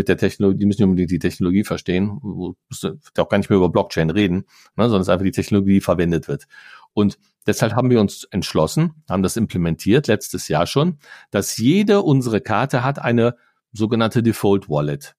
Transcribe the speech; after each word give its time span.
mit 0.00 0.08
der 0.08 0.16
Technologie, 0.16 0.60
die 0.60 0.64
müssen 0.64 0.84
unbedingt 0.84 1.10
die 1.10 1.18
Technologie 1.18 1.62
verstehen, 1.62 2.18
musst 2.22 2.84
du 2.84 2.98
auch 3.18 3.28
gar 3.28 3.36
nicht 3.36 3.50
mehr 3.50 3.58
über 3.58 3.68
Blockchain 3.68 4.08
reden, 4.08 4.46
ne, 4.76 4.84
sondern 4.84 5.02
es 5.02 5.08
ist 5.08 5.12
einfach 5.12 5.26
die 5.26 5.30
Technologie, 5.30 5.74
die 5.74 5.80
verwendet 5.82 6.26
wird. 6.26 6.46
Und 6.94 7.18
deshalb 7.46 7.74
haben 7.74 7.90
wir 7.90 8.00
uns 8.00 8.24
entschlossen, 8.24 8.94
haben 9.10 9.22
das 9.22 9.36
implementiert 9.36 10.06
letztes 10.06 10.48
Jahr 10.48 10.66
schon, 10.66 10.96
dass 11.30 11.58
jede 11.58 12.00
unsere 12.00 12.40
Karte 12.40 12.82
hat 12.82 12.98
eine 12.98 13.36
sogenannte 13.72 14.22
Default 14.22 14.70
Wallet. 14.70 15.16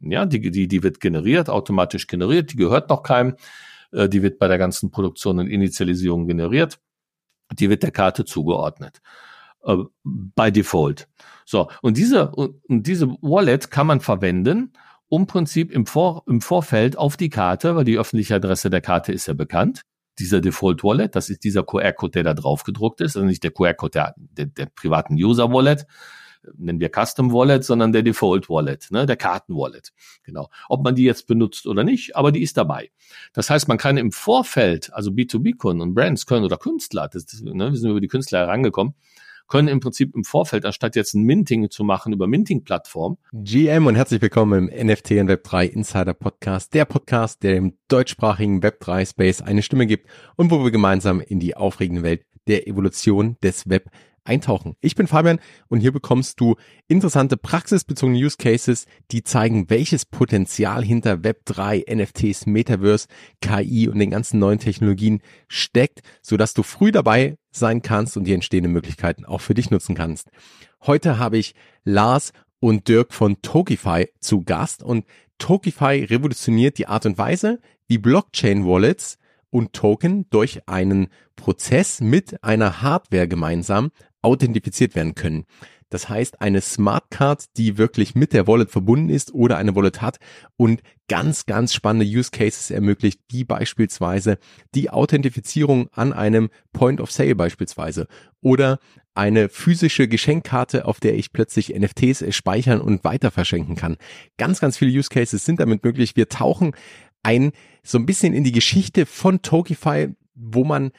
Ja, 0.00 0.24
die, 0.24 0.50
die, 0.50 0.66
die 0.66 0.82
wird 0.82 0.98
generiert, 1.00 1.50
automatisch 1.50 2.06
generiert, 2.06 2.54
die 2.54 2.56
gehört 2.56 2.88
noch 2.88 3.02
keinem, 3.02 3.36
äh, 3.92 4.08
die 4.08 4.22
wird 4.22 4.38
bei 4.38 4.48
der 4.48 4.56
ganzen 4.56 4.90
Produktion 4.90 5.38
und 5.40 5.48
Initialisierung 5.48 6.26
generiert, 6.26 6.78
die 7.52 7.68
wird 7.68 7.82
der 7.82 7.90
Karte 7.90 8.24
zugeordnet. 8.24 9.02
Äh, 9.66 9.84
by 10.04 10.52
Default. 10.52 11.08
So, 11.44 11.68
und 11.82 11.96
diese, 11.96 12.30
und 12.30 12.86
diese 12.86 13.08
Wallet 13.20 13.70
kann 13.70 13.86
man 13.86 14.00
verwenden, 14.00 14.72
um 15.08 15.26
Prinzip 15.26 15.70
im, 15.72 15.86
Vor, 15.86 16.22
im 16.26 16.40
Vorfeld 16.40 16.96
auf 16.96 17.16
die 17.16 17.30
Karte, 17.30 17.76
weil 17.76 17.84
die 17.84 17.98
öffentliche 17.98 18.36
Adresse 18.36 18.70
der 18.70 18.80
Karte 18.80 19.12
ist 19.12 19.26
ja 19.26 19.34
bekannt, 19.34 19.82
dieser 20.18 20.40
Default 20.40 20.82
Wallet, 20.82 21.14
das 21.14 21.28
ist 21.28 21.44
dieser 21.44 21.62
QR-Code, 21.62 22.12
der 22.12 22.22
da 22.24 22.34
drauf 22.34 22.62
gedruckt 22.62 23.00
ist, 23.00 23.16
also 23.16 23.26
nicht 23.26 23.44
der 23.44 23.50
QR-Code 23.50 23.90
der, 23.90 24.14
der, 24.16 24.46
der 24.46 24.66
privaten 24.66 25.14
User 25.14 25.52
Wallet, 25.52 25.86
nennen 26.56 26.80
wir 26.80 26.90
Custom 26.90 27.32
Wallet, 27.32 27.64
sondern 27.64 27.92
der 27.92 28.02
Default 28.02 28.48
Wallet, 28.48 28.90
ne, 28.90 29.04
der 29.04 29.16
Karten 29.16 29.54
Wallet. 29.54 29.92
Genau. 30.22 30.48
Ob 30.68 30.84
man 30.84 30.94
die 30.94 31.02
jetzt 31.02 31.26
benutzt 31.26 31.66
oder 31.66 31.84
nicht, 31.84 32.16
aber 32.16 32.32
die 32.32 32.42
ist 32.42 32.56
dabei. 32.56 32.90
Das 33.32 33.50
heißt, 33.50 33.68
man 33.68 33.78
kann 33.78 33.96
im 33.96 34.12
Vorfeld, 34.12 34.92
also 34.92 35.10
B2B-Kunden 35.10 35.82
und 35.82 35.94
Brands 35.94 36.26
können 36.26 36.44
oder 36.44 36.56
Künstler, 36.56 37.08
das, 37.08 37.26
ne, 37.42 37.72
wir 37.72 37.76
sind 37.76 37.90
über 37.90 38.00
die 38.00 38.08
Künstler 38.08 38.40
herangekommen, 38.40 38.94
können 39.48 39.68
im 39.68 39.80
Prinzip 39.80 40.14
im 40.14 40.24
Vorfeld, 40.24 40.64
anstatt 40.64 40.96
jetzt 40.96 41.14
ein 41.14 41.22
Minting 41.22 41.70
zu 41.70 41.84
machen 41.84 42.12
über 42.12 42.26
Minting-Plattform. 42.26 43.18
GM 43.32 43.86
und 43.86 43.94
herzlich 43.94 44.20
willkommen 44.20 44.68
im 44.68 44.86
NFT 44.88 45.12
und 45.12 45.30
Web3 45.30 45.66
Insider 45.66 46.14
Podcast, 46.14 46.74
der 46.74 46.84
Podcast, 46.84 47.42
der 47.42 47.56
im 47.56 47.74
deutschsprachigen 47.88 48.60
Web3 48.60 49.08
Space 49.08 49.42
eine 49.42 49.62
Stimme 49.62 49.86
gibt 49.86 50.08
und 50.36 50.50
wo 50.50 50.62
wir 50.64 50.70
gemeinsam 50.70 51.20
in 51.20 51.38
die 51.38 51.56
aufregende 51.56 52.02
Welt 52.02 52.24
der 52.46 52.66
Evolution 52.66 53.36
des 53.42 53.68
Web 53.68 53.90
eintauchen. 54.26 54.76
Ich 54.80 54.94
bin 54.94 55.06
Fabian 55.06 55.40
und 55.68 55.80
hier 55.80 55.92
bekommst 55.92 56.40
du 56.40 56.56
interessante 56.88 57.36
praxisbezogene 57.36 58.18
Use 58.18 58.36
Cases, 58.36 58.86
die 59.10 59.22
zeigen, 59.22 59.70
welches 59.70 60.04
Potenzial 60.04 60.84
hinter 60.84 61.14
Web3, 61.14 61.94
NFTs, 61.94 62.46
Metaverse, 62.46 63.08
KI 63.40 63.88
und 63.88 63.98
den 63.98 64.10
ganzen 64.10 64.38
neuen 64.38 64.58
Technologien 64.58 65.20
steckt, 65.48 66.00
sodass 66.22 66.54
du 66.54 66.62
früh 66.62 66.92
dabei 66.92 67.36
sein 67.50 67.82
kannst 67.82 68.16
und 68.16 68.24
die 68.24 68.34
entstehenden 68.34 68.72
Möglichkeiten 68.72 69.24
auch 69.24 69.40
für 69.40 69.54
dich 69.54 69.70
nutzen 69.70 69.94
kannst. 69.94 70.30
Heute 70.82 71.18
habe 71.18 71.38
ich 71.38 71.54
Lars 71.84 72.32
und 72.60 72.88
Dirk 72.88 73.12
von 73.12 73.40
Tokify 73.42 74.08
zu 74.20 74.42
Gast 74.42 74.82
und 74.82 75.04
Tokify 75.38 76.04
revolutioniert 76.04 76.78
die 76.78 76.86
Art 76.86 77.06
und 77.06 77.18
Weise, 77.18 77.60
wie 77.88 77.98
Blockchain 77.98 78.66
Wallets 78.66 79.18
und 79.50 79.72
Token 79.72 80.28
durch 80.30 80.68
einen 80.68 81.08
Prozess 81.36 82.00
mit 82.00 82.42
einer 82.42 82.82
Hardware 82.82 83.28
gemeinsam 83.28 83.90
authentifiziert 84.26 84.94
werden 84.94 85.14
können. 85.14 85.44
Das 85.88 86.08
heißt, 86.08 86.40
eine 86.40 86.60
Smartcard, 86.60 87.44
die 87.56 87.78
wirklich 87.78 88.16
mit 88.16 88.32
der 88.32 88.48
Wallet 88.48 88.72
verbunden 88.72 89.08
ist 89.08 89.32
oder 89.32 89.56
eine 89.56 89.76
Wallet 89.76 90.02
hat 90.02 90.18
und 90.56 90.82
ganz, 91.08 91.46
ganz 91.46 91.72
spannende 91.72 92.04
Use 92.04 92.32
Cases 92.32 92.72
ermöglicht, 92.72 93.20
wie 93.30 93.44
beispielsweise 93.44 94.38
die 94.74 94.90
Authentifizierung 94.90 95.88
an 95.92 96.12
einem 96.12 96.50
Point 96.72 97.00
of 97.00 97.12
Sale 97.12 97.36
beispielsweise 97.36 98.08
oder 98.40 98.80
eine 99.14 99.48
physische 99.48 100.08
Geschenkkarte, 100.08 100.86
auf 100.86 100.98
der 100.98 101.14
ich 101.14 101.32
plötzlich 101.32 101.72
NFTs 101.74 102.34
speichern 102.34 102.80
und 102.80 103.04
weiter 103.04 103.30
verschenken 103.30 103.76
kann. 103.76 103.96
Ganz, 104.38 104.58
ganz 104.60 104.76
viele 104.76 104.90
Use 104.90 105.08
Cases 105.08 105.44
sind 105.44 105.60
damit 105.60 105.84
möglich. 105.84 106.16
Wir 106.16 106.28
tauchen 106.28 106.72
ein 107.22 107.52
so 107.84 107.96
ein 107.96 108.06
bisschen 108.06 108.34
in 108.34 108.42
die 108.42 108.52
Geschichte 108.52 109.06
von 109.06 109.40
Tokify, 109.40 110.08
wo 110.34 110.64
man 110.64 110.90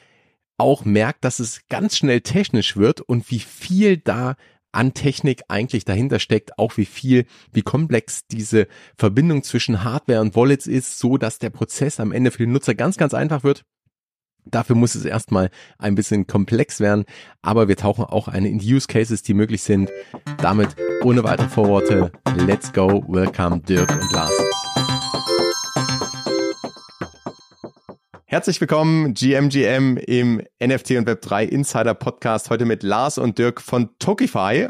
auch 0.58 0.84
merkt, 0.84 1.24
dass 1.24 1.38
es 1.38 1.62
ganz 1.68 1.96
schnell 1.96 2.20
technisch 2.20 2.76
wird 2.76 3.00
und 3.00 3.30
wie 3.30 3.38
viel 3.38 3.96
da 3.96 4.36
an 4.72 4.92
Technik 4.92 5.42
eigentlich 5.48 5.84
dahinter 5.84 6.18
steckt, 6.18 6.58
auch 6.58 6.76
wie 6.76 6.84
viel, 6.84 7.24
wie 7.52 7.62
komplex 7.62 8.26
diese 8.26 8.68
Verbindung 8.96 9.42
zwischen 9.42 9.82
Hardware 9.82 10.20
und 10.20 10.36
Wallets 10.36 10.66
ist, 10.66 10.98
so 10.98 11.16
dass 11.16 11.38
der 11.38 11.50
Prozess 11.50 12.00
am 12.00 12.12
Ende 12.12 12.30
für 12.30 12.38
den 12.38 12.52
Nutzer 12.52 12.74
ganz, 12.74 12.96
ganz 12.96 13.14
einfach 13.14 13.44
wird. 13.44 13.64
Dafür 14.44 14.76
muss 14.76 14.94
es 14.94 15.04
erstmal 15.04 15.50
ein 15.78 15.94
bisschen 15.94 16.26
komplex 16.26 16.80
werden, 16.80 17.04
aber 17.42 17.68
wir 17.68 17.76
tauchen 17.76 18.04
auch 18.04 18.28
eine 18.28 18.48
in 18.48 18.58
die 18.58 18.74
Use 18.74 18.86
Cases, 18.86 19.22
die 19.22 19.34
möglich 19.34 19.62
sind. 19.62 19.90
Damit 20.38 20.74
ohne 21.02 21.22
weitere 21.22 21.48
Vorworte, 21.48 22.12
let's 22.46 22.72
go, 22.72 23.04
welcome 23.08 23.60
Dirk 23.60 23.90
und 23.90 24.12
Lars. 24.12 24.47
Herzlich 28.30 28.60
willkommen, 28.60 29.14
GMGM 29.14 29.96
im 29.96 30.42
NFT 30.62 30.90
und 30.98 31.08
Web3 31.08 31.44
Insider 31.44 31.94
Podcast. 31.94 32.50
Heute 32.50 32.66
mit 32.66 32.82
Lars 32.82 33.16
und 33.16 33.38
Dirk 33.38 33.62
von 33.62 33.88
Tokify. 33.98 34.68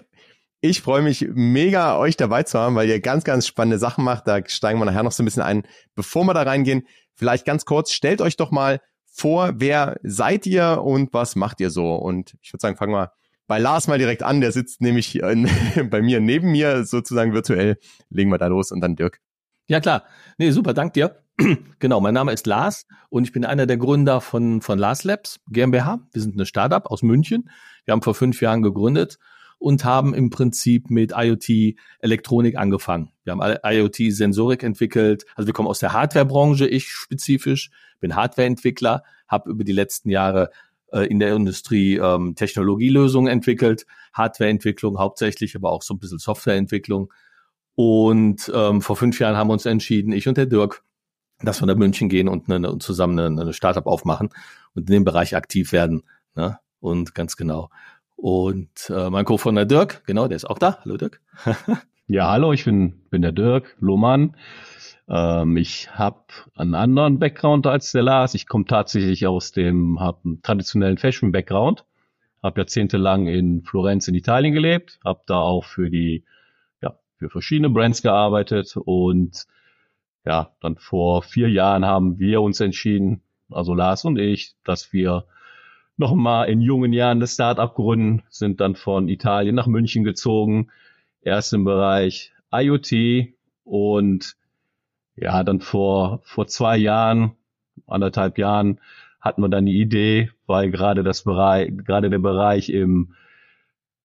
Ich 0.61 0.81
freue 0.81 1.03
mich 1.03 1.27
mega, 1.35 1.99
euch 1.99 2.17
dabei 2.17 2.45
zu 2.45 2.57
haben, 2.57 2.77
weil 2.77 2.89
ihr 2.89 3.01
ganz, 3.01 3.25
ganz 3.25 3.49
spannende 3.49 3.81
Sachen 3.81 4.05
macht. 4.05 4.29
Da 4.29 4.39
steigen 4.47 4.79
wir 4.79 4.85
nachher 4.85 5.03
noch 5.03 5.11
so 5.11 5.25
ein 5.25 5.27
bisschen 5.27 5.43
ein. 5.43 5.65
Bevor 5.97 6.23
wir 6.25 6.35
da 6.35 6.43
reingehen, 6.43 6.87
vielleicht 7.17 7.45
ganz 7.45 7.65
kurz, 7.65 7.91
stellt 7.91 8.21
euch 8.21 8.37
doch 8.37 8.53
mal 8.53 8.81
vor, 9.11 9.55
wer 9.57 9.99
seid 10.05 10.47
ihr 10.47 10.81
und 10.85 11.13
was 11.13 11.35
macht 11.35 11.59
ihr 11.59 11.71
so? 11.71 11.97
Und 11.97 12.37
ich 12.41 12.53
würde 12.53 12.61
sagen, 12.61 12.77
fangen 12.77 12.93
wir 12.93 13.11
bei 13.49 13.59
Lars 13.59 13.89
mal 13.89 13.99
direkt 13.99 14.23
an. 14.23 14.41
Der 14.41 14.53
sitzt 14.53 14.81
nämlich 14.81 15.17
in, 15.17 15.51
bei 15.91 16.01
mir 16.01 16.21
neben 16.21 16.53
mir 16.53 16.85
sozusagen 16.85 17.33
virtuell. 17.35 17.77
Legen 18.09 18.31
wir 18.31 18.39
da 18.39 18.47
los 18.47 18.71
und 18.71 18.81
dann 18.83 18.95
Dirk. 18.95 19.19
Ja 19.67 19.81
klar. 19.81 20.05
Nee, 20.37 20.53
super, 20.53 20.75
dank 20.75 20.93
dir. 20.93 21.25
Genau, 21.79 22.01
mein 22.01 22.15
Name 22.15 22.33
ist 22.33 22.47
Lars 22.47 22.87
und 23.11 23.25
ich 23.25 23.33
bin 23.33 23.45
einer 23.45 23.67
der 23.67 23.77
Gründer 23.77 24.21
von, 24.21 24.61
von 24.61 24.79
Lars 24.79 25.05
Labs 25.05 25.39
GmbH. 25.49 26.01
Wir 26.13 26.23
sind 26.23 26.35
eine 26.35 26.47
Startup 26.47 26.85
aus 26.87 27.03
München. 27.03 27.51
Wir 27.85 27.93
haben 27.93 28.03
vor 28.03 28.15
fünf 28.15 28.41
Jahren 28.41 28.63
gegründet 28.63 29.19
und 29.59 29.85
haben 29.85 30.15
im 30.15 30.31
Prinzip 30.31 30.91
mit 30.91 31.13
IoT 31.17 31.77
Elektronik 32.01 32.57
angefangen. 32.57 33.13
Wir 33.25 33.33
haben 33.37 33.59
IoT 33.65 34.13
Sensorik 34.13 34.63
entwickelt. 34.63 35.25
Also 35.37 35.47
wir 35.47 35.55
kommen 35.55 35.69
aus 35.69 35.79
der 35.79 35.93
Hardwarebranche, 35.93 36.67
ich 36.67 36.89
spezifisch, 36.89 37.71
bin 38.01 38.17
Hardwareentwickler, 38.17 39.05
habe 39.29 39.51
über 39.51 39.65
die 39.65 39.73
letzten 39.73 40.11
Jahre 40.11 40.51
äh, 40.93 41.07
in 41.07 41.21
der 41.21 41.35
Industrie 41.35 41.97
ähm, 41.97 42.35
Technologielösungen 42.35 43.31
entwickelt, 43.31 43.87
Hardwareentwicklung 44.13 44.99
hauptsächlich, 44.99 45.55
aber 45.55 45.71
auch 45.71 45.83
so 45.83 45.95
ein 45.95 45.99
bisschen 45.99 46.19
Softwareentwicklung. 46.19 47.13
Und 47.75 48.51
ähm, 48.53 48.81
vor 48.81 48.97
fünf 48.97 49.21
Jahren 49.21 49.37
haben 49.37 49.49
wir 49.49 49.53
uns 49.53 49.67
entschieden, 49.67 50.13
ich 50.13 50.27
und 50.27 50.37
der 50.37 50.47
Dirk, 50.47 50.83
dass 51.41 51.61
wir 51.63 51.67
nach 51.67 51.77
München 51.77 52.09
gehen 52.09 52.29
und 52.29 52.51
eine, 52.51 52.79
zusammen 52.79 53.19
eine, 53.19 53.41
eine 53.41 53.53
Startup 53.53 53.87
aufmachen 53.87 54.31
und 54.75 54.89
in 54.89 54.95
dem 54.95 55.05
Bereich 55.05 55.37
aktiv 55.37 55.73
werden. 55.73 56.03
Ne? 56.35 56.59
Und 56.81 57.15
ganz 57.15 57.37
genau. 57.37 57.71
Und 58.17 58.91
äh, 58.91 59.11
mein 59.11 59.25
Co-Founder 59.25 59.65
Dirk, 59.65 60.03
genau, 60.07 60.27
der 60.27 60.37
ist 60.37 60.45
auch 60.45 60.59
da. 60.59 60.79
Hallo 60.85 60.97
Dirk. 60.97 61.21
ja, 62.09 62.29
hallo, 62.31 62.53
ich 62.53 62.65
bin, 62.65 63.01
bin 63.11 63.23
der 63.23 63.33
Dirk 63.33 63.77
Lohmann. 63.79 64.37
Ähm, 65.09 65.57
ich 65.57 65.91
habe 65.93 66.25
einen 66.57 66.75
anderen 66.75 67.21
Background 67.21 67.67
als 67.67 67.93
der 67.93 68.03
Lars. 68.03 68.35
Ich 68.35 68.49
komme 68.49 68.65
tatsächlich 68.65 69.27
aus 69.27 69.53
dem, 69.53 70.01
habe 70.01 70.19
einen 70.25 70.43
traditionellen 70.43 70.99
Fashion-Background. 70.99 71.85
Habe 72.43 72.61
jahrzehntelang 72.61 73.27
in 73.27 73.63
Florenz 73.63 74.09
in 74.09 74.15
Italien 74.15 74.55
gelebt, 74.55 75.01
habe 75.05 75.23
da 75.27 75.39
auch 75.39 75.65
für 75.65 75.91
die, 75.91 76.25
ja, 76.81 76.97
für 77.19 77.31
verschiedene 77.31 77.69
Brands 77.71 78.01
gearbeitet 78.03 78.77
und 78.77 79.47
ja, 80.29 80.53
dann 80.61 80.77
vor 80.77 81.23
vier 81.23 81.49
Jahren 81.49 81.87
haben 81.87 82.19
wir 82.19 82.43
uns 82.43 82.61
entschieden, 82.61 83.23
also 83.51 83.73
Lars 83.73 84.05
und 84.05 84.19
ich, 84.19 84.55
dass 84.63 84.93
wir 84.93 85.25
nochmal 85.97 86.51
in 86.51 86.61
jungen 86.61 86.93
Jahren 86.93 87.19
das 87.19 87.33
Startup 87.33 87.75
gründen, 87.75 88.23
sind 88.29 88.61
dann 88.61 88.75
von 88.75 89.09
Italien 89.09 89.55
nach 89.55 89.67
München 89.67 90.05
gezogen, 90.05 90.69
erst 91.23 91.55
im 91.55 91.65
Bereich 91.65 92.35
IoT 92.53 93.33
und 93.65 94.37
ja, 95.17 95.43
dann 95.45 95.61
vor, 95.61 96.21
vor 96.25 96.47
zwei 96.47 96.77
Jahren, 96.77 97.33
anderthalb 97.87 98.37
Jahren 98.37 98.81
hatten 99.23 99.41
wir 99.41 99.49
dann 99.49 99.65
die 99.65 99.81
Idee, 99.81 100.31
weil 100.47 100.71
gerade 100.71 101.05
das 101.05 101.23
Bereich, 101.23 101.73
gerade 101.75 102.11
der 102.11 102.19
Bereich 102.19 102.69
im 102.69 103.15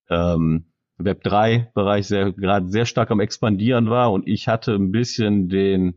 ähm, 0.10 0.64
Web3-Bereich 1.00 2.08
sehr, 2.08 2.32
gerade 2.32 2.70
sehr 2.70 2.86
stark 2.86 3.12
am 3.12 3.20
expandieren 3.20 3.90
war 3.90 4.14
und 4.14 4.26
ich 4.26 4.48
hatte 4.48 4.74
ein 4.74 4.94
bisschen 4.94 5.50
den 5.50 5.96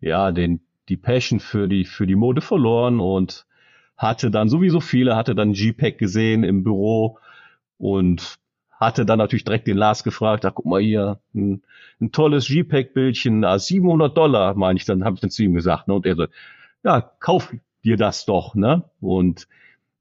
ja, 0.00 0.32
den, 0.32 0.60
die 0.88 0.96
Passion 0.96 1.40
für 1.40 1.68
die, 1.68 1.84
für 1.84 2.06
die 2.06 2.16
Mode 2.16 2.40
verloren 2.40 3.00
und 3.00 3.46
hatte 3.96 4.30
dann, 4.30 4.48
sowieso 4.48 4.80
viele, 4.80 5.16
hatte 5.16 5.34
dann 5.34 5.52
JPEG 5.52 5.98
gesehen 5.98 6.42
im 6.42 6.64
Büro 6.64 7.18
und 7.78 8.38
hatte 8.72 9.04
dann 9.04 9.18
natürlich 9.18 9.44
direkt 9.44 9.66
den 9.66 9.76
Lars 9.76 10.04
gefragt, 10.04 10.44
da 10.44 10.50
guck 10.50 10.64
mal 10.64 10.80
hier, 10.80 11.20
ein, 11.34 11.62
ein 12.00 12.12
tolles 12.12 12.48
JPEG-Bildchen, 12.48 13.44
700 13.58 14.16
Dollar, 14.16 14.54
meine 14.54 14.78
ich, 14.78 14.86
dann 14.86 15.04
habe 15.04 15.14
ich 15.16 15.20
dann 15.20 15.30
zu 15.30 15.42
ihm 15.42 15.54
gesagt, 15.54 15.86
ne, 15.86 15.94
und 15.94 16.06
er 16.06 16.16
so, 16.16 16.26
ja, 16.82 17.00
kauf 17.02 17.52
dir 17.84 17.98
das 17.98 18.24
doch, 18.24 18.54
ne, 18.54 18.84
und 19.00 19.48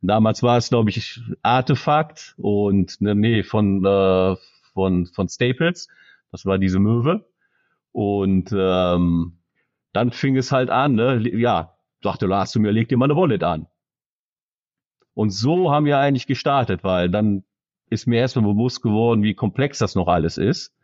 damals 0.02 0.44
war 0.44 0.58
es, 0.58 0.70
glaube 0.70 0.92
ich, 0.92 1.20
Artefakt 1.42 2.36
und 2.38 3.02
ne, 3.02 3.16
nee, 3.16 3.44
von, 3.44 3.86
äh, 3.86 4.38
von, 4.74 5.08
von 5.08 5.28
Staples, 5.28 5.90
das 6.32 6.46
war 6.46 6.58
diese 6.58 6.80
Möwe, 6.80 7.26
Und 7.92 8.54
ähm, 8.56 9.39
dann 9.94 10.12
fing 10.12 10.38
es 10.38 10.52
halt 10.52 10.70
an, 10.70 10.96
ne? 10.96 11.22
ja, 11.36 11.76
sagte 12.02 12.28
Lars 12.28 12.52
zu 12.52 12.60
mir, 12.60 12.72
leg 12.72 12.88
dir 12.88 12.98
mal 12.98 13.06
eine 13.06 13.16
Wallet 13.16 13.44
an. 13.44 13.68
Und 15.14 15.32
so 15.32 15.72
haben 15.72 15.86
wir 15.86 15.98
eigentlich 15.98 16.28
gestartet, 16.28 16.84
weil 16.84 17.10
dann 17.10 17.44
ist 17.90 18.08
mir 18.08 18.20
erstmal 18.20 18.46
bewusst 18.54 18.82
geworden, 18.82 19.24
wie 19.24 19.34
komplex 19.34 19.80
das 19.80 19.96
noch 19.96 20.08
alles 20.08 20.38
ist, 20.38 20.76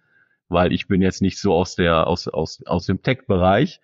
weil 0.49 0.73
ich 0.73 0.87
bin 0.87 1.01
jetzt 1.01 1.21
nicht 1.21 1.39
so 1.39 1.53
aus 1.53 1.75
der 1.75 2.07
aus 2.07 2.27
aus 2.27 2.63
aus 2.65 2.85
dem 2.85 3.01
Tech-Bereich 3.01 3.79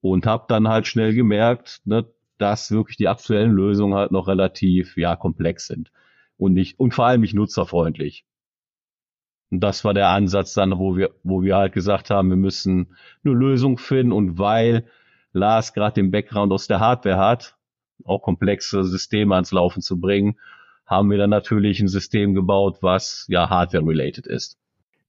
und 0.00 0.26
habe 0.26 0.46
dann 0.48 0.68
halt 0.68 0.86
schnell 0.86 1.14
gemerkt, 1.14 1.82
ne, 1.84 2.06
dass 2.38 2.70
wirklich 2.70 2.96
die 2.96 3.08
aktuellen 3.08 3.52
Lösungen 3.52 3.94
halt 3.94 4.10
noch 4.10 4.26
relativ 4.26 4.96
ja 4.96 5.16
komplex 5.16 5.66
sind 5.66 5.92
und 6.36 6.54
nicht 6.54 6.78
und 6.78 6.94
vor 6.94 7.06
allem 7.06 7.20
nicht 7.20 7.34
nutzerfreundlich. 7.34 8.24
Und 9.50 9.60
das 9.60 9.84
war 9.84 9.94
der 9.94 10.08
Ansatz 10.08 10.54
dann, 10.54 10.78
wo 10.78 10.96
wir 10.96 11.10
wo 11.22 11.42
wir 11.42 11.56
halt 11.56 11.72
gesagt 11.72 12.10
haben, 12.10 12.28
wir 12.30 12.36
müssen 12.36 12.96
eine 13.24 13.34
Lösung 13.34 13.78
finden 13.78 14.12
und 14.12 14.38
weil 14.38 14.84
Lars 15.32 15.74
gerade 15.74 15.94
den 15.94 16.10
Background 16.10 16.52
aus 16.52 16.66
der 16.66 16.80
Hardware 16.80 17.18
hat, 17.18 17.56
auch 18.04 18.22
komplexe 18.22 18.84
Systeme 18.84 19.34
ans 19.34 19.52
Laufen 19.52 19.82
zu 19.82 20.00
bringen, 20.00 20.38
haben 20.86 21.10
wir 21.10 21.18
dann 21.18 21.30
natürlich 21.30 21.80
ein 21.80 21.88
System 21.88 22.34
gebaut, 22.34 22.78
was 22.80 23.26
ja 23.28 23.48
Hardware-related 23.48 24.26
ist. 24.26 24.58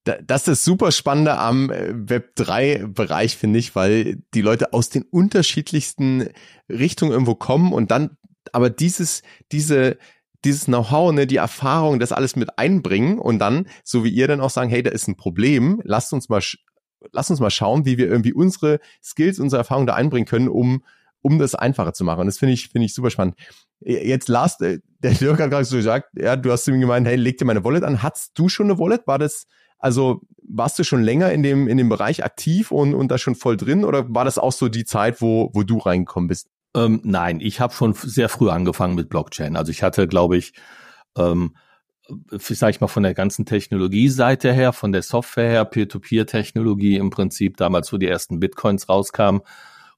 Das 0.04 0.46
ist 0.46 0.64
super 0.64 0.92
spannende 0.92 1.36
am 1.36 1.70
äh, 1.70 1.92
Web 1.92 2.36
3 2.36 2.86
Bereich, 2.86 3.36
finde 3.36 3.58
ich, 3.58 3.74
weil 3.74 4.22
die 4.34 4.40
Leute 4.40 4.72
aus 4.72 4.88
den 4.88 5.02
unterschiedlichsten 5.02 6.28
Richtungen 6.68 7.10
irgendwo 7.10 7.34
kommen 7.34 7.72
und 7.72 7.90
dann 7.90 8.16
aber 8.52 8.70
dieses, 8.70 9.22
diese, 9.50 9.98
dieses 10.46 10.64
Know-how, 10.64 11.12
ne, 11.12 11.26
die 11.26 11.36
Erfahrung, 11.36 11.98
das 11.98 12.12
alles 12.12 12.36
mit 12.36 12.58
einbringen 12.58 13.18
und 13.18 13.38
dann, 13.38 13.68
so 13.84 14.04
wie 14.04 14.10
ihr 14.10 14.28
dann 14.28 14.40
auch 14.40 14.50
sagen, 14.50 14.70
hey, 14.70 14.82
da 14.82 14.90
ist 14.90 15.08
ein 15.08 15.16
Problem, 15.16 15.82
lasst 15.84 16.12
uns 16.12 16.28
mal, 16.28 16.40
lasst 17.12 17.30
uns 17.30 17.40
mal 17.40 17.50
schauen, 17.50 17.84
wie 17.84 17.98
wir 17.98 18.06
irgendwie 18.06 18.32
unsere 18.32 18.80
Skills, 19.02 19.38
unsere 19.38 19.58
Erfahrung 19.58 19.86
da 19.86 19.94
einbringen 19.94 20.26
können, 20.26 20.48
um 20.48 20.82
um 21.26 21.40
das 21.40 21.56
einfacher 21.56 21.92
zu 21.92 22.04
machen. 22.04 22.20
Und 22.20 22.26
das 22.26 22.38
finde 22.38 22.52
ich, 22.52 22.68
finde 22.68 22.86
ich 22.86 22.94
super 22.94 23.10
spannend. 23.10 23.34
Jetzt 23.80 24.28
Last, 24.28 24.62
äh, 24.62 24.78
der 25.02 25.12
Dirk 25.12 25.40
hat 25.40 25.50
gerade 25.50 25.64
so 25.64 25.76
gesagt, 25.76 26.10
ja, 26.16 26.36
du 26.36 26.52
hast 26.52 26.64
zu 26.64 26.70
ihm 26.70 26.80
gemeint, 26.80 27.04
hey, 27.04 27.16
leg 27.16 27.36
dir 27.36 27.44
meine 27.44 27.64
Wallet 27.64 27.82
an. 27.82 28.00
Hattest 28.00 28.38
du 28.38 28.48
schon 28.48 28.70
eine 28.70 28.78
Wallet? 28.78 29.08
War 29.08 29.18
das, 29.18 29.48
also 29.78 30.22
warst 30.48 30.78
du 30.78 30.84
schon 30.84 31.02
länger 31.02 31.32
in 31.32 31.42
dem, 31.42 31.66
in 31.66 31.78
dem 31.78 31.88
Bereich 31.88 32.24
aktiv 32.24 32.70
und, 32.70 32.94
und 32.94 33.08
da 33.08 33.18
schon 33.18 33.34
voll 33.34 33.56
drin 33.56 33.84
oder 33.84 34.14
war 34.14 34.24
das 34.24 34.38
auch 34.38 34.52
so 34.52 34.68
die 34.68 34.84
Zeit, 34.84 35.20
wo, 35.20 35.50
wo 35.52 35.64
du 35.64 35.78
reingekommen 35.78 36.28
bist? 36.28 36.48
Ähm, 36.76 37.00
nein, 37.02 37.40
ich 37.40 37.58
habe 37.60 37.72
schon 37.72 37.94
sehr 37.94 38.28
früh 38.28 38.50
angefangen 38.50 38.94
mit 38.94 39.08
Blockchain. 39.08 39.56
Also 39.56 39.70
ich 39.70 39.82
hatte, 39.82 40.06
glaube 40.06 40.36
ich, 40.36 40.52
ähm, 41.16 41.56
sag 42.30 42.70
ich 42.70 42.80
mal, 42.80 42.86
von 42.86 43.02
der 43.02 43.14
ganzen 43.14 43.46
Technologie-Seite 43.46 44.52
her, 44.52 44.72
von 44.72 44.92
der 44.92 45.02
Software 45.02 45.48
her, 45.48 45.64
Peer-to-Peer-Technologie 45.64 46.96
im 46.96 47.10
Prinzip, 47.10 47.56
damals, 47.56 47.92
wo 47.92 47.96
die 47.96 48.06
ersten 48.06 48.38
Bitcoins 48.38 48.88
rauskamen, 48.88 49.40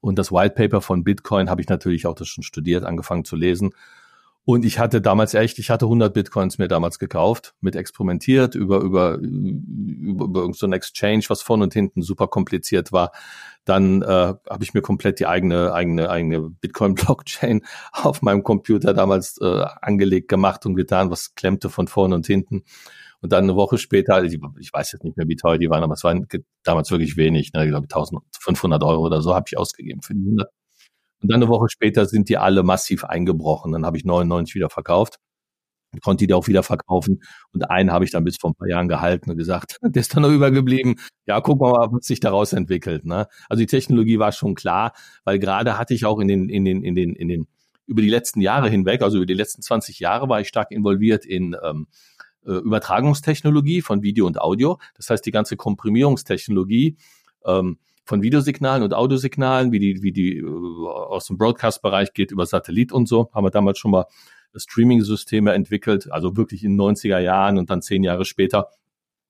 und 0.01 0.17
das 0.17 0.31
White 0.31 0.55
Paper 0.55 0.81
von 0.81 1.03
Bitcoin 1.03 1.49
habe 1.49 1.61
ich 1.61 1.67
natürlich 1.67 2.07
auch 2.07 2.15
das 2.15 2.29
schon 2.29 2.43
studiert, 2.43 2.85
angefangen 2.85 3.25
zu 3.25 3.35
lesen. 3.35 3.71
Und 4.49 4.65
ich 4.65 4.79
hatte 4.79 4.99
damals 4.99 5.35
echt, 5.35 5.59
ich 5.59 5.69
hatte 5.69 5.85
100 5.85 6.11
Bitcoins 6.11 6.57
mir 6.57 6.67
damals 6.67 6.97
gekauft, 6.97 7.53
mit 7.61 7.75
experimentiert 7.75 8.55
über, 8.55 8.79
über, 8.79 9.19
über, 9.19 10.25
über 10.25 10.53
so 10.53 10.65
ein 10.65 10.73
Exchange, 10.73 11.23
was 11.27 11.43
vorne 11.43 11.65
und 11.65 11.73
hinten 11.73 12.01
super 12.01 12.27
kompliziert 12.27 12.91
war. 12.91 13.11
Dann 13.63 14.01
äh, 14.01 14.05
habe 14.49 14.63
ich 14.63 14.73
mir 14.73 14.81
komplett 14.81 15.19
die 15.19 15.27
eigene, 15.27 15.71
eigene, 15.71 16.09
eigene 16.09 16.49
Bitcoin-Blockchain 16.49 17.61
auf 17.91 18.23
meinem 18.23 18.41
Computer 18.41 18.95
damals 18.95 19.37
äh, 19.39 19.65
angelegt, 19.83 20.29
gemacht 20.29 20.65
und 20.65 20.73
getan, 20.73 21.11
was 21.11 21.35
klemmte 21.35 21.69
von 21.69 21.87
vorne 21.87 22.15
und 22.15 22.25
hinten. 22.25 22.63
Und 23.21 23.31
dann 23.31 23.43
eine 23.43 23.55
Woche 23.55 23.77
später, 23.77 24.23
ich 24.23 24.39
weiß 24.73 24.93
jetzt 24.93 25.03
nicht 25.03 25.15
mehr, 25.15 25.27
wie 25.27 25.35
teuer 25.35 25.59
die 25.59 25.69
waren, 25.69 25.83
aber 25.83 25.93
es 25.93 26.03
waren 26.03 26.25
damals 26.63 26.89
wirklich 26.89 27.17
wenig, 27.17 27.53
ne, 27.53 27.65
ich 27.65 27.69
glaube 27.69 27.83
1500 27.83 28.81
Euro 28.81 29.05
oder 29.05 29.21
so 29.21 29.35
habe 29.35 29.45
ich 29.47 29.59
ausgegeben 29.59 30.01
für 30.01 30.15
die 30.15 30.21
100. 30.21 30.49
Und 31.21 31.31
dann 31.31 31.41
eine 31.41 31.49
Woche 31.49 31.67
später 31.69 32.05
sind 32.05 32.29
die 32.29 32.37
alle 32.37 32.63
massiv 32.63 33.03
eingebrochen. 33.03 33.71
Dann 33.71 33.85
habe 33.85 33.97
ich 33.97 34.05
99 34.05 34.55
wieder 34.55 34.69
verkauft 34.69 35.19
konnte 36.01 36.27
die 36.27 36.33
auch 36.33 36.47
wieder 36.47 36.63
verkaufen. 36.63 37.21
Und 37.51 37.69
einen 37.69 37.91
habe 37.91 38.05
ich 38.05 38.11
dann 38.11 38.23
bis 38.23 38.37
vor 38.37 38.51
ein 38.51 38.55
paar 38.55 38.67
Jahren 38.67 38.87
gehalten 38.87 39.31
und 39.31 39.37
gesagt, 39.37 39.77
der 39.81 39.99
ist 39.99 40.15
dann 40.15 40.23
noch 40.23 40.31
übergeblieben. 40.31 40.99
Ja, 41.25 41.45
wir 41.45 41.55
mal, 41.55 41.91
was 41.91 42.05
sich 42.05 42.19
daraus 42.19 42.53
entwickelt. 42.53 43.05
Ne? 43.05 43.27
Also 43.49 43.61
die 43.61 43.67
Technologie 43.67 44.19
war 44.19 44.31
schon 44.31 44.55
klar, 44.55 44.93
weil 45.23 45.39
gerade 45.39 45.77
hatte 45.77 45.93
ich 45.93 46.05
auch 46.05 46.19
in 46.19 46.27
den, 46.27 46.49
in 46.49 46.65
den, 46.65 46.83
in 46.83 46.95
den, 46.95 47.15
in 47.15 47.27
den, 47.27 47.47
über 47.87 48.01
die 48.01 48.09
letzten 48.09 48.41
Jahre 48.41 48.69
hinweg, 48.69 49.01
also 49.01 49.17
über 49.17 49.25
die 49.25 49.33
letzten 49.33 49.61
20 49.61 49.99
Jahre 49.99 50.29
war 50.29 50.41
ich 50.41 50.47
stark 50.47 50.71
involviert 50.71 51.25
in 51.25 51.55
ähm, 51.63 51.87
äh, 52.45 52.51
Übertragungstechnologie 52.51 53.81
von 53.81 54.03
Video 54.03 54.27
und 54.27 54.39
Audio. 54.39 54.79
Das 54.95 55.09
heißt, 55.09 55.25
die 55.25 55.31
ganze 55.31 55.57
Komprimierungstechnologie 55.57 56.97
ähm, 57.45 57.79
von 58.09 58.23
Videosignalen 58.23 58.81
und 58.81 58.95
Audiosignalen, 58.95 59.71
wie 59.71 59.77
die, 59.77 60.01
wie 60.01 60.11
die 60.11 60.39
äh, 60.39 60.43
aus 60.43 61.27
dem 61.27 61.37
Broadcast-Bereich 61.37 62.13
geht 62.13 62.31
über 62.31 62.47
Satellit 62.47 62.91
und 62.91 63.07
so, 63.07 63.29
haben 63.33 63.45
wir 63.45 63.51
damals 63.51 63.77
schon 63.77 63.91
mal 63.91 64.07
Streaming-Systeme 64.55 65.53
entwickelt, 65.53 66.11
also 66.11 66.35
wirklich 66.35 66.63
in 66.63 66.71
den 66.71 66.81
90er 66.81 67.19
Jahren 67.19 67.59
und 67.59 67.69
dann 67.69 67.83
zehn 67.83 68.03
Jahre 68.03 68.25
später 68.25 68.69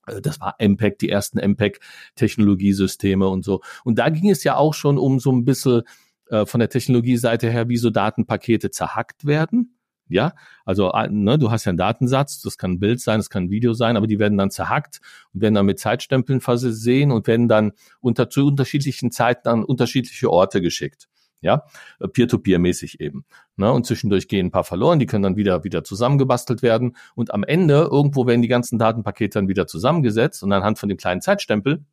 äh, 0.07 0.21
das 0.21 0.39
war 0.39 0.55
MPEG, 0.59 0.97
die 0.97 1.09
ersten 1.09 1.39
MPEG-Technologiesysteme 1.39 3.27
und 3.27 3.43
so. 3.43 3.59
Und 3.83 3.99
da 3.99 4.07
ging 4.07 4.29
es 4.29 4.45
ja 4.45 4.55
auch 4.55 4.73
schon 4.73 4.97
um 4.97 5.19
so 5.19 5.33
ein 5.33 5.43
bisschen 5.43 5.81
äh, 6.29 6.45
von 6.45 6.59
der 6.59 6.69
Technologieseite 6.69 7.51
her, 7.51 7.67
wie 7.67 7.77
so 7.77 7.89
Datenpakete 7.89 8.71
zerhackt 8.71 9.25
werden. 9.25 9.75
Ja, 10.09 10.33
also 10.65 10.91
äh, 10.91 11.07
ne, 11.07 11.37
du 11.37 11.51
hast 11.51 11.65
ja 11.65 11.69
einen 11.69 11.77
Datensatz, 11.77 12.41
das 12.41 12.57
kann 12.57 12.71
ein 12.71 12.79
Bild 12.79 12.99
sein, 12.99 13.19
das 13.19 13.29
kann 13.29 13.43
ein 13.43 13.49
Video 13.51 13.73
sein, 13.73 13.95
aber 13.95 14.07
die 14.07 14.17
werden 14.17 14.37
dann 14.39 14.49
zerhackt 14.49 15.01
und 15.33 15.41
werden 15.41 15.53
dann 15.53 15.67
mit 15.67 15.79
Zeitstempeln 15.79 16.41
versehen 16.41 17.11
und 17.11 17.27
werden 17.27 17.47
dann 17.47 17.73
unter 18.01 18.29
zu 18.29 18.47
unterschiedlichen 18.47 19.11
Zeiten 19.11 19.47
an 19.47 19.63
unterschiedliche 19.63 20.31
Orte 20.31 20.61
geschickt. 20.61 21.07
Ja, 21.41 21.63
Peer-to-Peer-mäßig 21.99 22.99
eben. 22.99 23.23
Ne? 23.55 23.71
Und 23.71 23.85
zwischendurch 23.85 24.27
gehen 24.27 24.47
ein 24.47 24.51
paar 24.51 24.65
verloren, 24.65 24.99
die 24.99 25.05
können 25.05 25.23
dann 25.23 25.37
wieder, 25.37 25.63
wieder 25.63 25.85
zusammengebastelt 25.85 26.61
werden. 26.61 26.97
Und 27.15 27.33
am 27.33 27.43
Ende, 27.43 27.87
irgendwo 27.89 28.27
werden 28.27 28.41
die 28.41 28.49
ganzen 28.49 28.77
Datenpakete 28.77 29.39
dann 29.39 29.47
wieder 29.47 29.65
zusammengesetzt 29.65 30.43
und 30.43 30.51
anhand 30.51 30.79
von 30.79 30.89
dem 30.89 30.97
kleinen 30.97 31.21
Zeitstempel 31.21 31.85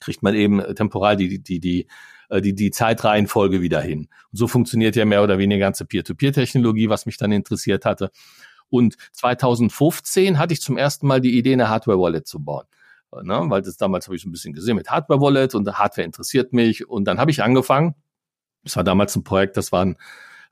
kriegt 0.00 0.22
man 0.22 0.34
eben 0.34 0.62
temporal 0.74 1.16
die, 1.16 1.42
die, 1.42 1.60
die, 1.60 1.86
äh, 2.28 2.40
die, 2.40 2.54
die 2.54 2.70
Zeitreihenfolge 2.70 3.60
wieder 3.60 3.80
hin. 3.80 4.08
Und 4.32 4.38
so 4.38 4.48
funktioniert 4.48 4.96
ja 4.96 5.04
mehr 5.04 5.22
oder 5.22 5.38
weniger 5.38 5.60
ganze 5.60 5.84
Peer-to-Peer-Technologie, 5.84 6.88
was 6.88 7.06
mich 7.06 7.16
dann 7.16 7.32
interessiert 7.32 7.84
hatte. 7.84 8.10
Und 8.68 8.96
2015 9.12 10.38
hatte 10.38 10.52
ich 10.52 10.60
zum 10.60 10.76
ersten 10.76 11.06
Mal 11.06 11.20
die 11.20 11.38
Idee, 11.38 11.52
eine 11.52 11.68
Hardware-Wallet 11.68 12.26
zu 12.26 12.42
bauen. 12.42 12.64
Äh, 13.12 13.22
ne? 13.22 13.44
Weil 13.48 13.62
das 13.62 13.76
damals 13.76 14.06
habe 14.06 14.16
ich 14.16 14.22
so 14.22 14.28
ein 14.28 14.32
bisschen 14.32 14.54
gesehen 14.54 14.76
mit 14.76 14.90
Hardware-Wallet 14.90 15.54
und 15.54 15.70
Hardware 15.78 16.04
interessiert 16.04 16.52
mich. 16.52 16.88
Und 16.88 17.04
dann 17.04 17.18
habe 17.18 17.30
ich 17.30 17.42
angefangen. 17.42 17.94
Das 18.64 18.76
war 18.76 18.84
damals 18.84 19.14
ein 19.14 19.22
Projekt, 19.22 19.56
das 19.56 19.70
war 19.70 19.84
ein, 19.84 19.96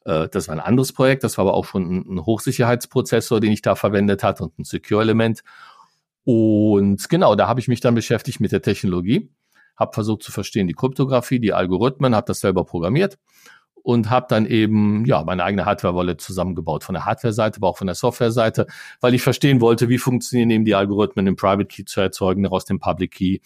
äh, 0.05 0.29
das 0.29 0.47
war 0.47 0.55
ein 0.55 0.61
anderes 0.61 0.93
Projekt, 0.93 1.25
das 1.25 1.37
war 1.37 1.43
aber 1.43 1.55
auch 1.55 1.65
schon 1.65 1.83
ein, 1.83 2.15
ein 2.15 2.25
Hochsicherheitsprozessor, 2.25 3.41
den 3.41 3.51
ich 3.51 3.61
da 3.61 3.75
verwendet 3.75 4.23
hatte 4.23 4.45
und 4.45 4.59
ein 4.59 4.65
Secure-Element. 4.65 5.43
Und 6.23 7.09
genau, 7.09 7.35
da 7.35 7.49
habe 7.49 7.61
ich 7.61 7.69
mich 7.69 7.81
dann 7.81 7.95
beschäftigt 7.95 8.41
mit 8.41 8.53
der 8.53 8.63
Technologie 8.63 9.31
habe 9.77 9.93
versucht 9.93 10.23
zu 10.23 10.33
verstehen 10.33 10.67
die 10.67 10.75
Kryptographie, 10.75 11.41
die 11.41 11.53
Algorithmen, 11.53 12.15
habe 12.15 12.27
das 12.27 12.41
selber 12.41 12.65
programmiert 12.65 13.19
und 13.85 14.09
habe 14.09 14.27
dann 14.29 14.47
eben 14.47 15.05
ja 15.05 15.23
meine 15.25 15.45
eigene 15.45 15.67
Hardware-Wallet 15.67 16.21
zusammengebaut 16.21 16.85
von 16.85 16.95
der 16.95 17.05
Hardware-Seite, 17.05 17.59
aber 17.59 17.69
auch 17.69 17.77
von 17.77 17.87
der 17.87 17.95
Software-Seite, 17.95 18.67
weil 19.01 19.15
ich 19.15 19.23
verstehen 19.23 19.61
wollte, 19.61 19.91
wie 19.91 19.99
funktionieren 19.99 20.51
eben 20.51 20.65
die 20.65 20.75
Algorithmen, 20.75 21.27
den 21.27 21.37
Private 21.37 21.67
Key 21.67 21.85
zu 21.85 22.01
erzeugen, 22.01 22.43
daraus 22.43 22.65
den 22.65 22.81
Public 22.81 23.13
Key 23.13 23.39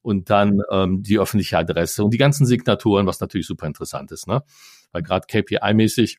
und 0.00 0.30
dann 0.30 0.60
ähm, 0.70 1.02
die 1.02 1.18
öffentliche 1.18 1.58
Adresse 1.58 2.02
und 2.02 2.12
die 2.12 2.18
ganzen 2.18 2.46
Signaturen, 2.46 3.06
was 3.06 3.20
natürlich 3.20 3.46
super 3.46 3.66
interessant 3.66 4.10
ist, 4.12 4.26
ne? 4.26 4.42
Weil 4.92 5.02
gerade 5.02 5.26
KPI-mäßig, 5.26 6.18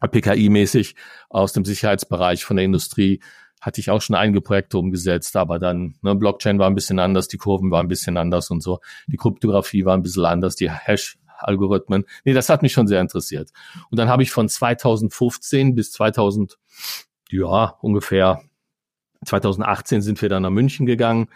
PKI-mäßig 0.00 0.94
aus 1.28 1.52
dem 1.52 1.64
Sicherheitsbereich 1.64 2.44
von 2.44 2.56
der 2.56 2.64
Industrie 2.64 3.20
hatte 3.60 3.80
ich 3.80 3.90
auch 3.90 4.00
schon 4.00 4.16
einige 4.16 4.40
Projekte 4.40 4.78
umgesetzt, 4.78 5.36
aber 5.36 5.58
dann, 5.58 5.96
ne, 6.02 6.14
Blockchain 6.14 6.58
war 6.58 6.66
ein 6.66 6.74
bisschen 6.74 6.98
anders, 6.98 7.28
die 7.28 7.36
Kurven 7.36 7.70
waren 7.70 7.86
ein 7.86 7.88
bisschen 7.88 8.16
anders 8.16 8.50
und 8.50 8.62
so. 8.62 8.80
Die 9.06 9.16
Kryptographie 9.16 9.84
war 9.84 9.96
ein 9.96 10.02
bisschen 10.02 10.24
anders, 10.24 10.56
die 10.56 10.70
Hash-Algorithmen. 10.70 12.04
Nee, 12.24 12.32
das 12.32 12.48
hat 12.48 12.62
mich 12.62 12.72
schon 12.72 12.86
sehr 12.86 13.00
interessiert. 13.00 13.50
Und 13.90 13.98
dann 13.98 14.08
habe 14.08 14.22
ich 14.22 14.30
von 14.30 14.48
2015 14.48 15.74
bis 15.74 15.92
2000, 15.92 16.58
ja, 17.30 17.76
ungefähr 17.80 18.42
2018 19.24 20.00
sind 20.00 20.20
wir 20.22 20.28
dann 20.28 20.42
nach 20.42 20.50
München 20.50 20.86
gegangen. 20.86 21.28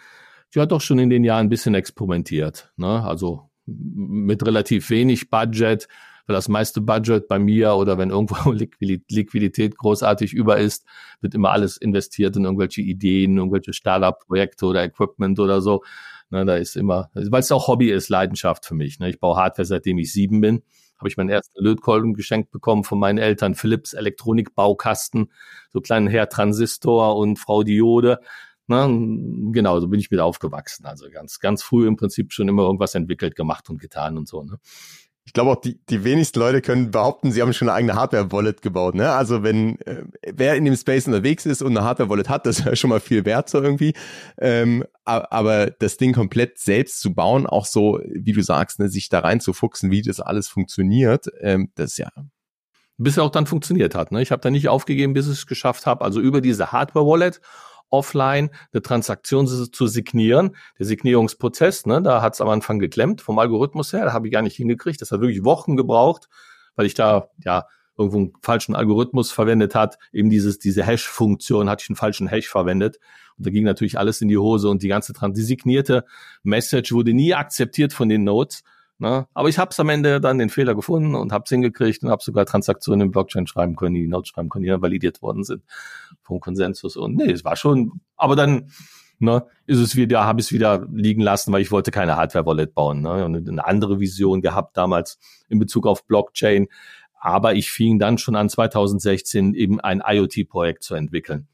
Ja, 0.54 0.66
doch 0.66 0.80
schon 0.80 0.98
in 0.98 1.10
den 1.10 1.24
Jahren 1.24 1.46
ein 1.46 1.50
bisschen 1.50 1.74
experimentiert. 1.74 2.72
Ne? 2.76 3.04
Also 3.04 3.50
mit 3.66 4.44
relativ 4.46 4.90
wenig 4.90 5.30
Budget, 5.30 5.88
weil 6.26 6.34
das 6.34 6.48
meiste 6.48 6.80
Budget 6.80 7.28
bei 7.28 7.38
mir 7.38 7.74
oder 7.74 7.98
wenn 7.98 8.10
irgendwo 8.10 8.50
Liquidität 9.08 9.76
großartig 9.76 10.32
über 10.32 10.58
ist, 10.58 10.84
wird 11.20 11.34
immer 11.34 11.50
alles 11.50 11.76
investiert 11.76 12.36
in 12.36 12.44
irgendwelche 12.44 12.80
Ideen, 12.80 13.36
irgendwelche 13.36 13.72
Startup-Projekte 13.72 14.66
oder 14.66 14.84
Equipment 14.84 15.38
oder 15.38 15.60
so. 15.60 15.82
Ne, 16.30 16.44
da 16.44 16.56
ist 16.56 16.76
immer, 16.76 17.10
weil 17.14 17.40
es 17.40 17.52
auch 17.52 17.68
Hobby 17.68 17.90
ist, 17.90 18.08
Leidenschaft 18.08 18.64
für 18.64 18.74
mich. 18.74 18.98
Ne? 18.98 19.10
Ich 19.10 19.20
baue 19.20 19.36
Hardware, 19.36 19.66
seitdem 19.66 19.98
ich 19.98 20.12
sieben 20.12 20.40
bin. 20.40 20.62
Habe 20.98 21.08
ich 21.08 21.16
meinen 21.16 21.28
ersten 21.28 21.62
Lötkolben 21.62 22.14
geschenkt 22.14 22.50
bekommen 22.50 22.84
von 22.84 22.98
meinen 22.98 23.18
Eltern, 23.18 23.54
Philips 23.54 23.92
Elektronikbaukasten, 23.92 25.30
so 25.70 25.80
kleinen 25.80 26.06
Herr 26.06 26.28
Transistor 26.28 27.16
und 27.16 27.38
Frau 27.38 27.62
Diode. 27.62 28.20
Na, 28.66 28.86
genau, 28.86 29.78
so 29.80 29.88
bin 29.88 30.00
ich 30.00 30.10
mit 30.10 30.20
aufgewachsen. 30.20 30.86
Also 30.86 31.10
ganz, 31.10 31.38
ganz 31.40 31.62
früh 31.62 31.86
im 31.86 31.96
Prinzip 31.96 32.32
schon 32.32 32.48
immer 32.48 32.62
irgendwas 32.62 32.94
entwickelt, 32.94 33.36
gemacht 33.36 33.68
und 33.68 33.78
getan 33.78 34.16
und 34.16 34.26
so. 34.26 34.42
Ne? 34.42 34.58
Ich 35.26 35.32
glaube 35.32 35.52
auch, 35.52 35.60
die, 35.60 35.80
die 35.88 36.04
wenigsten 36.04 36.38
Leute 36.38 36.60
können 36.60 36.90
behaupten, 36.90 37.32
sie 37.32 37.40
haben 37.40 37.54
schon 37.54 37.68
eine 37.68 37.76
eigene 37.76 37.94
Hardware-Wallet 37.94 38.60
gebaut. 38.60 38.94
Ne? 38.94 39.10
Also 39.10 39.42
wenn 39.42 39.80
äh, 39.80 40.04
wer 40.32 40.54
in 40.54 40.66
dem 40.66 40.76
Space 40.76 41.06
unterwegs 41.06 41.46
ist 41.46 41.62
und 41.62 41.76
eine 41.76 41.86
Hardware-Wallet 41.86 42.28
hat, 42.28 42.46
das 42.46 42.58
ist 42.58 42.66
ja 42.66 42.76
schon 42.76 42.90
mal 42.90 43.00
viel 43.00 43.24
wert 43.24 43.48
so 43.48 43.62
irgendwie. 43.62 43.94
Ähm, 44.38 44.84
aber 45.04 45.70
das 45.70 45.96
Ding 45.96 46.12
komplett 46.12 46.58
selbst 46.58 47.00
zu 47.00 47.14
bauen, 47.14 47.46
auch 47.46 47.66
so, 47.66 48.00
wie 48.06 48.32
du 48.32 48.42
sagst, 48.42 48.78
ne, 48.78 48.88
sich 48.88 49.08
da 49.08 49.20
reinzufuchsen, 49.20 49.90
wie 49.90 50.02
das 50.02 50.20
alles 50.20 50.48
funktioniert, 50.48 51.26
ähm, 51.40 51.70
das 51.74 51.92
ist 51.92 51.98
ja 51.98 52.10
bis 52.96 53.16
er 53.16 53.24
auch 53.24 53.30
dann 53.30 53.46
funktioniert 53.46 53.94
hat. 53.94 54.12
Ne? 54.12 54.22
Ich 54.22 54.30
habe 54.30 54.40
da 54.40 54.50
nicht 54.50 54.68
aufgegeben, 54.68 55.14
bis 55.14 55.26
ich 55.26 55.32
es 55.32 55.46
geschafft 55.46 55.86
habe. 55.86 56.04
Also 56.04 56.20
über 56.20 56.40
diese 56.40 56.72
Hardware-Wallet 56.72 57.40
offline 57.94 58.50
eine 58.72 58.82
Transaktion 58.82 59.46
zu 59.46 59.86
signieren. 59.86 60.56
Der 60.78 60.86
Signierungsprozess, 60.86 61.86
ne, 61.86 62.02
da 62.02 62.20
hat 62.22 62.34
es 62.34 62.40
am 62.40 62.48
Anfang 62.48 62.78
geklemmt 62.78 63.20
vom 63.20 63.38
Algorithmus 63.38 63.92
her, 63.92 64.04
da 64.04 64.12
habe 64.12 64.26
ich 64.26 64.32
gar 64.32 64.42
nicht 64.42 64.56
hingekriegt. 64.56 65.00
Das 65.00 65.10
hat 65.10 65.20
wirklich 65.20 65.44
Wochen 65.44 65.76
gebraucht, 65.76 66.28
weil 66.76 66.86
ich 66.86 66.94
da 66.94 67.28
ja 67.44 67.66
irgendwo 67.96 68.18
einen 68.18 68.32
falschen 68.42 68.74
Algorithmus 68.74 69.30
verwendet 69.30 69.74
hat. 69.74 69.98
Eben 70.12 70.30
dieses, 70.30 70.58
diese 70.58 70.84
Hash-Funktion 70.84 71.70
hatte 71.70 71.84
ich 71.84 71.90
einen 71.90 71.96
falschen 71.96 72.26
Hash 72.26 72.48
verwendet. 72.48 72.98
Und 73.36 73.46
da 73.46 73.50
ging 73.50 73.64
natürlich 73.64 73.98
alles 73.98 74.20
in 74.20 74.28
die 74.28 74.38
Hose 74.38 74.68
und 74.68 74.82
die 74.82 74.88
ganze 74.88 75.12
Trans 75.12 75.36
die 75.36 75.44
signierte 75.44 76.04
Message 76.42 76.92
wurde 76.92 77.14
nie 77.14 77.34
akzeptiert 77.34 77.92
von 77.92 78.08
den 78.08 78.24
Nodes. 78.24 78.64
Ne? 78.98 79.26
Aber 79.34 79.48
ich 79.48 79.58
habe 79.58 79.70
es 79.70 79.80
am 79.80 79.88
Ende 79.88 80.20
dann 80.20 80.38
den 80.38 80.50
Fehler 80.50 80.74
gefunden 80.74 81.14
und 81.14 81.32
habe 81.32 81.44
es 81.44 81.50
hingekriegt 81.50 82.02
und 82.02 82.10
habe 82.10 82.22
sogar 82.22 82.46
Transaktionen 82.46 83.06
im 83.06 83.10
Blockchain 83.10 83.46
schreiben 83.46 83.76
können, 83.76 83.94
die 83.94 84.06
Notes 84.06 84.28
schreiben 84.28 84.48
können, 84.48 84.62
die 84.62 84.70
dann 84.70 84.82
validiert 84.82 85.20
worden 85.20 85.42
sind 85.42 85.64
vom 86.22 86.40
Konsensus. 86.40 86.96
Und 86.96 87.16
nee, 87.16 87.30
es 87.30 87.44
war 87.44 87.56
schon, 87.56 88.00
aber 88.16 88.36
dann 88.36 88.70
ne, 89.18 89.46
ist 89.66 89.80
es 89.80 89.96
wieder, 89.96 90.24
habe 90.24 90.40
ich 90.40 90.46
es 90.46 90.52
wieder 90.52 90.86
liegen 90.92 91.22
lassen, 91.22 91.52
weil 91.52 91.62
ich 91.62 91.72
wollte 91.72 91.90
keine 91.90 92.16
Hardware-Wallet 92.16 92.74
bauen. 92.74 93.02
Ne? 93.02 93.24
Und 93.24 93.48
eine 93.48 93.66
andere 93.66 93.98
Vision 93.98 94.40
gehabt 94.40 94.76
damals 94.76 95.18
in 95.48 95.58
Bezug 95.58 95.86
auf 95.86 96.06
Blockchain. 96.06 96.68
Aber 97.18 97.54
ich 97.54 97.70
fing 97.70 97.98
dann 97.98 98.18
schon 98.18 98.36
an, 98.36 98.48
2016 98.48 99.54
eben 99.54 99.80
ein 99.80 100.02
IoT-Projekt 100.06 100.82
zu 100.82 100.94
entwickeln. 100.94 101.48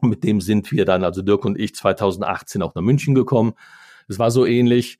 Mit 0.00 0.24
dem 0.24 0.40
sind 0.40 0.72
wir 0.72 0.84
dann, 0.84 1.04
also 1.04 1.20
Dirk 1.20 1.44
und 1.44 1.58
ich, 1.58 1.74
2018 1.74 2.62
auch 2.62 2.74
nach 2.74 2.82
München 2.82 3.14
gekommen. 3.14 3.52
Es 4.08 4.18
war 4.18 4.30
so 4.30 4.46
ähnlich 4.46 4.98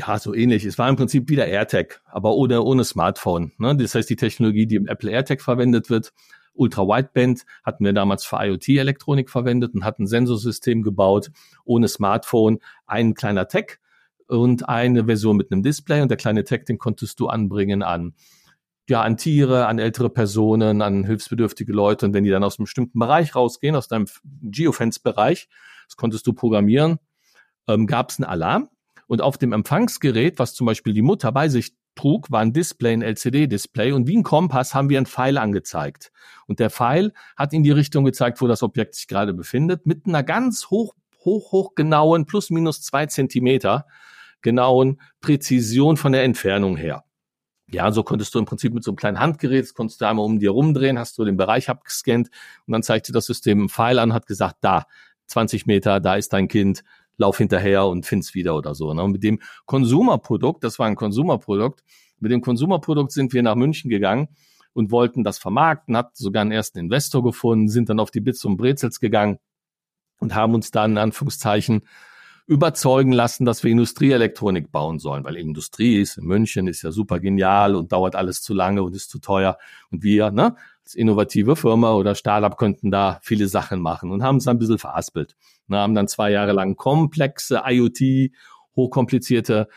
ja, 0.00 0.18
so 0.18 0.34
ähnlich. 0.34 0.64
Es 0.64 0.78
war 0.78 0.88
im 0.88 0.96
Prinzip 0.96 1.28
wieder 1.28 1.46
AirTag, 1.46 2.00
aber 2.06 2.34
ohne, 2.34 2.62
ohne 2.62 2.84
Smartphone. 2.84 3.52
Ne? 3.58 3.76
Das 3.76 3.94
heißt, 3.94 4.08
die 4.08 4.16
Technologie, 4.16 4.66
die 4.66 4.76
im 4.76 4.86
Apple 4.86 5.10
AirTag 5.10 5.42
verwendet 5.42 5.90
wird, 5.90 6.12
Ultra 6.54 6.82
Wideband 6.82 7.44
hatten 7.64 7.84
wir 7.84 7.92
damals 7.92 8.24
für 8.24 8.36
IoT-Elektronik 8.36 9.30
verwendet 9.30 9.74
und 9.74 9.84
hatten 9.84 10.04
ein 10.04 10.06
Sensorsystem 10.06 10.82
gebaut, 10.82 11.30
ohne 11.64 11.88
Smartphone, 11.88 12.58
ein 12.86 13.14
kleiner 13.14 13.46
Tag 13.48 13.78
und 14.26 14.68
eine 14.68 15.04
Version 15.04 15.36
mit 15.36 15.52
einem 15.52 15.62
Display 15.62 16.02
und 16.02 16.08
der 16.08 16.18
kleine 16.18 16.44
Tag, 16.44 16.66
den 16.66 16.78
konntest 16.78 17.20
du 17.20 17.28
anbringen 17.28 17.82
an 17.82 18.14
ja, 18.88 19.02
an 19.02 19.16
Tiere, 19.16 19.66
an 19.66 19.78
ältere 19.78 20.10
Personen, 20.10 20.82
an 20.82 21.04
hilfsbedürftige 21.04 21.72
Leute. 21.72 22.06
Und 22.06 22.12
wenn 22.12 22.24
die 22.24 22.30
dann 22.30 22.42
aus 22.42 22.58
einem 22.58 22.64
bestimmten 22.64 22.98
Bereich 22.98 23.36
rausgehen, 23.36 23.76
aus 23.76 23.86
deinem 23.86 24.06
Geofence-Bereich, 24.42 25.48
das 25.86 25.96
konntest 25.96 26.26
du 26.26 26.32
programmieren, 26.32 26.98
ähm, 27.68 27.86
gab 27.86 28.10
es 28.10 28.18
einen 28.18 28.28
Alarm 28.28 28.68
und 29.10 29.22
auf 29.22 29.38
dem 29.38 29.52
Empfangsgerät, 29.52 30.38
was 30.38 30.54
zum 30.54 30.68
Beispiel 30.68 30.94
die 30.94 31.02
Mutter 31.02 31.32
bei 31.32 31.48
sich 31.48 31.74
trug, 31.96 32.30
war 32.30 32.42
ein 32.42 32.52
Display, 32.52 32.92
ein 32.92 33.02
LCD-Display. 33.02 33.90
Und 33.90 34.06
wie 34.06 34.16
ein 34.16 34.22
Kompass 34.22 34.72
haben 34.72 34.88
wir 34.88 34.98
einen 34.98 35.06
Pfeil 35.06 35.36
angezeigt. 35.36 36.12
Und 36.46 36.60
der 36.60 36.70
Pfeil 36.70 37.12
hat 37.36 37.52
in 37.52 37.64
die 37.64 37.72
Richtung 37.72 38.04
gezeigt, 38.04 38.40
wo 38.40 38.46
das 38.46 38.62
Objekt 38.62 38.94
sich 38.94 39.08
gerade 39.08 39.34
befindet, 39.34 39.84
mit 39.84 40.06
einer 40.06 40.22
ganz 40.22 40.70
hoch, 40.70 40.94
hoch, 41.24 41.50
hoch 41.50 41.74
genauen, 41.74 42.24
plus 42.24 42.50
minus 42.50 42.82
zwei 42.82 43.06
Zentimeter 43.06 43.84
genauen 44.42 45.00
Präzision 45.20 45.96
von 45.96 46.12
der 46.12 46.22
Entfernung 46.22 46.76
her. 46.76 47.02
Ja, 47.66 47.90
so 47.90 48.04
konntest 48.04 48.32
du 48.36 48.38
im 48.38 48.44
Prinzip 48.44 48.72
mit 48.72 48.84
so 48.84 48.92
einem 48.92 48.96
kleinen 48.96 49.18
Handgerät, 49.18 49.64
das 49.64 49.74
konntest 49.74 50.00
du 50.00 50.04
einmal 50.04 50.24
um 50.24 50.38
dir 50.38 50.52
rumdrehen, 50.52 51.00
hast 51.00 51.18
du 51.18 51.24
den 51.24 51.36
Bereich 51.36 51.68
abgescannt 51.68 52.28
und 52.64 52.72
dann 52.72 52.84
zeigte 52.84 53.10
das 53.10 53.26
System 53.26 53.58
einen 53.58 53.68
Pfeil 53.70 53.98
an, 53.98 54.12
hat 54.12 54.28
gesagt, 54.28 54.58
da, 54.60 54.84
20 55.26 55.66
Meter, 55.66 56.00
da 56.00 56.14
ist 56.14 56.32
dein 56.32 56.48
Kind, 56.48 56.82
lauf 57.20 57.38
hinterher 57.38 57.86
und 57.86 58.06
find's 58.06 58.34
wieder 58.34 58.56
oder 58.56 58.74
so. 58.74 58.92
Ne? 58.92 59.02
Und 59.02 59.12
mit 59.12 59.22
dem 59.22 59.40
Konsumerprodukt, 59.66 60.64
das 60.64 60.78
war 60.78 60.86
ein 60.86 60.96
Konsumerprodukt, 60.96 61.84
mit 62.18 62.32
dem 62.32 62.40
Konsumerprodukt 62.40 63.12
sind 63.12 63.32
wir 63.32 63.42
nach 63.42 63.54
München 63.54 63.90
gegangen 63.90 64.28
und 64.72 64.90
wollten 64.90 65.22
das 65.22 65.38
vermarkten, 65.38 65.96
hatten 65.96 66.14
sogar 66.14 66.42
einen 66.42 66.52
ersten 66.52 66.78
Investor 66.78 67.22
gefunden, 67.22 67.68
sind 67.68 67.88
dann 67.88 68.00
auf 68.00 68.10
die 68.10 68.20
Bits 68.20 68.44
und 68.44 68.56
Brezels 68.56 69.00
gegangen 69.00 69.38
und 70.18 70.34
haben 70.34 70.54
uns 70.54 70.70
dann 70.70 70.92
in 70.92 70.98
Anführungszeichen 70.98 71.82
überzeugen 72.46 73.12
lassen, 73.12 73.44
dass 73.44 73.62
wir 73.62 73.70
Industrieelektronik 73.70 74.72
bauen 74.72 74.98
sollen, 74.98 75.24
weil 75.24 75.36
Industrie 75.36 76.00
ist 76.00 76.18
in 76.18 76.24
München, 76.24 76.66
ist 76.66 76.82
ja 76.82 76.90
super 76.90 77.20
genial 77.20 77.76
und 77.76 77.92
dauert 77.92 78.16
alles 78.16 78.42
zu 78.42 78.54
lange 78.54 78.82
und 78.82 78.94
ist 78.94 79.08
zu 79.08 79.20
teuer. 79.20 79.56
Und 79.90 80.02
wir, 80.02 80.30
ne, 80.32 80.56
innovative 80.94 81.56
Firma 81.56 81.92
oder 81.92 82.14
Startup 82.14 82.56
könnten 82.56 82.90
da 82.90 83.20
viele 83.22 83.48
Sachen 83.48 83.80
machen 83.80 84.10
und 84.10 84.22
haben 84.22 84.36
es 84.36 84.48
ein 84.48 84.58
bisschen 84.58 84.78
veraspelt. 84.78 85.36
Wir 85.66 85.78
haben 85.78 85.94
dann 85.94 86.08
zwei 86.08 86.30
Jahre 86.30 86.52
lang 86.52 86.76
komplexe 86.76 87.62
IoT, 87.66 88.32
hochkomplizierte 88.76 89.68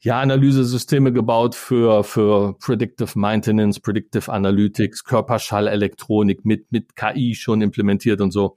ja, 0.00 0.20
Analysesysteme 0.20 1.12
gebaut 1.12 1.54
für, 1.54 2.04
für 2.04 2.56
Predictive 2.58 3.18
Maintenance, 3.18 3.80
Predictive 3.80 4.32
Analytics, 4.32 5.04
Körperschallelektronik 5.04 6.44
mit, 6.44 6.70
mit 6.70 6.96
KI 6.96 7.34
schon 7.34 7.62
implementiert 7.62 8.20
und 8.20 8.30
so. 8.30 8.56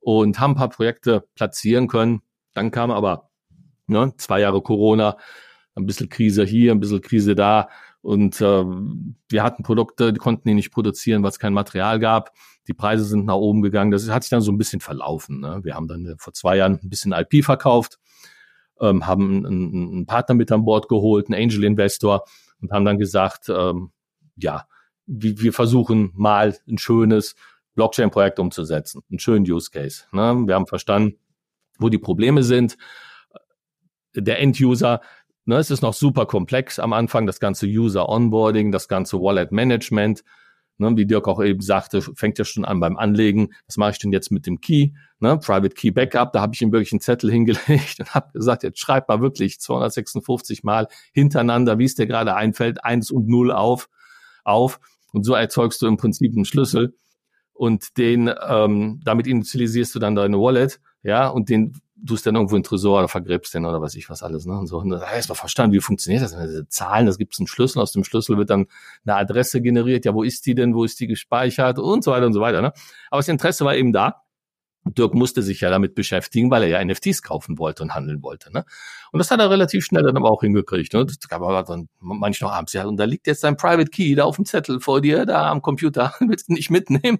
Und 0.00 0.40
haben 0.40 0.52
ein 0.52 0.56
paar 0.56 0.70
Projekte 0.70 1.24
platzieren 1.34 1.88
können. 1.88 2.22
Dann 2.54 2.70
kam 2.70 2.90
aber 2.90 3.30
ne, 3.86 4.12
zwei 4.16 4.40
Jahre 4.40 4.62
Corona, 4.62 5.16
ein 5.74 5.86
bisschen 5.86 6.08
Krise 6.08 6.44
hier, 6.44 6.72
ein 6.72 6.80
bisschen 6.80 7.00
Krise 7.00 7.34
da. 7.34 7.68
Und 8.02 8.40
äh, 8.40 8.64
wir 9.28 9.42
hatten 9.42 9.62
Produkte, 9.62 10.12
die 10.12 10.18
konnten 10.18 10.48
die 10.48 10.54
nicht 10.54 10.72
produzieren, 10.72 11.22
weil 11.22 11.30
es 11.30 11.38
kein 11.38 11.54
Material 11.54 12.00
gab. 12.00 12.32
Die 12.66 12.74
Preise 12.74 13.04
sind 13.04 13.24
nach 13.24 13.36
oben 13.36 13.62
gegangen. 13.62 13.92
Das 13.92 14.08
hat 14.10 14.24
sich 14.24 14.30
dann 14.30 14.40
so 14.40 14.52
ein 14.52 14.58
bisschen 14.58 14.80
verlaufen. 14.80 15.40
Ne? 15.40 15.60
Wir 15.62 15.74
haben 15.74 15.88
dann 15.88 16.06
äh, 16.06 16.14
vor 16.18 16.32
zwei 16.32 16.56
Jahren 16.56 16.80
ein 16.82 16.90
bisschen 16.90 17.12
IP 17.12 17.44
verkauft, 17.44 17.98
ähm, 18.80 19.06
haben 19.06 19.46
einen, 19.46 19.72
einen 19.92 20.06
Partner 20.06 20.34
mit 20.34 20.50
an 20.50 20.64
Bord 20.64 20.88
geholt, 20.88 21.28
einen 21.28 21.40
Angel 21.40 21.64
Investor 21.64 22.24
und 22.60 22.72
haben 22.72 22.84
dann 22.84 22.98
gesagt, 22.98 23.48
ähm, 23.48 23.92
ja, 24.36 24.66
wir, 25.06 25.52
versuchen 25.52 26.10
mal 26.14 26.56
ein 26.68 26.78
schönes 26.78 27.34
Blockchain-Projekt 27.74 28.38
umzusetzen, 28.38 29.02
einen 29.10 29.18
schönen 29.18 29.50
Use 29.50 29.70
Case. 29.70 30.04
Ne? 30.12 30.42
Wir 30.46 30.54
haben 30.54 30.66
verstanden, 30.66 31.18
wo 31.78 31.88
die 31.88 31.98
Probleme 31.98 32.42
sind. 32.42 32.76
Der 34.14 34.40
End-User 34.40 35.00
Ne, 35.44 35.56
es 35.56 35.70
ist 35.70 35.82
noch 35.82 35.94
super 35.94 36.26
komplex 36.26 36.78
am 36.78 36.92
Anfang, 36.92 37.26
das 37.26 37.40
ganze 37.40 37.66
User 37.66 38.08
Onboarding, 38.08 38.70
das 38.70 38.86
ganze 38.86 39.20
Wallet 39.20 39.50
Management. 39.50 40.22
Ne, 40.78 40.96
wie 40.96 41.04
Dirk 41.04 41.26
auch 41.26 41.42
eben 41.42 41.60
sagte, 41.60 42.00
fängt 42.00 42.38
ja 42.38 42.44
schon 42.44 42.64
an 42.64 42.80
beim 42.80 42.96
Anlegen. 42.96 43.50
Was 43.66 43.76
mache 43.76 43.90
ich 43.92 43.98
denn 43.98 44.12
jetzt 44.12 44.30
mit 44.30 44.46
dem 44.46 44.60
Key? 44.60 44.90
Ne, 45.18 45.36
Private 45.38 45.74
Key 45.74 45.90
Backup, 45.90 46.32
da 46.32 46.40
habe 46.40 46.54
ich 46.54 46.62
ihm 46.62 46.72
wirklich 46.72 46.92
einen 46.92 47.00
Zettel 47.00 47.30
hingelegt 47.32 47.98
und 47.98 48.14
habe 48.14 48.32
gesagt, 48.32 48.62
jetzt 48.62 48.78
schreib 48.78 49.08
mal 49.08 49.20
wirklich 49.20 49.60
256 49.60 50.62
Mal 50.62 50.86
hintereinander, 51.12 51.78
wie 51.78 51.84
es 51.84 51.96
dir 51.96 52.06
gerade 52.06 52.34
einfällt, 52.36 52.84
eins 52.84 53.10
und 53.10 53.28
null 53.28 53.50
auf, 53.50 53.88
auf. 54.44 54.78
Und 55.12 55.24
so 55.24 55.34
erzeugst 55.34 55.82
du 55.82 55.88
im 55.88 55.96
Prinzip 55.96 56.32
einen 56.34 56.44
Schlüssel 56.44 56.94
und 57.52 57.98
den, 57.98 58.32
ähm, 58.48 59.00
damit 59.04 59.26
initialisierst 59.26 59.94
du 59.94 59.98
dann 59.98 60.14
deine 60.14 60.38
Wallet, 60.38 60.80
ja, 61.02 61.28
und 61.28 61.48
den 61.48 61.80
tust 62.06 62.26
dann 62.26 62.34
irgendwo 62.34 62.56
in 62.56 62.62
Tresor 62.62 62.98
oder 62.98 63.08
vergräbst 63.08 63.54
den 63.54 63.64
oder 63.64 63.80
was 63.80 63.94
ich 63.94 64.08
was 64.10 64.22
alles. 64.22 64.46
Ne? 64.46 64.58
Und 64.58 64.66
so. 64.66 64.78
Und 64.78 64.90
da 64.90 65.00
hast 65.06 65.30
du 65.30 65.34
verstanden, 65.34 65.74
wie 65.74 65.80
funktioniert 65.80 66.22
das? 66.22 66.32
Diese 66.32 66.68
Zahlen, 66.68 67.06
das 67.06 67.18
gibt 67.18 67.34
es 67.34 67.40
einen 67.40 67.46
Schlüssel, 67.46 67.80
aus 67.80 67.92
dem 67.92 68.04
Schlüssel 68.04 68.36
wird 68.38 68.50
dann 68.50 68.66
eine 69.04 69.16
Adresse 69.16 69.60
generiert, 69.60 70.04
ja, 70.04 70.14
wo 70.14 70.22
ist 70.22 70.46
die 70.46 70.54
denn, 70.54 70.74
wo 70.74 70.84
ist 70.84 70.98
die 71.00 71.06
gespeichert 71.06 71.78
und 71.78 72.04
so 72.04 72.10
weiter 72.10 72.26
und 72.26 72.32
so 72.32 72.40
weiter. 72.40 72.60
Ne? 72.62 72.72
Aber 73.10 73.18
das 73.18 73.28
Interesse 73.28 73.64
war 73.64 73.76
eben 73.76 73.92
da. 73.92 74.22
Dirk 74.84 75.14
musste 75.14 75.42
sich 75.42 75.60
ja 75.60 75.70
damit 75.70 75.94
beschäftigen, 75.94 76.50
weil 76.50 76.64
er 76.64 76.68
ja 76.68 76.84
NFTs 76.84 77.22
kaufen 77.22 77.58
wollte 77.58 77.84
und 77.84 77.94
handeln 77.94 78.22
wollte. 78.22 78.52
Ne? 78.52 78.64
Und 79.12 79.18
das 79.18 79.30
hat 79.30 79.38
er 79.38 79.48
relativ 79.48 79.84
schnell 79.84 80.02
dann 80.02 80.16
aber 80.16 80.30
auch 80.30 80.40
hingekriegt. 80.40 80.92
Ne? 80.92 81.06
Das 81.06 81.20
gab 81.20 81.40
aber 81.42 81.62
dann 81.62 81.88
manchmal 82.00 82.50
noch 82.50 82.56
abends, 82.56 82.72
ja, 82.72 82.84
und 82.84 82.96
da 82.96 83.04
liegt 83.04 83.28
jetzt 83.28 83.44
dein 83.44 83.56
Private 83.56 83.90
Key 83.90 84.14
da 84.16 84.24
auf 84.24 84.36
dem 84.36 84.44
Zettel 84.44 84.80
vor 84.80 85.00
dir, 85.00 85.24
da 85.24 85.50
am 85.50 85.62
Computer. 85.62 86.14
Willst 86.20 86.48
du 86.48 86.54
nicht 86.54 86.70
mitnehmen? 86.70 87.18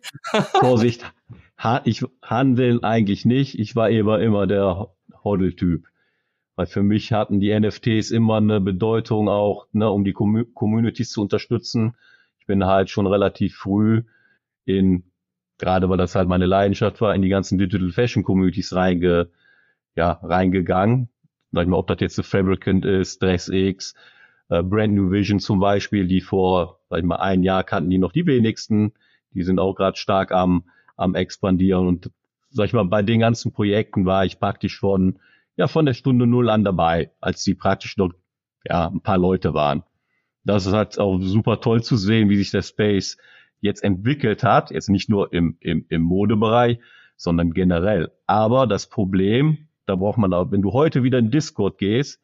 Vorsicht, 0.58 1.04
ich 1.84 2.04
handeln 2.22 2.82
eigentlich 2.82 3.24
nicht. 3.24 3.58
Ich 3.58 3.76
war 3.76 3.90
immer, 3.90 4.20
immer 4.20 4.46
der 4.46 4.88
Hodl-Typ. 5.24 5.86
Weil 6.56 6.66
für 6.66 6.82
mich 6.82 7.12
hatten 7.12 7.40
die 7.40 7.58
NFTs 7.58 8.10
immer 8.10 8.36
eine 8.36 8.60
Bedeutung 8.60 9.28
auch, 9.28 9.66
ne, 9.72 9.90
um 9.90 10.04
die 10.04 10.12
Communities 10.12 11.10
zu 11.10 11.22
unterstützen. 11.22 11.94
Ich 12.40 12.46
bin 12.46 12.66
halt 12.66 12.90
schon 12.90 13.06
relativ 13.06 13.56
früh 13.56 14.02
in, 14.64 15.04
gerade 15.58 15.88
weil 15.88 15.98
das 15.98 16.14
halt 16.14 16.28
meine 16.28 16.46
Leidenschaft 16.46 17.00
war, 17.00 17.14
in 17.14 17.22
die 17.22 17.28
ganzen 17.28 17.58
Digital 17.58 17.90
Fashion 17.90 18.22
Communities 18.22 18.74
reinge, 18.74 19.30
ja, 19.96 20.12
reingegangen. 20.22 21.08
Sag 21.52 21.62
ich 21.62 21.68
mal, 21.68 21.76
ob 21.76 21.86
das 21.86 22.00
jetzt 22.00 22.16
The 22.16 22.22
Fabricant 22.22 22.84
ist, 22.84 23.22
DressX, 23.22 23.94
äh, 24.48 24.62
Brand 24.62 24.94
New 24.94 25.10
Vision 25.10 25.40
zum 25.40 25.60
Beispiel, 25.60 26.06
die 26.06 26.20
vor, 26.20 26.80
sag 26.90 27.00
ich 27.00 27.04
mal, 27.04 27.16
ein 27.16 27.42
Jahr 27.42 27.64
kannten 27.64 27.90
die 27.90 27.98
noch 27.98 28.12
die 28.12 28.26
wenigsten. 28.26 28.92
Die 29.34 29.42
sind 29.42 29.58
auch 29.58 29.74
gerade 29.74 29.96
stark 29.96 30.32
am 30.32 30.64
am 31.02 31.14
expandieren 31.14 31.86
und 31.86 32.10
sag 32.50 32.66
ich 32.66 32.72
mal, 32.72 32.84
bei 32.84 33.02
den 33.02 33.20
ganzen 33.20 33.52
Projekten 33.52 34.04
war 34.04 34.24
ich 34.24 34.38
praktisch 34.38 34.78
von, 34.78 35.18
ja, 35.56 35.68
von 35.68 35.86
der 35.86 35.94
Stunde 35.94 36.26
Null 36.26 36.50
an 36.50 36.64
dabei, 36.64 37.10
als 37.20 37.42
die 37.44 37.54
praktisch 37.54 37.96
noch, 37.96 38.12
ja, 38.64 38.88
ein 38.88 39.00
paar 39.00 39.18
Leute 39.18 39.54
waren. 39.54 39.82
Das 40.44 40.66
ist 40.66 40.72
halt 40.72 40.98
auch 40.98 41.18
super 41.20 41.60
toll 41.60 41.82
zu 41.82 41.96
sehen, 41.96 42.28
wie 42.28 42.36
sich 42.36 42.50
der 42.50 42.62
Space 42.62 43.16
jetzt 43.60 43.82
entwickelt 43.84 44.42
hat, 44.42 44.70
jetzt 44.70 44.88
nicht 44.88 45.08
nur 45.08 45.32
im, 45.32 45.56
im, 45.60 45.86
im 45.88 46.02
Modebereich, 46.02 46.78
sondern 47.16 47.52
generell. 47.52 48.10
Aber 48.26 48.66
das 48.66 48.88
Problem, 48.88 49.68
da 49.86 49.94
braucht 49.96 50.18
man 50.18 50.32
auch, 50.32 50.50
wenn 50.50 50.62
du 50.62 50.72
heute 50.72 51.02
wieder 51.04 51.18
in 51.18 51.30
Discord 51.30 51.78
gehst, 51.78 52.20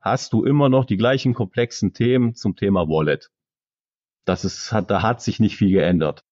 hast 0.00 0.32
du 0.32 0.44
immer 0.44 0.68
noch 0.68 0.84
die 0.84 0.96
gleichen 0.96 1.34
komplexen 1.34 1.92
Themen 1.94 2.34
zum 2.34 2.56
Thema 2.56 2.88
Wallet. 2.88 3.30
Das 4.24 4.44
ist, 4.44 4.72
hat, 4.72 4.90
da 4.90 5.02
hat 5.02 5.22
sich 5.22 5.40
nicht 5.40 5.56
viel 5.56 5.70
geändert. 5.70 6.24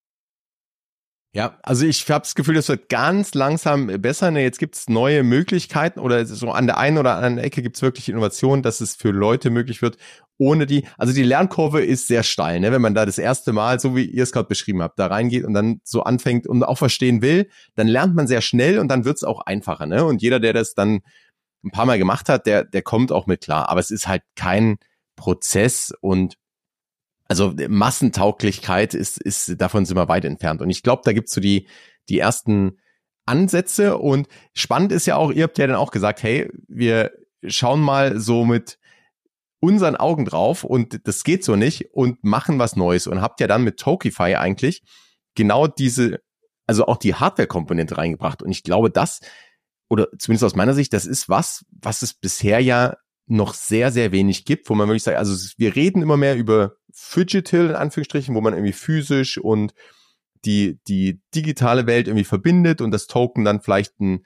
Ja, 1.32 1.58
also 1.62 1.86
ich 1.86 2.10
habe 2.10 2.22
das 2.22 2.34
Gefühl, 2.34 2.56
das 2.56 2.68
wird 2.68 2.88
ganz 2.88 3.34
langsam 3.34 3.86
besser. 4.02 4.32
Ne, 4.32 4.42
jetzt 4.42 4.58
gibt's 4.58 4.88
neue 4.88 5.22
Möglichkeiten 5.22 6.00
oder 6.00 6.26
so 6.26 6.50
an 6.50 6.66
der 6.66 6.78
einen 6.78 6.98
oder 6.98 7.14
anderen 7.14 7.38
Ecke 7.38 7.62
gibt's 7.62 7.82
wirklich 7.82 8.08
Innovationen, 8.08 8.64
dass 8.64 8.80
es 8.80 8.96
für 8.96 9.12
Leute 9.12 9.50
möglich 9.50 9.80
wird, 9.80 9.96
ohne 10.38 10.66
die, 10.66 10.86
also 10.98 11.12
die 11.12 11.22
Lernkurve 11.22 11.84
ist 11.84 12.08
sehr 12.08 12.24
steil, 12.24 12.58
ne? 12.58 12.72
wenn 12.72 12.80
man 12.80 12.94
da 12.94 13.06
das 13.06 13.18
erste 13.18 13.52
Mal, 13.52 13.78
so 13.78 13.94
wie 13.94 14.06
ihr 14.06 14.24
es 14.24 14.32
gerade 14.32 14.48
beschrieben 14.48 14.82
habt, 14.82 14.98
da 14.98 15.06
reingeht 15.06 15.44
und 15.44 15.54
dann 15.54 15.80
so 15.84 16.02
anfängt 16.02 16.48
und 16.48 16.64
auch 16.64 16.78
verstehen 16.78 17.22
will, 17.22 17.48
dann 17.76 17.86
lernt 17.86 18.16
man 18.16 18.26
sehr 18.26 18.40
schnell 18.40 18.80
und 18.80 18.88
dann 18.88 19.04
wird's 19.04 19.22
auch 19.22 19.42
einfacher. 19.42 19.86
Ne? 19.86 20.04
Und 20.04 20.22
jeder, 20.22 20.40
der 20.40 20.52
das 20.52 20.74
dann 20.74 21.00
ein 21.62 21.70
paar 21.70 21.86
Mal 21.86 21.98
gemacht 21.98 22.28
hat, 22.28 22.46
der, 22.46 22.64
der 22.64 22.82
kommt 22.82 23.12
auch 23.12 23.26
mit 23.26 23.42
klar. 23.42 23.68
Aber 23.68 23.78
es 23.78 23.90
ist 23.90 24.08
halt 24.08 24.22
kein 24.34 24.78
Prozess 25.14 25.92
und 26.00 26.39
also 27.30 27.54
Massentauglichkeit 27.68 28.92
ist, 28.92 29.16
ist, 29.22 29.60
davon 29.60 29.84
sind 29.84 29.96
wir 29.96 30.08
weit 30.08 30.24
entfernt. 30.24 30.60
Und 30.62 30.68
ich 30.68 30.82
glaube, 30.82 31.02
da 31.04 31.12
gibt's 31.12 31.32
so 31.32 31.40
die, 31.40 31.68
die 32.08 32.18
ersten 32.18 32.80
Ansätze. 33.24 33.98
Und 33.98 34.26
spannend 34.52 34.90
ist 34.90 35.06
ja 35.06 35.14
auch, 35.14 35.30
ihr 35.30 35.44
habt 35.44 35.56
ja 35.56 35.68
dann 35.68 35.76
auch 35.76 35.92
gesagt, 35.92 36.24
hey, 36.24 36.50
wir 36.66 37.12
schauen 37.46 37.80
mal 37.80 38.18
so 38.18 38.44
mit 38.44 38.80
unseren 39.60 39.94
Augen 39.94 40.24
drauf 40.24 40.64
und 40.64 41.06
das 41.06 41.22
geht 41.22 41.44
so 41.44 41.54
nicht 41.54 41.94
und 41.94 42.24
machen 42.24 42.58
was 42.58 42.74
Neues 42.74 43.06
und 43.06 43.20
habt 43.20 43.38
ja 43.38 43.46
dann 43.46 43.62
mit 43.62 43.78
Tokify 43.78 44.34
eigentlich 44.34 44.82
genau 45.36 45.68
diese, 45.68 46.18
also 46.66 46.86
auch 46.86 46.96
die 46.96 47.14
Hardware-Komponente 47.14 47.96
reingebracht. 47.96 48.42
Und 48.42 48.50
ich 48.50 48.64
glaube, 48.64 48.90
das, 48.90 49.20
oder 49.88 50.08
zumindest 50.18 50.42
aus 50.42 50.56
meiner 50.56 50.74
Sicht, 50.74 50.92
das 50.92 51.06
ist 51.06 51.28
was, 51.28 51.64
was 51.70 52.02
es 52.02 52.12
bisher 52.12 52.58
ja 52.58 52.96
noch 53.30 53.54
sehr, 53.54 53.92
sehr 53.92 54.12
wenig 54.12 54.44
gibt, 54.44 54.68
wo 54.68 54.74
man 54.74 54.88
wirklich 54.88 55.04
sagt, 55.04 55.16
also 55.16 55.50
wir 55.56 55.76
reden 55.76 56.02
immer 56.02 56.16
mehr 56.16 56.36
über 56.36 56.74
Phygital 56.92 57.70
in 57.70 57.76
Anführungsstrichen, 57.76 58.34
wo 58.34 58.40
man 58.40 58.54
irgendwie 58.54 58.72
physisch 58.72 59.38
und 59.38 59.72
die, 60.44 60.80
die 60.88 61.20
digitale 61.34 61.86
Welt 61.86 62.08
irgendwie 62.08 62.24
verbindet 62.24 62.80
und 62.80 62.90
das 62.90 63.06
Token 63.06 63.44
dann 63.44 63.60
vielleicht 63.60 64.00
ein, 64.00 64.24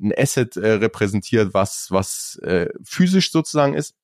ein 0.00 0.12
Asset 0.16 0.56
äh, 0.56 0.72
repräsentiert, 0.72 1.54
was, 1.54 1.86
was 1.90 2.38
äh, 2.42 2.68
physisch 2.84 3.32
sozusagen 3.32 3.74
ist. 3.74 3.94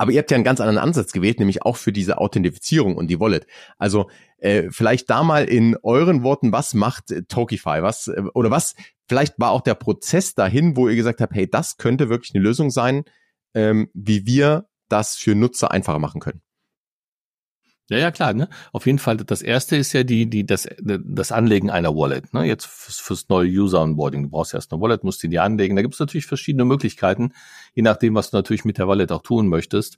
Aber 0.00 0.12
ihr 0.12 0.20
habt 0.20 0.30
ja 0.30 0.36
einen 0.36 0.44
ganz 0.44 0.60
anderen 0.60 0.78
Ansatz 0.78 1.10
gewählt, 1.10 1.40
nämlich 1.40 1.62
auch 1.62 1.76
für 1.76 1.92
diese 1.92 2.18
Authentifizierung 2.18 2.96
und 2.96 3.08
die 3.08 3.18
Wallet. 3.18 3.48
Also 3.78 4.08
äh, 4.36 4.68
vielleicht 4.70 5.10
da 5.10 5.24
mal 5.24 5.44
in 5.46 5.76
euren 5.82 6.22
Worten, 6.22 6.52
was 6.52 6.74
macht 6.74 7.10
äh, 7.10 7.24
Tokify? 7.24 7.82
Was 7.82 8.06
äh, 8.06 8.22
oder 8.34 8.52
was? 8.52 8.76
Vielleicht 9.08 9.40
war 9.40 9.50
auch 9.50 9.62
der 9.62 9.74
Prozess 9.74 10.34
dahin, 10.34 10.76
wo 10.76 10.88
ihr 10.88 10.94
gesagt 10.94 11.20
habt, 11.20 11.34
hey, 11.34 11.50
das 11.50 11.78
könnte 11.78 12.08
wirklich 12.08 12.34
eine 12.34 12.44
Lösung 12.44 12.70
sein, 12.70 13.04
ähm, 13.54 13.90
wie 13.94 14.26
wir 14.26 14.68
das 14.88 15.16
für 15.16 15.34
Nutzer 15.34 15.70
einfacher 15.70 15.98
machen 15.98 16.20
können. 16.20 16.42
Ja, 17.90 17.96
ja, 17.96 18.10
klar, 18.10 18.34
ne? 18.34 18.50
Auf 18.72 18.84
jeden 18.84 18.98
Fall, 18.98 19.16
das 19.16 19.40
erste 19.40 19.74
ist 19.76 19.94
ja 19.94 20.02
die, 20.02 20.28
die, 20.28 20.44
das, 20.44 20.68
das 20.78 21.32
Anlegen 21.32 21.70
einer 21.70 21.94
Wallet, 21.94 22.34
ne? 22.34 22.44
Jetzt 22.44 22.66
fürs, 22.66 22.98
fürs 22.98 23.28
neue 23.30 23.48
User-Onboarding. 23.48 24.24
Du 24.24 24.28
brauchst 24.28 24.52
erst 24.52 24.72
eine 24.72 24.82
Wallet, 24.82 25.04
musst 25.04 25.22
die 25.22 25.30
dir 25.30 25.42
anlegen. 25.42 25.74
Da 25.74 25.80
gibt 25.80 25.94
es 25.94 26.00
natürlich 26.00 26.26
verschiedene 26.26 26.66
Möglichkeiten, 26.66 27.32
je 27.74 27.82
nachdem, 27.82 28.14
was 28.14 28.30
du 28.30 28.36
natürlich 28.36 28.66
mit 28.66 28.76
der 28.76 28.88
Wallet 28.88 29.10
auch 29.10 29.22
tun 29.22 29.48
möchtest. 29.48 29.96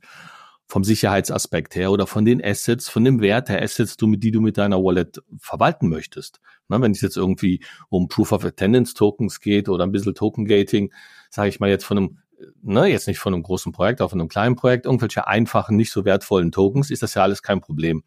Vom 0.69 0.85
Sicherheitsaspekt 0.85 1.75
her 1.75 1.91
oder 1.91 2.07
von 2.07 2.25
den 2.25 2.45
Assets, 2.45 2.89
von 2.89 3.05
dem 3.05 3.21
Wert 3.21 3.49
der 3.49 3.61
Assets, 3.61 3.97
die 3.97 4.31
du 4.31 4.41
mit 4.41 4.57
deiner 4.57 4.77
Wallet 4.85 5.21
verwalten 5.41 5.89
möchtest. 5.89 6.41
Ne? 6.69 6.81
Wenn 6.81 6.93
es 6.93 7.01
jetzt 7.01 7.17
irgendwie 7.17 7.61
um 7.89 8.07
Proof 8.07 8.31
of 8.31 8.45
Attendance 8.45 8.95
Tokens 8.95 9.41
geht 9.41 9.69
oder 9.69 9.83
ein 9.83 9.91
bisschen 9.91 10.15
Token 10.15 10.45
Gating, 10.45 10.93
sage 11.29 11.49
ich 11.49 11.59
mal 11.59 11.69
jetzt 11.69 11.85
von 11.85 11.99
einem 11.99 12.19
ne, 12.63 12.87
jetzt 12.87 13.07
nicht 13.07 13.19
von 13.19 13.35
einem 13.35 13.43
großen 13.43 13.73
Projekt, 13.73 14.01
auch 14.01 14.11
von 14.11 14.21
einem 14.21 14.29
kleinen 14.29 14.57
Projekt, 14.57 14.87
irgendwelche 14.87 15.27
einfachen, 15.27 15.77
nicht 15.77 15.93
so 15.93 16.05
wertvollen 16.05 16.53
Tokens, 16.53 16.91
ist 16.91 17.03
das 17.03 17.15
ja 17.15 17.23
alles 17.23 17.43
kein 17.43 17.61
Problem. 17.61 18.03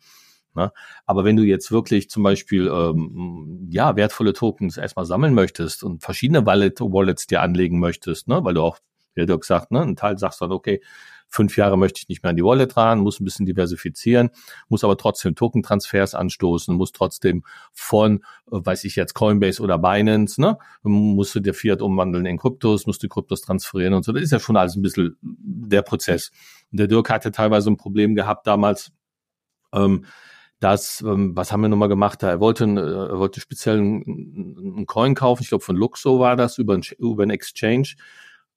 Ne? 0.55 0.71
Aber 1.05 1.23
wenn 1.23 1.35
du 1.35 1.43
jetzt 1.43 1.71
wirklich 1.71 2.09
zum 2.09 2.23
Beispiel 2.23 2.67
ähm, 2.67 3.67
ja 3.69 3.95
wertvolle 3.95 4.33
Tokens 4.33 4.77
erstmal 4.77 5.05
sammeln 5.05 5.33
möchtest 5.33 5.83
und 5.83 6.03
verschiedene 6.03 6.45
Wallet 6.45 6.79
Wallets 6.79 7.27
dir 7.27 7.41
anlegen 7.41 7.79
möchtest, 7.79 8.27
ne, 8.27 8.43
weil 8.43 8.53
du 8.53 8.61
auch, 8.61 8.77
wie 9.15 9.25
du 9.25 9.37
gesagt, 9.37 9.71
ne, 9.71 9.81
ein 9.81 9.95
Teil 9.95 10.17
sagst 10.17 10.41
dann, 10.41 10.51
okay, 10.51 10.81
fünf 11.33 11.57
Jahre 11.57 11.77
möchte 11.77 11.99
ich 11.99 12.09
nicht 12.09 12.21
mehr 12.23 12.29
an 12.29 12.35
die 12.35 12.43
Wallet 12.43 12.77
ran, 12.77 12.99
muss 12.99 13.19
ein 13.19 13.25
bisschen 13.25 13.45
diversifizieren, 13.45 14.29
muss 14.69 14.83
aber 14.83 14.97
trotzdem 14.97 15.33
Token-Transfers 15.33 16.13
anstoßen, 16.13 16.75
muss 16.75 16.91
trotzdem 16.91 17.43
von, 17.73 18.19
äh, 18.51 18.59
weiß 18.63 18.83
ich 18.83 18.95
jetzt, 18.95 19.15
Coinbase 19.15 19.61
oder 19.61 19.79
Binance, 19.79 20.39
ne, 20.39 20.57
musst 20.83 21.33
du 21.33 21.39
dir 21.39 21.55
Fiat 21.55 21.81
umwandeln 21.81 22.27
in 22.27 22.37
Kryptos, 22.37 22.85
musst 22.85 23.01
du 23.01 23.09
Kryptos 23.09 23.41
transferieren 23.41 23.95
und 23.95 24.05
so. 24.05 24.11
Das 24.11 24.21
ist 24.21 24.31
ja 24.31 24.39
schon 24.39 24.57
alles 24.57 24.75
ein 24.75 24.83
bisschen 24.83 25.17
der 25.21 25.81
Prozess. 25.81 26.31
Und 26.71 26.79
der 26.79 26.87
Dirk 26.87 27.09
hatte 27.09 27.31
teilweise 27.31 27.71
ein 27.71 27.77
Problem 27.77 28.13
gehabt 28.13 28.45
damals, 28.45 28.91
ähm, 29.73 30.05
das, 30.59 31.01
ähm, 31.01 31.35
was 31.35 31.51
haben 31.51 31.61
wir 31.61 31.67
nochmal 31.67 31.89
gemacht? 31.89 32.23
Er 32.23 32.39
wollte, 32.39 32.63
äh, 32.63 33.11
er 33.11 33.19
wollte 33.19 33.41
speziell 33.41 33.79
einen 33.79 34.85
Coin 34.85 35.15
kaufen, 35.15 35.41
ich 35.41 35.49
glaube 35.49 35.63
von 35.63 35.75
Luxo 35.75 36.19
war 36.19 36.35
das, 36.35 36.59
über 36.59 36.75
ein, 36.75 36.83
über 36.99 37.23
ein 37.23 37.31
Exchange 37.31 37.95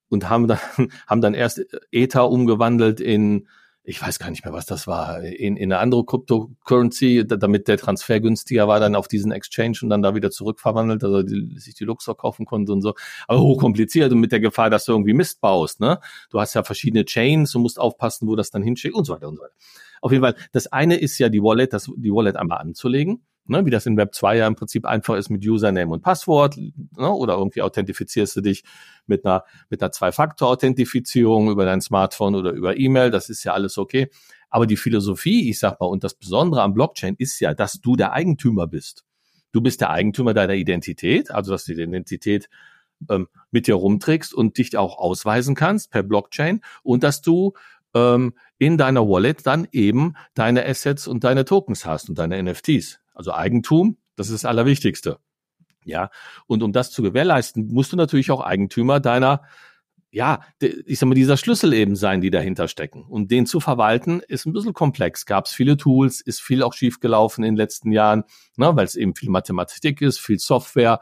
und 0.09 0.29
haben 0.29 0.49
dann, 0.49 0.59
haben 1.07 1.21
dann 1.21 1.35
erst 1.35 1.62
Ether 1.90 2.31
umgewandelt 2.31 3.01
in, 3.01 3.49
ich 3.88 4.03
weiß 4.03 4.19
gar 4.19 4.31
nicht 4.31 4.45
mehr, 4.45 4.53
was 4.53 4.66
das 4.66 4.87
war, 4.87 5.23
in, 5.23 5.57
in 5.57 5.73
eine 5.73 5.81
andere 5.81 6.05
Cryptocurrency, 6.05 7.25
damit 7.27 7.69
der 7.69 7.79
Transfer 7.79 8.19
günstiger 8.21 8.66
war, 8.66 8.81
dann 8.81 8.97
auf 8.97 9.07
diesen 9.07 9.31
Exchange 9.31 9.79
und 9.83 9.90
dann 9.90 10.03
da 10.03 10.14
wieder 10.14 10.31
zurückverwandelt, 10.31 11.05
also 11.05 11.23
die, 11.23 11.57
sich 11.59 11.75
die 11.75 11.85
Luxor 11.85 12.16
kaufen 12.16 12.47
konnte 12.47 12.73
und 12.73 12.83
so. 12.83 12.95
Aber 13.29 13.40
hochkompliziert 13.40 14.11
und 14.12 14.19
mit 14.19 14.33
der 14.33 14.40
Gefahr, 14.40 14.71
dass 14.71 14.87
du 14.87 14.92
irgendwie 14.92 15.14
Mist 15.14 15.40
baust, 15.40 15.81
ne? 15.81 16.01
Du 16.31 16.40
hast 16.40 16.55
ja 16.55 16.64
verschiedene 16.64 17.05
Chains 17.05 17.55
und 17.55 17.62
musst 17.62 17.79
aufpassen, 17.79 18.27
wo 18.27 18.35
das 18.35 18.51
dann 18.51 18.62
hinschickt 18.62 18.95
und 18.95 19.05
so 19.05 19.14
weiter 19.14 19.29
und 19.29 19.37
so 19.37 19.42
weiter. 19.42 19.55
Auf 20.01 20.11
jeden 20.11 20.25
Fall, 20.25 20.35
das 20.53 20.66
eine 20.66 20.97
ist 20.97 21.19
ja 21.19 21.29
die 21.29 21.42
Wallet, 21.42 21.73
das, 21.73 21.90
die 21.97 22.12
Wallet 22.12 22.37
einmal 22.37 22.59
anzulegen 22.59 23.23
ne, 23.48 23.64
wie 23.66 23.70
das 23.70 23.87
in 23.87 23.96
Web 23.96 24.14
2 24.14 24.38
ja 24.38 24.46
im 24.46 24.54
Prinzip 24.54 24.85
einfach 24.85 25.16
ist 25.16 25.30
mit 25.30 25.46
Username 25.46 25.92
und 25.92 26.02
Passwort, 26.02 26.56
ne, 26.56 27.11
oder 27.11 27.35
irgendwie 27.35 27.62
authentifizierst 27.62 28.37
du 28.37 28.40
dich 28.40 28.64
mit 29.06 29.24
einer, 29.24 29.44
mit 29.70 29.82
einer 29.82 29.92
Zwei-Faktor-Authentifizierung 29.92 31.50
über 31.50 31.64
dein 31.64 31.80
Smartphone 31.80 32.35
oder 32.35 32.52
über 32.52 32.76
E-Mail, 32.76 33.11
das 33.11 33.28
ist 33.28 33.44
ja 33.44 33.52
alles 33.52 33.78
okay. 33.78 34.11
Aber 34.48 34.66
die 34.66 34.76
Philosophie, 34.76 35.50
ich 35.50 35.59
sag 35.59 35.80
mal, 35.80 35.87
und 35.87 36.04
das 36.04 36.14
Besondere 36.14 36.62
am 36.62 36.74
Blockchain 36.74 37.16
ist 37.18 37.40
ja, 37.40 37.54
dass 37.54 37.80
du 37.80 37.96
der 37.96 38.12
Eigentümer 38.12 38.66
bist. 38.66 39.04
Du 39.52 39.61
bist 39.61 39.80
der 39.80 39.90
Eigentümer 39.90 40.35
deiner 40.35 40.54
Identität, 40.54 41.30
also 41.30 41.52
dass 41.52 41.64
du 41.64 41.74
die 41.74 41.82
Identität 41.82 42.48
ähm, 43.11 43.28
mit 43.50 43.66
dir 43.66 43.74
rumträgst 43.74 44.35
und 44.35 44.59
dich 44.59 44.76
auch 44.76 44.98
ausweisen 44.98 45.54
kannst 45.54 45.90
per 45.90 46.02
Blockchain 46.02 46.61
und 46.82 47.02
dass 47.02 47.22
du 47.22 47.54
ähm, 47.94 48.35
in 48.59 48.78
deiner 48.78 49.09
Wallet 49.09 49.46
dann 49.46 49.66
eben 49.72 50.14
deine 50.35 50.66
Assets 50.66 51.06
und 51.06 51.24
deine 51.24 51.44
Tokens 51.44 51.87
hast 51.87 52.09
und 52.09 52.18
deine 52.18 52.42
NFTs. 52.42 53.00
Also 53.16 53.33
Eigentum, 53.33 53.96
das 54.14 54.29
ist 54.29 54.44
das 54.44 54.48
Allerwichtigste. 54.48 55.18
Ja, 55.85 56.11
und 56.46 56.62
um 56.62 56.72
das 56.72 56.90
zu 56.90 57.02
gewährleisten, 57.02 57.68
musst 57.68 57.92
du 57.92 57.96
natürlich 57.96 58.31
auch 58.31 58.40
Eigentümer 58.40 58.98
deiner, 58.98 59.42
ja, 60.11 60.40
ich 60.61 60.98
sag 60.98 61.09
mal, 61.09 61.14
dieser 61.14 61.37
Schlüssel 61.37 61.72
eben 61.74 61.94
sein, 61.94 62.20
die 62.20 62.31
dahinter 62.31 62.68
stecken. 62.68 63.05
Und 63.05 63.31
den 63.31 63.46
zu 63.46 63.61
verwalten, 63.61 64.20
ist 64.26 64.46
ein 64.46 64.52
bisschen 64.52 64.72
komplex. 64.72 65.26
Gab 65.26 65.46
es 65.46 65.52
viele 65.52 65.76
Tools, 65.76 66.20
ist 66.20 66.40
viel 66.40 66.62
auch 66.62 66.72
schiefgelaufen 66.72 67.44
in 67.44 67.55
den 67.55 67.57
letzten 67.57 67.92
Jahren, 67.92 68.24
ne, 68.57 68.74
weil 68.74 68.85
es 68.85 68.96
eben 68.96 69.14
viel 69.14 69.31
Mathematik 69.31 70.00
ist, 70.02 70.18
viel 70.18 70.38
Software. 70.38 71.00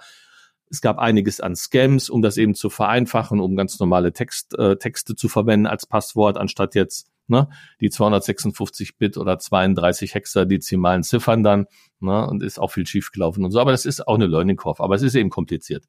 Es 0.71 0.81
gab 0.81 0.99
einiges 0.99 1.41
an 1.41 1.57
Scams, 1.57 2.11
um 2.11 2.21
das 2.21 2.37
eben 2.37 2.55
zu 2.55 2.69
vereinfachen, 2.69 3.41
um 3.41 3.57
ganz 3.57 3.79
normale 3.79 4.13
Text, 4.13 4.59
äh, 4.59 4.77
Texte 4.77 5.15
zu 5.15 5.29
verwenden 5.29 5.67
als 5.67 5.87
Passwort, 5.87 6.37
anstatt 6.37 6.75
jetzt 6.75 7.14
ne, 7.27 7.49
die 7.81 7.91
256 7.91 8.99
Bit 8.99 9.17
oder 9.17 9.39
32 9.39 10.15
hexadezimalen 10.15 11.03
Ziffern 11.03 11.43
dann, 11.43 11.67
ne, 12.01 12.27
und 12.27 12.43
ist 12.43 12.59
auch 12.59 12.73
viel 12.73 12.87
schiefgelaufen 12.87 13.45
und 13.45 13.51
so. 13.51 13.61
Aber 13.61 13.73
das 13.73 13.87
ist 13.87 14.07
auch 14.07 14.15
eine 14.15 14.27
Learning 14.27 14.57
Curve, 14.57 14.83
aber 14.83 14.95
es 14.95 15.03
ist 15.03 15.15
eben 15.15 15.31
kompliziert. 15.31 15.85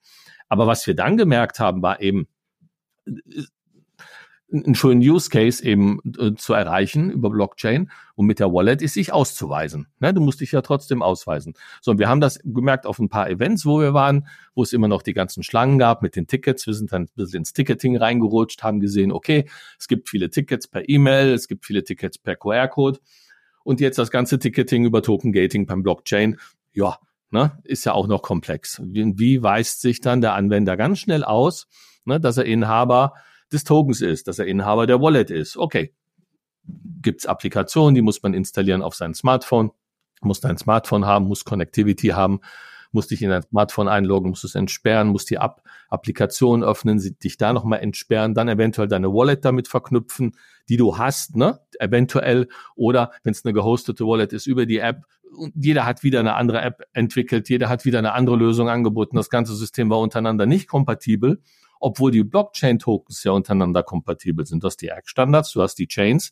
Aber 0.49 0.67
was 0.67 0.85
wir 0.87 0.95
dann 0.95 1.17
gemerkt 1.17 1.59
haben, 1.59 1.81
war 1.81 2.01
eben, 2.01 2.27
einen 4.63 4.75
schönen 4.75 5.01
Use 5.01 5.29
Case 5.29 5.63
eben 5.63 5.99
äh, 6.17 6.33
zu 6.35 6.53
erreichen 6.53 7.09
über 7.09 7.29
Blockchain 7.29 7.91
und 8.15 8.25
mit 8.25 8.39
der 8.39 8.53
Wallet 8.53 8.81
ist 8.81 8.93
sich 8.93 9.11
auszuweisen. 9.11 9.87
Ne? 9.99 10.13
Du 10.13 10.21
musst 10.21 10.41
dich 10.41 10.51
ja 10.51 10.61
trotzdem 10.61 11.01
ausweisen. 11.01 11.53
So, 11.81 11.91
und 11.91 11.99
wir 11.99 12.07
haben 12.07 12.21
das 12.21 12.39
gemerkt 12.43 12.85
auf 12.85 12.99
ein 12.99 13.09
paar 13.09 13.29
Events, 13.29 13.65
wo 13.65 13.79
wir 13.79 13.93
waren, 13.93 14.27
wo 14.53 14.63
es 14.63 14.73
immer 14.73 14.87
noch 14.87 15.01
die 15.01 15.13
ganzen 15.13 15.43
Schlangen 15.43 15.77
gab 15.77 16.01
mit 16.01 16.15
den 16.15 16.27
Tickets. 16.27 16.65
Wir 16.65 16.73
sind 16.73 16.91
dann 16.91 17.03
ein 17.03 17.09
bisschen 17.15 17.39
ins 17.39 17.53
Ticketing 17.53 17.97
reingerutscht, 17.97 18.63
haben 18.63 18.79
gesehen, 18.79 19.11
okay, 19.11 19.49
es 19.77 19.87
gibt 19.87 20.09
viele 20.09 20.29
Tickets 20.29 20.67
per 20.67 20.87
E-Mail, 20.87 21.33
es 21.33 21.47
gibt 21.47 21.65
viele 21.65 21.83
Tickets 21.83 22.17
per 22.17 22.35
QR-Code 22.35 22.99
und 23.63 23.81
jetzt 23.81 23.97
das 23.97 24.11
ganze 24.11 24.39
Ticketing 24.39 24.85
über 24.85 25.01
Token 25.01 25.33
Gating 25.33 25.65
beim 25.65 25.83
Blockchain. 25.83 26.37
Ja, 26.71 26.99
ne, 27.31 27.59
ist 27.63 27.85
ja 27.85 27.93
auch 27.93 28.07
noch 28.07 28.21
komplex. 28.21 28.81
Wie, 28.85 29.13
wie 29.17 29.43
weist 29.43 29.81
sich 29.81 30.01
dann 30.01 30.21
der 30.21 30.33
Anwender 30.33 30.77
ganz 30.77 30.99
schnell 30.99 31.23
aus, 31.23 31.67
ne, 32.05 32.19
dass 32.19 32.37
er 32.37 32.45
Inhaber 32.45 33.13
des 33.51 33.63
Tokens 33.63 34.01
ist, 34.01 34.27
dass 34.27 34.39
er 34.39 34.45
Inhaber 34.45 34.87
der 34.87 35.01
Wallet 35.01 35.31
ist? 35.31 35.57
Okay, 35.57 35.93
gibt's 37.01 37.25
Applikationen, 37.25 37.95
die 37.95 38.01
muss 38.01 38.21
man 38.23 38.33
installieren 38.33 38.81
auf 38.81 38.95
sein 38.95 39.13
Smartphone, 39.13 39.71
muss 40.21 40.39
dein 40.39 40.57
Smartphone 40.57 41.05
haben, 41.05 41.27
muss 41.27 41.45
Connectivity 41.45 42.09
haben, 42.09 42.39
muss 42.91 43.07
dich 43.07 43.21
in 43.21 43.29
dein 43.29 43.43
Smartphone 43.43 43.87
einloggen, 43.87 44.29
muss 44.29 44.43
es 44.43 44.55
entsperren, 44.55 45.09
muss 45.09 45.25
die 45.25 45.35
App 45.35 45.61
Applikation 45.89 46.63
öffnen, 46.63 46.99
dich 47.23 47.37
da 47.37 47.53
nochmal 47.53 47.79
entsperren, 47.81 48.33
dann 48.33 48.47
eventuell 48.47 48.87
deine 48.87 49.13
Wallet 49.13 49.45
damit 49.45 49.67
verknüpfen, 49.67 50.35
die 50.67 50.77
du 50.77 50.97
hast, 50.97 51.35
ne? 51.35 51.59
Eventuell. 51.79 52.47
Oder 52.75 53.11
wenn 53.23 53.33
es 53.33 53.45
eine 53.45 53.53
gehostete 53.53 54.05
Wallet 54.05 54.33
ist, 54.33 54.47
über 54.47 54.65
die 54.65 54.79
App. 54.79 55.03
Jeder 55.53 55.85
hat 55.85 56.01
wieder 56.03 56.21
eine 56.21 56.35
andere 56.35 56.61
App 56.61 56.83
entwickelt, 56.93 57.49
jeder 57.49 57.67
hat 57.67 57.85
wieder 57.85 57.99
eine 57.99 58.13
andere 58.13 58.37
Lösung 58.37 58.69
angeboten. 58.69 59.17
Das 59.17 59.29
ganze 59.29 59.53
System 59.53 59.89
war 59.89 59.99
untereinander 59.99 60.45
nicht 60.45 60.67
kompatibel, 60.67 61.41
obwohl 61.79 62.11
die 62.11 62.23
Blockchain-Tokens 62.23 63.23
ja 63.23 63.31
untereinander 63.31 63.83
kompatibel 63.83 64.45
sind. 64.45 64.63
Du 64.63 64.67
hast 64.67 64.77
die 64.77 64.91
ACK-Standards, 64.91 65.51
du 65.53 65.61
hast 65.61 65.75
die 65.75 65.87
Chains 65.87 66.31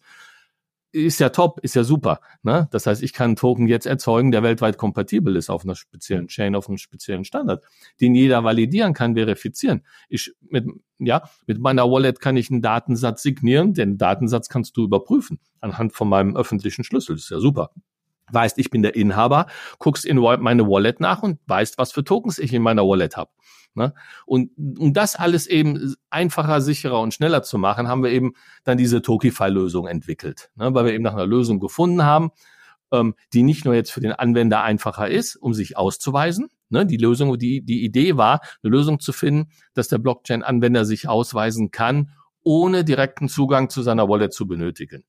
ist 0.93 1.19
ja 1.19 1.29
top, 1.29 1.59
ist 1.61 1.75
ja 1.75 1.83
super. 1.83 2.21
Ne? 2.43 2.67
Das 2.71 2.85
heißt, 2.85 3.01
ich 3.01 3.13
kann 3.13 3.31
einen 3.31 3.35
Token 3.35 3.67
jetzt 3.67 3.87
erzeugen, 3.87 4.31
der 4.31 4.43
weltweit 4.43 4.77
kompatibel 4.77 5.35
ist 5.35 5.49
auf 5.49 5.63
einer 5.63 5.75
speziellen 5.75 6.27
Chain, 6.27 6.55
auf 6.55 6.69
einem 6.69 6.77
speziellen 6.77 7.25
Standard, 7.25 7.63
den 7.99 8.13
jeder 8.13 8.43
validieren 8.43 8.93
kann, 8.93 9.15
verifizieren. 9.15 9.83
Ich 10.07 10.33
mit 10.41 10.65
ja 10.99 11.27
mit 11.47 11.59
meiner 11.59 11.89
Wallet 11.89 12.19
kann 12.19 12.37
ich 12.37 12.51
einen 12.51 12.61
Datensatz 12.61 13.23
signieren, 13.23 13.73
den 13.73 13.97
Datensatz 13.97 14.49
kannst 14.49 14.77
du 14.77 14.83
überprüfen 14.83 15.39
anhand 15.59 15.93
von 15.93 16.07
meinem 16.07 16.37
öffentlichen 16.37 16.83
Schlüssel. 16.83 17.15
Das 17.15 17.23
ist 17.23 17.31
ja 17.31 17.39
super. 17.39 17.71
Weißt, 18.31 18.57
ich 18.59 18.69
bin 18.69 18.83
der 18.83 18.95
Inhaber, 18.95 19.47
guckst 19.79 20.05
in 20.05 20.17
meine 20.17 20.67
Wallet 20.67 20.99
nach 20.99 21.23
und 21.23 21.39
weißt, 21.47 21.77
was 21.77 21.91
für 21.91 22.03
Tokens 22.03 22.37
ich 22.37 22.53
in 22.53 22.61
meiner 22.61 22.83
Wallet 22.83 23.17
habe. 23.17 23.31
Ne? 23.75 23.93
Und 24.25 24.51
um 24.57 24.93
das 24.93 25.15
alles 25.15 25.47
eben 25.47 25.95
einfacher, 26.09 26.61
sicherer 26.61 26.99
und 27.01 27.13
schneller 27.13 27.43
zu 27.43 27.57
machen, 27.57 27.87
haben 27.87 28.03
wir 28.03 28.11
eben 28.11 28.33
dann 28.63 28.77
diese 28.77 29.01
Tokify-Lösung 29.01 29.87
entwickelt, 29.87 30.51
ne? 30.55 30.73
weil 30.73 30.85
wir 30.85 30.93
eben 30.93 31.03
nach 31.03 31.13
einer 31.13 31.25
Lösung 31.25 31.59
gefunden 31.59 32.03
haben, 32.03 32.31
ähm, 32.91 33.15
die 33.33 33.43
nicht 33.43 33.65
nur 33.65 33.73
jetzt 33.73 33.91
für 33.91 34.01
den 34.01 34.13
Anwender 34.13 34.61
einfacher 34.61 35.09
ist, 35.09 35.35
um 35.35 35.53
sich 35.53 35.75
auszuweisen. 35.75 36.49
Ne? 36.69 36.85
Die 36.85 36.97
Lösung, 36.97 37.37
die, 37.39 37.61
die 37.61 37.83
Idee 37.83 38.15
war, 38.15 38.41
eine 38.61 38.71
Lösung 38.71 38.99
zu 38.99 39.11
finden, 39.11 39.49
dass 39.73 39.87
der 39.87 39.97
Blockchain-Anwender 39.97 40.85
sich 40.85 41.07
ausweisen 41.07 41.71
kann, 41.71 42.11
ohne 42.43 42.83
direkten 42.83 43.29
Zugang 43.29 43.69
zu 43.69 43.81
seiner 43.81 44.07
Wallet 44.07 44.33
zu 44.33 44.47
benötigen. 44.47 45.03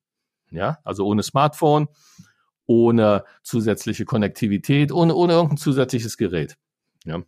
Ja, 0.50 0.78
also 0.84 1.04
ohne 1.04 1.22
Smartphone, 1.22 1.88
ohne 2.66 3.24
zusätzliche 3.42 4.04
Konnektivität, 4.04 4.92
ohne, 4.92 5.14
ohne 5.14 5.34
irgendein 5.34 5.56
zusätzliches 5.58 6.16
Gerät. 6.16 6.56
Ja. 7.04 7.22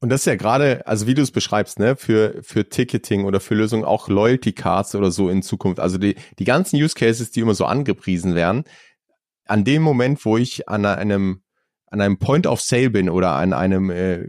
Und 0.00 0.10
das 0.10 0.20
ist 0.20 0.26
ja 0.26 0.36
gerade, 0.36 0.86
also 0.86 1.06
wie 1.06 1.14
du 1.14 1.22
es 1.22 1.32
beschreibst, 1.32 1.80
ne, 1.80 1.96
für, 1.96 2.40
für 2.42 2.68
Ticketing 2.68 3.24
oder 3.24 3.40
für 3.40 3.54
Lösungen 3.54 3.84
auch 3.84 4.08
Loyalty 4.08 4.52
Cards 4.52 4.94
oder 4.94 5.10
so 5.10 5.28
in 5.28 5.42
Zukunft. 5.42 5.80
Also 5.80 5.98
die, 5.98 6.14
die 6.38 6.44
ganzen 6.44 6.76
Use 6.76 6.94
Cases, 6.94 7.30
die 7.30 7.40
immer 7.40 7.54
so 7.54 7.64
angepriesen 7.64 8.34
werden, 8.36 8.64
an 9.46 9.64
dem 9.64 9.82
Moment, 9.82 10.24
wo 10.24 10.36
ich 10.36 10.68
an 10.68 10.86
einem, 10.86 11.42
an 11.86 12.00
einem 12.00 12.18
Point 12.18 12.46
of 12.46 12.60
Sale 12.60 12.90
bin 12.90 13.10
oder 13.10 13.32
an 13.32 13.52
einem, 13.52 13.90
äh, 13.90 14.28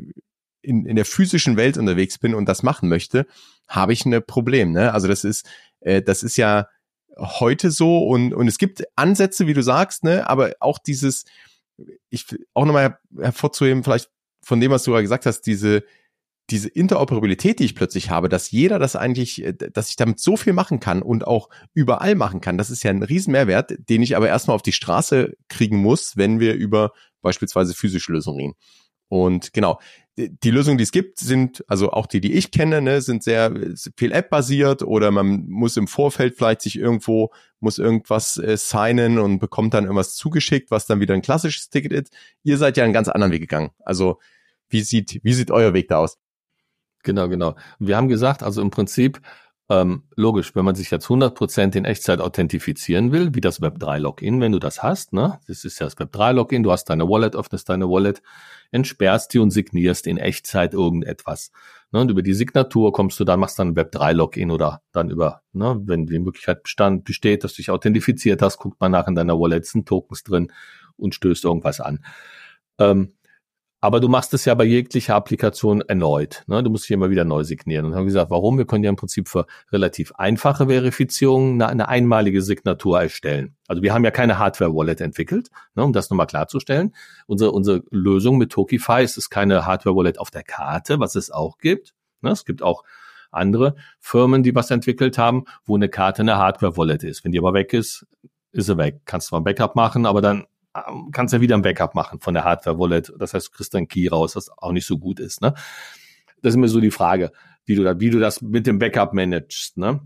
in, 0.62 0.86
in 0.86 0.96
der 0.96 1.06
physischen 1.06 1.56
Welt 1.56 1.78
unterwegs 1.78 2.18
bin 2.18 2.34
und 2.34 2.48
das 2.48 2.64
machen 2.64 2.90
möchte, 2.90 3.28
habe 3.68 3.94
ich 3.94 4.06
ein 4.06 4.26
Problem, 4.26 4.72
ne? 4.72 4.94
Also 4.94 5.08
das 5.08 5.24
ist, 5.24 5.46
äh, 5.82 6.02
das 6.02 6.24
ist 6.24 6.38
ja 6.38 6.68
heute 7.20 7.70
so 7.70 8.08
und, 8.08 8.34
und 8.34 8.48
es 8.48 8.58
gibt 8.58 8.84
Ansätze, 8.96 9.46
wie 9.46 9.54
du 9.54 9.62
sagst, 9.62 10.04
ne, 10.04 10.28
aber 10.28 10.54
auch 10.60 10.80
dieses, 10.80 11.26
ich 12.10 12.26
auch 12.54 12.66
nochmal 12.66 12.98
hervorzuheben, 13.18 13.84
vielleicht 13.84 14.10
von 14.42 14.60
dem, 14.60 14.72
was 14.72 14.84
du 14.84 14.92
gerade 14.92 15.04
gesagt 15.04 15.26
hast, 15.26 15.42
diese, 15.42 15.84
diese 16.50 16.70
Interoperabilität, 16.70 17.60
die 17.60 17.66
ich 17.66 17.76
plötzlich 17.76 18.10
habe, 18.10 18.30
dass 18.30 18.52
jeder 18.52 18.80
das 18.80 18.96
eigentlich, 18.96 19.44
äh, 19.44 19.54
dass 19.54 19.90
ich 19.90 19.96
damit 19.96 20.20
so 20.20 20.38
viel 20.38 20.54
machen 20.54 20.80
kann 20.80 21.02
und 21.02 21.28
auch 21.28 21.50
überall 21.74 22.16
machen 22.16 22.42
kann, 22.42 22.58
das 22.58 22.70
ist 22.70 22.84
ja 22.84 22.92
ein 22.92 23.04
Riesenmehrwert, 23.04 23.74
den 23.90 24.02
ich 24.02 24.16
aber 24.16 24.28
erstmal 24.28 24.56
auf 24.56 24.62
die 24.62 24.72
Straße 24.72 25.34
kriegen 25.48 25.78
muss, 25.78 26.18
wenn 26.18 26.40
wir 26.40 26.56
über 26.56 26.92
beispielsweise 27.22 27.74
physische 27.74 28.12
Lösungen 28.12 28.40
reden. 28.40 28.56
Und 29.10 29.54
genau, 29.54 29.80
die 30.18 30.52
Lösungen, 30.52 30.78
die 30.78 30.84
es 30.84 30.92
gibt, 30.92 31.20
sind, 31.20 31.64
also 31.68 31.92
auch 31.92 32.06
die, 32.06 32.22
die 32.22 32.34
ich 32.34 32.52
kenne, 32.52 32.82
ne, 32.82 33.02
sind 33.02 33.24
sehr 33.24 33.54
viel 33.96 34.12
App-basiert 34.12 34.84
oder 34.84 35.12
man 35.12 35.48
muss 35.48 35.78
im 35.78 35.88
Vorfeld 35.88 36.36
vielleicht 36.36 36.62
sich 36.62 36.78
irgendwo, 36.78 37.32
muss 37.60 37.78
irgendwas 37.78 38.38
äh, 38.38 38.58
signen 38.58 39.20
und 39.20 39.40
bekommt 39.40 39.74
dann 39.74 39.86
irgendwas 39.86 40.16
zugeschickt, 40.16 40.72
was 40.72 40.86
dann 40.86 41.00
wieder 41.00 41.14
ein 41.14 41.22
klassisches 41.22 41.70
Ticket 41.70 41.94
ist. 41.94 42.14
Ihr 42.44 42.58
seid 42.58 42.78
ja 42.78 42.84
einen 42.84 42.94
ganz 42.94 43.08
anderen 43.08 43.32
Weg 43.32 43.42
gegangen. 43.42 43.72
Also 43.80 44.20
wie 44.70 44.82
sieht, 44.82 45.20
wie 45.24 45.34
sieht 45.34 45.52
euer 45.52 45.74
Weg 45.74 45.88
da 45.88 45.98
aus? 45.98 46.18
Genau, 47.04 47.30
genau. 47.30 47.56
Wir 47.80 47.96
haben 47.96 48.10
gesagt, 48.10 48.44
also 48.44 48.62
im 48.62 48.72
Prinzip, 48.72 49.22
ähm, 49.70 50.04
logisch, 50.16 50.56
wenn 50.56 50.66
man 50.66 50.74
sich 50.74 50.90
jetzt 50.90 51.08
100% 51.08 51.76
in 51.76 51.86
Echtzeit 51.86 52.22
authentifizieren 52.22 53.12
will, 53.12 53.36
wie 53.36 53.42
das 53.42 53.62
Web3-Login, 53.62 54.42
wenn 54.42 54.52
du 54.52 54.60
das 54.60 54.82
hast, 54.82 55.14
ne, 55.14 55.40
das 55.48 55.64
ist 55.64 55.80
ja 55.80 55.86
das 55.86 55.98
Web3-Login, 55.98 56.64
du 56.64 56.72
hast 56.72 56.86
deine 56.86 57.08
Wallet, 57.08 57.36
öffnest 57.36 57.70
deine 57.70 57.88
Wallet, 57.88 58.24
entsperrst 58.72 59.32
die 59.34 59.40
und 59.40 59.52
signierst 59.52 60.08
in 60.08 60.18
Echtzeit 60.18 60.74
irgendetwas. 60.74 61.52
Ne, 61.92 62.02
und 62.02 62.10
über 62.10 62.24
die 62.24 62.34
Signatur 62.34 62.92
kommst 62.92 63.20
du 63.20 63.26
dann, 63.26 63.40
machst 63.40 63.60
dann 63.60 63.76
Web3-Login 63.76 64.50
oder 64.50 64.82
dann 64.92 65.12
über, 65.12 65.44
ne, 65.54 65.80
wenn 65.86 66.08
die 66.08 66.18
Möglichkeit 66.18 66.64
bestand, 66.64 67.04
besteht, 67.04 67.44
dass 67.44 67.54
du 67.54 67.58
dich 67.58 67.70
authentifiziert 67.70 68.42
hast, 68.42 68.58
guckt 68.58 68.82
man 68.82 68.92
nach 68.92 69.08
in 69.08 69.14
deiner 69.14 69.40
Wallet, 69.40 69.68
sind 69.68 69.88
Tokens 69.88 70.24
drin 70.24 70.52
und 70.98 71.14
stößt 71.14 71.46
irgendwas 71.46 71.80
an. 71.80 72.04
Ähm, 72.80 73.14
aber 73.82 74.00
du 74.00 74.10
machst 74.10 74.34
es 74.34 74.46
ja 74.46 74.54
bei 74.56 74.66
jeglicher 74.66 75.16
Applikation 75.16 75.82
erneut. 75.82 76.44
Ne? 76.48 76.62
Du 76.64 76.70
musst 76.70 76.86
dich 76.86 76.92
immer 76.92 77.10
wieder 77.10 77.24
neu 77.24 77.44
signieren. 77.44 77.86
Und 77.86 77.96
haben 77.96 78.06
gesagt, 78.06 78.30
warum? 78.30 78.58
Wir 78.58 78.66
können 78.66 78.84
ja 78.84 78.90
im 78.90 78.98
Prinzip 78.98 79.30
für 79.30 79.46
relativ 79.72 80.12
einfache 80.16 80.68
Verifizierungen 80.68 81.62
eine, 81.62 81.88
einmalige 81.88 82.42
Signatur 82.42 83.02
erstellen. 83.02 83.56
Also 83.68 83.82
wir 83.82 83.94
haben 83.94 84.04
ja 84.04 84.12
keine 84.12 84.38
Hardware-Wallet 84.38 85.00
entwickelt, 85.00 85.50
ne, 85.76 85.84
um 85.84 85.94
das 85.94 86.10
nochmal 86.10 86.28
klarzustellen. 86.28 86.94
Unsere, 87.26 87.52
unsere 87.52 87.84
Lösung 87.90 88.38
mit 88.38 88.52
Tokify 88.52 89.02
ist 89.04 89.18
es 89.18 89.30
keine 89.30 89.66
Hardware-Wallet 89.66 90.20
auf 90.20 90.30
der 90.30 90.44
Karte, 90.44 91.00
was 91.00 91.16
es 91.16 91.32
auch 91.32 91.58
gibt. 91.58 91.94
Ne? 92.22 92.32
Es 92.32 92.44
gibt 92.44 92.62
auch 92.62 92.84
andere 93.32 93.76
Firmen, 94.00 94.44
die 94.44 94.56
was 94.56 94.72
entwickelt 94.72 95.18
haben, 95.18 95.46
wo 95.66 95.76
eine 95.76 95.88
Karte 95.88 96.24
eine 96.24 96.38
Hardware-Wallet 96.38 97.04
ist. 97.04 97.24
Wenn 97.24 97.32
die 97.32 97.40
aber 97.40 97.54
weg 97.54 97.74
ist, 97.74 98.06
ist 98.52 98.66
sie 98.66 98.78
weg. 98.78 99.02
Kannst 99.06 99.32
du 99.32 99.36
mal 99.36 99.42
ein 99.42 99.44
Backup 99.44 99.76
machen, 99.76 100.06
aber 100.06 100.22
dann 100.22 100.46
kannst 101.12 101.34
ja 101.34 101.42
wieder 101.42 101.56
ein 101.56 101.62
Backup 101.62 101.96
machen 101.96 102.20
von 102.20 102.34
der 102.34 102.44
Hardware-Wallet. 102.44 103.14
Das 103.18 103.34
heißt, 103.34 103.48
du 103.48 103.52
kriegst 103.52 103.74
dann 103.74 103.88
Key 103.88 104.08
raus, 104.08 104.36
was 104.36 104.50
auch 104.50 104.72
nicht 104.72 104.86
so 104.86 104.98
gut 104.98 105.20
ist. 105.20 105.42
Ne? 105.42 105.54
Das 106.42 106.52
ist 106.52 106.56
immer 106.56 106.68
so 106.68 106.80
die 106.80 106.92
Frage, 106.92 107.32
wie 107.66 107.76
du, 107.76 107.84
da, 107.84 108.00
wie 108.00 108.10
du 108.10 108.20
das 108.20 108.42
mit 108.42 108.68
dem 108.68 108.80
Backup 108.80 109.14
managst. 109.14 109.78
Ne? 109.78 110.02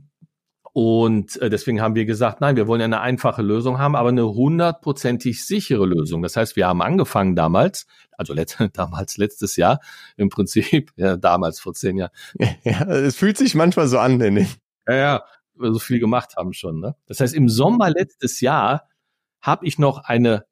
Und 0.74 1.40
äh, 1.40 1.52
deswegen 1.52 1.82
haben 1.82 1.94
wir 1.94 2.06
gesagt, 2.06 2.42
nein, 2.42 2.56
wir 2.56 2.68
wollen 2.68 2.82
ja 2.82 2.86
eine 2.86 3.00
einfache 3.00 3.44
Lösung 3.44 3.78
haben, 3.78 3.96
aber 3.96 4.10
eine 4.10 4.28
hundertprozentig 4.28 5.46
sichere 5.46 5.86
Lösung. 5.86 6.24
Das 6.24 6.36
heißt, 6.36 6.56
wir 6.56 6.68
haben 6.68 6.82
angefangen 6.82 7.36
damals, 7.36 7.86
also 8.18 8.34
let, 8.34 8.58
damals 8.74 9.18
letztes 9.18 9.56
Jahr 9.56 9.80
im 10.18 10.30
Prinzip, 10.30 10.92
ja, 10.96 11.16
damals 11.16 11.60
vor 11.60 11.74
zehn 11.74 11.98
Jahren. 11.98 12.12
Ja, 12.64 12.88
es 12.88 13.16
fühlt 13.16 13.38
sich 13.38 13.54
manchmal 13.54 13.88
so 13.88 14.00
an, 14.00 14.18
denn 14.18 14.38
ich. 14.38 14.58
Ja, 14.88 14.96
ja, 14.96 15.24
so 15.60 15.78
viel 15.78 16.00
gemacht 16.00 16.36
haben 16.38 16.54
schon. 16.54 16.80
Ne? 16.80 16.96
Das 17.06 17.20
heißt, 17.20 17.36
im 17.36 17.50
Sommer 17.50 17.92
letztes 17.92 18.42
Jahr 18.42 18.90
habe 19.42 19.68
ich 19.68 19.78
noch 19.78 20.00
eine 20.06 20.46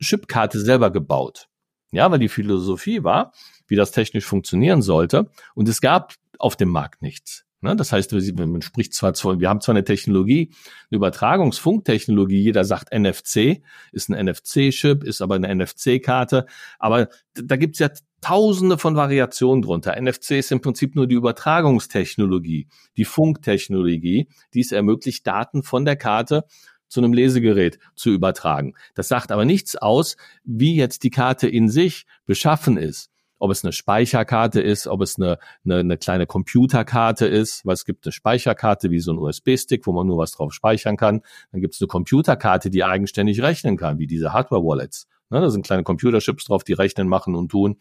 Chipkarte 0.00 0.60
selber 0.60 0.90
gebaut. 0.90 1.48
Ja, 1.92 2.10
weil 2.10 2.20
die 2.20 2.28
Philosophie 2.28 3.02
war, 3.02 3.32
wie 3.66 3.76
das 3.76 3.90
technisch 3.90 4.24
funktionieren 4.24 4.82
sollte. 4.82 5.30
Und 5.54 5.68
es 5.68 5.80
gab 5.80 6.14
auf 6.38 6.56
dem 6.56 6.68
Markt 6.68 7.02
nichts. 7.02 7.44
Ne? 7.62 7.76
Das 7.76 7.92
heißt, 7.92 8.12
man 8.12 8.62
spricht 8.62 8.94
zwar, 8.94 9.14
wir 9.40 9.48
haben 9.48 9.60
zwar 9.60 9.74
eine 9.74 9.84
Technologie, 9.84 10.50
eine 10.90 10.96
Übertragungsfunktechnologie, 10.96 12.40
jeder 12.40 12.64
sagt 12.64 12.92
NFC, 12.92 13.62
ist 13.92 14.08
ein 14.08 14.26
NFC-Chip, 14.26 15.04
ist 15.04 15.20
aber 15.20 15.34
eine 15.34 15.54
NFC-Karte, 15.54 16.46
aber 16.78 17.08
da 17.34 17.56
gibt's 17.56 17.78
ja 17.78 17.90
tausende 18.22 18.78
von 18.78 18.96
Variationen 18.96 19.62
drunter. 19.62 20.00
NFC 20.00 20.32
ist 20.32 20.52
im 20.52 20.60
Prinzip 20.60 20.94
nur 20.94 21.06
die 21.06 21.14
Übertragungstechnologie, 21.14 22.68
die 22.96 23.04
Funktechnologie, 23.04 24.28
die 24.54 24.60
es 24.60 24.72
ermöglicht, 24.72 25.26
Daten 25.26 25.62
von 25.62 25.84
der 25.84 25.96
Karte 25.96 26.44
zu 26.90 27.00
einem 27.00 27.14
Lesegerät 27.14 27.78
zu 27.94 28.10
übertragen. 28.10 28.74
Das 28.94 29.08
sagt 29.08 29.32
aber 29.32 29.46
nichts 29.46 29.76
aus, 29.76 30.16
wie 30.44 30.76
jetzt 30.76 31.02
die 31.04 31.10
Karte 31.10 31.48
in 31.48 31.70
sich 31.70 32.04
beschaffen 32.26 32.76
ist. 32.76 33.10
Ob 33.38 33.50
es 33.50 33.64
eine 33.64 33.72
Speicherkarte 33.72 34.60
ist, 34.60 34.86
ob 34.86 35.00
es 35.00 35.16
eine, 35.16 35.38
eine, 35.64 35.76
eine 35.76 35.96
kleine 35.96 36.26
Computerkarte 36.26 37.26
ist, 37.26 37.64
weil 37.64 37.72
es 37.72 37.86
gibt 37.86 38.04
eine 38.04 38.12
Speicherkarte 38.12 38.90
wie 38.90 39.00
so 39.00 39.12
ein 39.12 39.18
USB-Stick, 39.18 39.86
wo 39.86 39.92
man 39.92 40.06
nur 40.06 40.18
was 40.18 40.32
drauf 40.32 40.52
speichern 40.52 40.98
kann. 40.98 41.22
Dann 41.50 41.62
gibt 41.62 41.74
es 41.74 41.80
eine 41.80 41.88
Computerkarte, 41.88 42.68
die 42.68 42.84
eigenständig 42.84 43.40
rechnen 43.40 43.78
kann, 43.78 43.98
wie 43.98 44.06
diese 44.06 44.34
Hardware-Wallets. 44.34 45.06
Ne, 45.30 45.40
da 45.40 45.48
sind 45.48 45.64
kleine 45.64 45.84
Computerchips 45.84 46.44
drauf, 46.44 46.64
die 46.64 46.74
rechnen, 46.74 47.08
machen 47.08 47.34
und 47.34 47.48
tun 47.48 47.78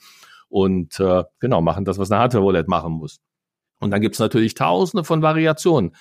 und 0.48 1.00
äh, 1.00 1.24
genau 1.40 1.62
machen 1.62 1.84
das, 1.84 1.98
was 1.98 2.12
eine 2.12 2.22
Hardware-Wallet 2.22 2.68
machen 2.68 2.94
muss. 2.94 3.20
Und 3.80 3.92
dann 3.92 4.02
gibt 4.02 4.16
es 4.16 4.20
natürlich 4.20 4.54
tausende 4.54 5.04
von 5.04 5.22
Variationen 5.22 5.96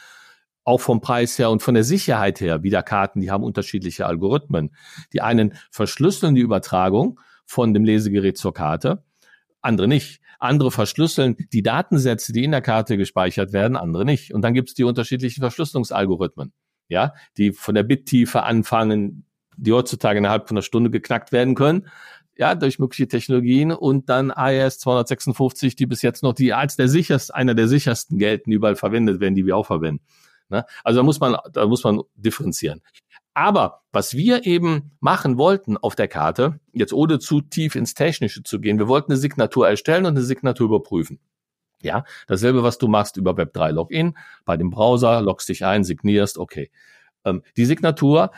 auch 0.69 0.83
vom 0.83 1.01
Preis 1.01 1.39
her 1.39 1.51
und 1.51 1.63
von 1.63 1.73
der 1.73 1.83
Sicherheit 1.83 2.43
her. 2.43 2.63
Wieder 2.63 2.83
Karten, 2.83 3.23
die 3.23 3.31
haben 3.31 3.43
unterschiedliche 3.43 4.05
Algorithmen. 4.05 4.71
Die 5.15 5.23
einen 5.23 5.55
verschlüsseln 5.71 6.35
die 6.35 6.43
Übertragung 6.43 7.19
von 7.47 7.73
dem 7.73 7.85
Lesegerät 7.85 8.37
zur 8.37 8.53
Karte, 8.53 9.03
andere 9.63 9.89
nicht. 9.89 10.21
Andere 10.39 10.71
verschlüsseln 10.71 11.37
die 11.53 11.63
Datensätze, 11.63 12.35
die 12.35 12.45
in 12.45 12.51
der 12.51 12.61
Karte 12.61 12.99
gespeichert 12.99 13.55
werden, 13.55 13.79
andere 13.79 14.05
nicht. 14.05 14.35
Und 14.35 14.43
dann 14.43 14.53
gibt 14.53 14.69
es 14.69 14.75
die 14.75 14.85
unterschiedlichen 14.85 15.41
Verschlüsselungsalgorithmen, 15.41 16.53
ja, 16.89 17.15
die 17.39 17.53
von 17.53 17.75
der 17.75 17.83
Bittiefe 17.83 18.43
anfangen, 18.43 19.25
die 19.57 19.73
heutzutage 19.73 20.19
innerhalb 20.19 20.49
von 20.49 20.59
einer 20.59 20.63
Stunde 20.63 20.91
geknackt 20.91 21.33
werden 21.33 21.55
können, 21.55 21.89
ja, 22.37 22.55
durch 22.55 22.79
mögliche 22.79 23.09
Technologien 23.09 23.73
und 23.73 24.11
dann 24.11 24.31
AES 24.31 24.81
256, 24.81 25.77
die 25.77 25.87
bis 25.87 26.03
jetzt 26.03 26.23
noch 26.23 26.35
die 26.35 26.53
als 26.53 26.77
der 26.77 26.89
sicherste, 26.89 27.35
einer 27.35 27.55
der 27.55 27.69
sichersten 27.69 28.19
gelten, 28.19 28.53
überall 28.53 28.77
verwendet 28.77 29.19
werden, 29.19 29.35
die 29.35 29.47
wir 29.47 29.57
auch 29.57 29.67
verwenden. 29.67 30.05
Ne? 30.49 30.65
Also 30.85 31.01
da 31.01 31.03
muss 31.03 31.21
man, 31.21 31.37
da 31.53 31.67
muss 31.67 31.85
man 31.85 32.03
differenzieren. 32.17 32.83
Aber 33.35 33.83
was 33.93 34.15
wir 34.15 34.47
eben 34.47 34.91
machen 35.01 35.39
wollten 35.39 35.77
auf 35.77 35.95
der 35.95 36.09
Karte, 36.09 36.59
jetzt 36.73 36.93
ohne 36.93 37.21
zu 37.21 37.41
tief 37.41 37.77
ins 37.77 37.95
Technische 37.95 38.43
zu 38.43 38.61
gehen, 38.61 38.79
wir 38.79 38.89
wollten 38.89 39.13
eine 39.13 39.19
Signatur 39.19 39.69
erstellen 39.69 40.07
und 40.07 40.17
eine 40.17 40.23
Signatur 40.23 40.67
überprüfen. 40.67 41.21
Ja, 41.81 42.05
dasselbe, 42.27 42.65
was 42.65 42.79
du 42.79 42.89
machst 42.89 43.17
über 43.17 43.33
Web3 43.33 43.71
Login, 43.71 44.19
bei 44.45 44.57
dem 44.57 44.71
Browser, 44.71 45.23
loggst 45.23 45.49
dich 45.49 45.65
ein, 45.65 45.85
signierst, 45.85 46.37
okay. 46.37 46.73
Ähm, 47.25 47.43
die 47.57 47.65
Signatur 47.65 48.33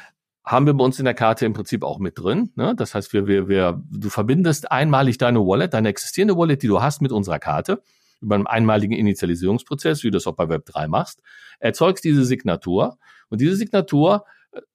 haben 0.45 0.67
wir 0.67 0.75
bei 0.75 0.85
uns 0.85 0.99
in 0.99 1.07
der 1.07 1.15
Karte 1.15 1.47
im 1.47 1.55
Prinzip 1.55 1.83
auch 1.83 1.99
mit 1.99 2.19
drin. 2.19 2.51
Ne? 2.57 2.75
Das 2.77 2.95
heißt, 2.95 3.13
wir, 3.13 3.27
wir, 3.27 3.49
wir, 3.49 3.83
du 3.91 4.11
verbindest 4.11 4.71
einmalig 4.71 5.17
deine 5.17 5.41
Wallet, 5.41 5.73
deine 5.73 5.89
existierende 5.89 6.37
Wallet, 6.37 6.63
die 6.63 6.67
du 6.67 6.83
hast, 6.83 7.01
mit 7.01 7.13
unserer 7.13 7.39
Karte 7.39 7.83
über 8.21 8.35
einen 8.35 8.47
einmaligen 8.47 8.95
Initialisierungsprozess, 8.95 10.03
wie 10.03 10.09
du 10.09 10.17
das 10.17 10.27
auch 10.27 10.35
bei 10.35 10.45
Web3 10.45 10.89
machst, 10.89 11.23
erzeugst 11.59 12.05
diese 12.05 12.25
Signatur 12.25 12.99
und 13.29 13.41
diese 13.41 13.57
Signatur 13.57 14.25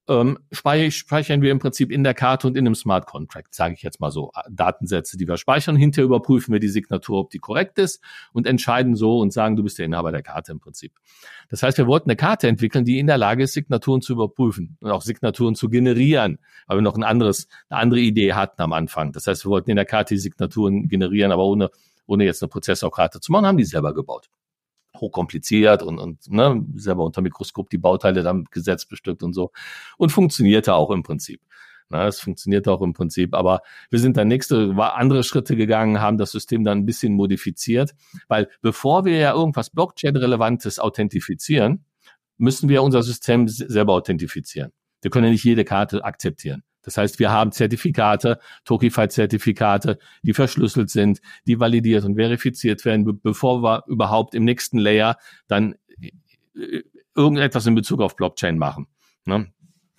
ähm, 0.07 0.37
speichern 0.51 1.41
wir 1.41 1.51
im 1.51 1.59
Prinzip 1.59 1.91
in 1.91 2.03
der 2.03 2.13
Karte 2.13 2.47
und 2.47 2.55
in 2.55 2.65
einem 2.65 2.75
Smart 2.75 3.07
Contract, 3.07 3.53
sage 3.53 3.73
ich 3.73 3.81
jetzt 3.81 3.99
mal 3.99 4.11
so, 4.11 4.31
Datensätze, 4.49 5.17
die 5.17 5.27
wir 5.27 5.37
speichern. 5.37 5.75
Hinterher 5.75 6.05
überprüfen 6.05 6.53
wir 6.53 6.59
die 6.59 6.69
Signatur, 6.69 7.19
ob 7.19 7.31
die 7.31 7.39
korrekt 7.39 7.79
ist 7.79 8.01
und 8.31 8.47
entscheiden 8.47 8.95
so 8.95 9.19
und 9.19 9.33
sagen, 9.33 9.55
du 9.55 9.63
bist 9.63 9.79
der 9.79 9.85
Inhaber 9.85 10.11
der 10.11 10.21
Karte 10.21 10.51
im 10.51 10.59
Prinzip. 10.59 10.93
Das 11.49 11.63
heißt, 11.63 11.77
wir 11.77 11.87
wollten 11.87 12.09
eine 12.09 12.15
Karte 12.15 12.47
entwickeln, 12.47 12.85
die 12.85 12.99
in 12.99 13.07
der 13.07 13.17
Lage 13.17 13.43
ist, 13.43 13.53
Signaturen 13.53 14.01
zu 14.01 14.13
überprüfen 14.13 14.77
und 14.79 14.91
auch 14.91 15.01
Signaturen 15.01 15.55
zu 15.55 15.69
generieren, 15.69 16.39
weil 16.67 16.77
wir 16.77 16.81
noch 16.81 16.95
ein 16.95 17.03
anderes, 17.03 17.47
eine 17.69 17.79
andere 17.79 17.99
Idee 17.99 18.33
hatten 18.33 18.61
am 18.61 18.73
Anfang. 18.73 19.11
Das 19.11 19.27
heißt, 19.27 19.45
wir 19.45 19.49
wollten 19.49 19.71
in 19.71 19.75
der 19.75 19.85
Karte 19.85 20.13
die 20.13 20.19
Signaturen 20.19 20.87
generieren, 20.87 21.31
aber 21.31 21.43
ohne, 21.43 21.71
ohne 22.07 22.25
jetzt 22.25 22.41
eine 22.41 22.49
Prozessorkarte 22.49 23.19
zu 23.19 23.31
machen, 23.31 23.45
haben 23.45 23.57
die 23.57 23.65
selber 23.65 23.93
gebaut 23.93 24.29
hochkompliziert 24.99 25.83
und, 25.83 25.99
und 25.99 26.29
ne, 26.29 26.65
selber 26.75 27.03
unter 27.03 27.21
Mikroskop 27.21 27.69
die 27.69 27.77
Bauteile 27.77 28.23
dann 28.23 28.45
gesetzt 28.45 28.89
bestückt 28.89 29.23
und 29.23 29.33
so. 29.33 29.51
Und 29.97 30.11
funktionierte 30.11 30.73
auch 30.73 30.91
im 30.91 31.03
Prinzip. 31.03 31.41
Na, 31.89 32.07
es 32.07 32.19
funktioniert 32.19 32.67
auch 32.67 32.81
im 32.81 32.93
Prinzip, 32.93 33.35
aber 33.35 33.61
wir 33.91 33.99
sind 33.99 34.17
dann 34.17 34.27
nächste, 34.27 34.73
andere 34.75 35.23
Schritte 35.23 35.55
gegangen, 35.55 36.01
haben 36.01 36.17
das 36.17 36.31
System 36.31 36.63
dann 36.63 36.79
ein 36.79 36.85
bisschen 36.85 37.13
modifiziert, 37.13 37.93
weil 38.27 38.49
bevor 38.61 39.05
wir 39.05 39.17
ja 39.17 39.33
irgendwas 39.33 39.69
Blockchain-relevantes 39.69 40.79
authentifizieren, 40.79 41.85
müssen 42.37 42.69
wir 42.69 42.81
unser 42.81 43.03
System 43.03 43.47
selber 43.47 43.93
authentifizieren. 43.93 44.71
Wir 45.03 45.11
können 45.11 45.25
ja 45.25 45.31
nicht 45.31 45.43
jede 45.43 45.63
Karte 45.63 46.03
akzeptieren. 46.03 46.63
Das 46.85 46.97
heißt, 46.97 47.19
wir 47.19 47.31
haben 47.31 47.51
Zertifikate, 47.51 48.39
Tokified-Zertifikate, 48.63 49.99
die 50.23 50.33
verschlüsselt 50.33 50.89
sind, 50.89 51.19
die 51.47 51.59
validiert 51.59 52.05
und 52.05 52.15
verifiziert 52.15 52.85
werden, 52.85 53.19
bevor 53.21 53.61
wir 53.61 53.83
überhaupt 53.87 54.35
im 54.35 54.43
nächsten 54.43 54.77
Layer 54.77 55.17
dann 55.47 55.75
äh, 56.55 56.81
irgendetwas 57.15 57.65
in 57.65 57.75
Bezug 57.75 58.01
auf 58.01 58.15
Blockchain 58.15 58.57
machen. 58.57 58.87
Ne? 59.25 59.47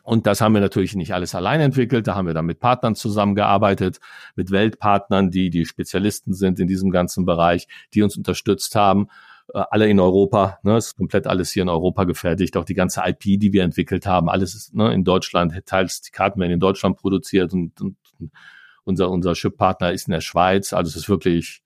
Und 0.07 0.29
das 0.29 0.41
haben 0.41 0.55
wir 0.55 0.61
natürlich 0.61 0.95
nicht 0.95 1.13
alles 1.15 1.35
allein 1.35 1.61
entwickelt. 1.61 2.07
Da 2.07 2.15
haben 2.15 2.29
wir 2.29 2.35
dann 2.35 2.47
mit 2.47 2.61
Partnern 2.61 2.95
zusammengearbeitet, 2.95 3.99
mit 4.37 4.53
Weltpartnern, 4.53 5.33
die 5.33 5.51
die 5.51 5.65
Spezialisten 5.65 6.33
sind 6.33 6.61
in 6.61 6.69
diesem 6.69 6.93
ganzen 6.93 7.27
Bereich, 7.27 7.67
die 7.93 8.03
uns 8.03 8.17
unterstützt 8.17 8.77
haben. 8.77 9.09
Äh, 9.53 9.63
alle 9.71 9.89
in 9.89 10.01
Europa, 10.01 10.59
ne, 10.63 10.77
ist 10.77 10.97
komplett 10.97 11.27
alles 11.27 11.53
hier 11.53 11.63
in 11.63 11.69
Europa 11.69 12.05
gefertigt, 12.05 12.57
auch 12.57 12.65
die 12.65 12.75
ganze 12.75 13.03
IP, 13.05 13.41
die 13.41 13.53
wir 13.53 13.63
entwickelt 13.63 14.07
haben, 14.07 14.29
alles 14.29 14.55
ist 14.55 14.75
ne, 14.75 14.93
in 14.93 15.05
Deutschland, 15.05 15.55
teils 15.67 16.01
die 16.03 16.11
Karten 16.11 16.41
werden 16.41 16.53
in 16.53 16.61
Deutschland 16.61 16.97
produziert 16.97 17.53
und, 17.53 17.81
und 17.81 17.97
unser, 18.85 19.11
unser 19.11 19.35
Chip-Partner 19.35 19.93
ist 19.93 20.09
in 20.09 20.13
der 20.13 20.21
Schweiz, 20.21 20.73
also 20.73 20.89
es 20.89 20.97
ist 20.97 21.09
wirklich 21.09 21.63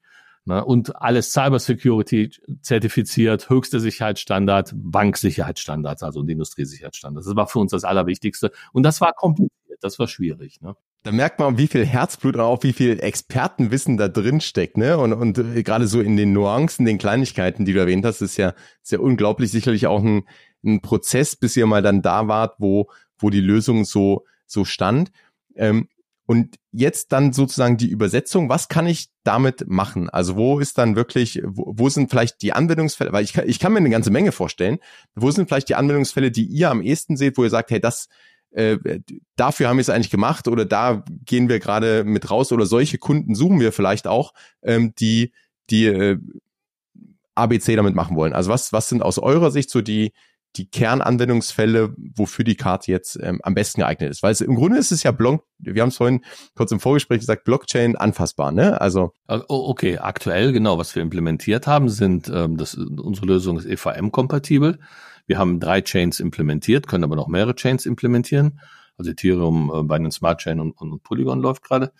Ne, 0.47 0.65
und 0.65 0.97
alles 0.97 1.33
Cybersecurity 1.33 2.31
zertifiziert, 2.63 3.51
höchste 3.51 3.79
Sicherheitsstandard, 3.79 4.73
Banksicherheitsstandards, 4.75 6.03
also 6.03 6.21
und 6.21 6.31
Industriesicherheitsstandards. 6.31 7.27
Das 7.27 7.37
war 7.37 7.47
für 7.47 7.59
uns 7.59 7.73
das 7.73 7.85
Allerwichtigste. 7.85 8.51
Und 8.73 8.85
das 8.85 9.03
war 9.03 9.13
kompliziert, 9.13 9.79
das 9.83 9.99
war 9.99 10.09
schwierig. 10.09 10.63
Ne? 10.63 10.75
Da 11.03 11.13
merkt 11.13 11.39
man, 11.39 11.57
wie 11.57 11.67
viel 11.67 11.87
Herzblut 11.87 12.35
und 12.35 12.43
auch 12.43 12.63
wie 12.63 12.75
viel 12.75 13.01
Expertenwissen 13.01 13.97
da 13.97 14.09
drin 14.09 14.43
steckt, 14.43 14.77
ne? 14.77 14.99
Und, 14.99 15.15
und 15.15 15.39
äh, 15.39 15.63
gerade 15.63 15.87
so 15.87 16.01
in 16.01 16.17
den 16.17 16.33
Nuancen, 16.33 16.85
den 16.85 16.99
Kleinigkeiten, 16.99 17.65
die 17.65 17.73
du 17.73 17.81
erwähnt 17.81 18.05
hast, 18.05 18.21
ist 18.21 18.37
ja 18.37 18.55
sehr 18.83 19.01
unglaublich. 19.01 19.51
Sicherlich 19.51 19.87
auch 19.87 20.03
ein, 20.03 20.25
ein 20.63 20.83
Prozess, 20.83 21.37
bis 21.37 21.57
ihr 21.57 21.67
mal 21.67 21.81
dann 21.81 22.03
da 22.03 22.29
wart, 22.29 22.57
wo, 22.59 22.91
wo 23.19 23.31
die 23.31 23.41
Lösung 23.41 23.85
so, 23.85 24.27
so 24.47 24.67
stand. 24.67 25.11
Ähm, 25.57 25.89
und 26.27 26.61
jetzt 26.71 27.11
dann 27.11 27.33
sozusagen 27.33 27.77
die 27.77 27.89
Übersetzung, 27.89 28.49
was 28.49 28.69
kann 28.69 28.87
ich 28.87 29.09
damit 29.25 29.69
machen? 29.69 30.09
Also 30.09 30.37
wo 30.37 30.61
ist 30.61 30.79
dann 30.79 30.95
wirklich, 30.95 31.43
wo, 31.45 31.73
wo 31.77 31.89
sind 31.89 32.09
vielleicht 32.09 32.43
die 32.43 32.53
Anwendungsfälle, 32.53 33.13
weil 33.13 33.25
ich 33.25 33.33
kann, 33.33 33.49
ich 33.49 33.59
kann 33.59 33.73
mir 33.73 33.79
eine 33.79 33.91
ganze 33.91 34.13
Menge 34.13 34.31
vorstellen, 34.31 34.79
wo 35.17 35.33
sind 35.33 35.49
vielleicht 35.49 35.71
die 35.71 35.75
Anwendungsfälle, 35.75 36.31
die 36.31 36.45
ihr 36.45 36.71
am 36.71 36.83
ehesten 36.83 37.17
seht, 37.17 37.37
wo 37.37 37.43
ihr 37.43 37.51
sagt, 37.51 37.73
hey, 37.73 37.81
das, 37.81 38.09
äh, 38.53 38.79
dafür 39.37 39.69
haben 39.69 39.77
wir 39.77 39.83
es 39.83 39.91
eigentlich 39.91 40.11
gemacht 40.11 40.49
oder 40.49 40.65
da 40.65 41.05
gehen 41.25 41.49
wir 41.49 41.61
gerade 41.61 42.05
mit 42.05 42.31
raus 42.31 42.53
oder 42.53 42.67
solche 42.67 42.99
Kunden 42.99 43.35
suchen 43.35 43.61
wir 43.61 43.73
vielleicht 43.73 44.07
auch, 44.07 44.33
ähm, 44.63 44.93
die 44.99 45.33
die 45.71 45.87
äh, 45.87 46.19
ABC 47.35 47.77
damit 47.77 47.95
machen 47.95 48.17
wollen. 48.17 48.33
Also 48.33 48.51
was 48.51 48.73
was 48.73 48.89
sind 48.89 49.03
aus 49.03 49.19
eurer 49.19 49.51
Sicht 49.51 49.71
so 49.71 49.81
die 49.81 50.13
die 50.57 50.69
Kernanwendungsfälle, 50.69 51.95
wofür 52.17 52.45
die 52.45 52.57
Karte 52.57 52.91
jetzt 52.91 53.19
ähm, 53.23 53.41
am 53.45 53.55
besten 53.55 53.83
geeignet 53.83 54.11
ist. 54.11 54.23
Weil 54.23 54.33
es, 54.33 54.41
im 54.41 54.57
Grunde 54.57 54.79
ist 54.79 54.91
es 54.91 55.03
ja 55.05 55.13
Block, 55.13 55.45
wir 55.59 55.81
haben 55.81 55.91
es 55.91 55.97
vorhin 55.97 56.25
kurz 56.57 56.73
im 56.73 56.81
Vorgespräch 56.81 57.21
gesagt, 57.21 57.45
Blockchain 57.45 57.97
anfassbar, 57.97 58.51
ne? 58.51 58.81
Also 58.81 59.13
oh, 59.29 59.45
okay, 59.49 59.99
aktuell 59.99 60.53
genau, 60.53 60.77
was 60.77 60.95
wir 60.95 61.03
implementiert 61.03 61.67
haben, 61.67 61.89
sind 61.89 62.31
ähm, 62.35 62.57
das 62.57 62.75
unsere 62.75 63.27
Lösung 63.27 63.59
ist 63.59 63.67
EVM-kompatibel. 63.67 64.79
Wir 65.31 65.39
haben 65.39 65.61
drei 65.61 65.81
Chains 65.81 66.19
implementiert, 66.19 66.89
können 66.89 67.05
aber 67.05 67.15
noch 67.15 67.29
mehrere 67.29 67.55
Chains 67.55 67.87
implementieren. 67.87 68.59
Also 68.99 69.13
Ethereum 69.13 69.89
äh, 69.89 69.99
den 70.01 70.11
Smart 70.11 70.41
Chain 70.41 70.59
und, 70.59 70.73
und 70.73 71.05
Polygon 71.05 71.39
läuft 71.39 71.63
gerade. 71.63 71.93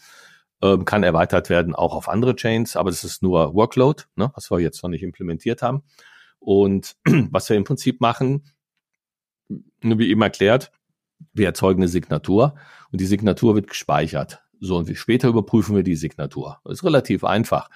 Ähm, 0.61 0.85
kann 0.85 1.05
erweitert 1.05 1.49
werden 1.49 1.77
auch 1.77 1.95
auf 1.95 2.09
andere 2.09 2.35
Chains, 2.35 2.75
aber 2.75 2.91
das 2.91 3.05
ist 3.05 3.23
nur 3.23 3.55
Workload, 3.55 4.03
ne, 4.17 4.33
was 4.35 4.51
wir 4.51 4.59
jetzt 4.59 4.83
noch 4.83 4.91
nicht 4.91 5.05
implementiert 5.05 5.63
haben. 5.63 5.85
Und 6.41 6.97
was 7.31 7.49
wir 7.49 7.57
im 7.57 7.63
Prinzip 7.63 8.01
machen, 8.01 8.51
nur 9.81 10.01
wie 10.01 10.11
eben 10.11 10.23
erklärt, 10.23 10.73
wir 11.33 11.47
erzeugen 11.47 11.83
eine 11.83 11.89
Signatur 11.89 12.57
und 12.91 13.01
die 13.01 13.07
Signatur 13.07 13.55
wird 13.55 13.69
gespeichert. 13.69 14.43
So, 14.59 14.77
und 14.77 14.93
später 14.99 15.29
überprüfen 15.29 15.77
wir 15.77 15.85
die 15.85 15.95
Signatur. 15.95 16.59
Das 16.65 16.79
ist 16.79 16.85
relativ 16.85 17.23
einfach. 17.23 17.71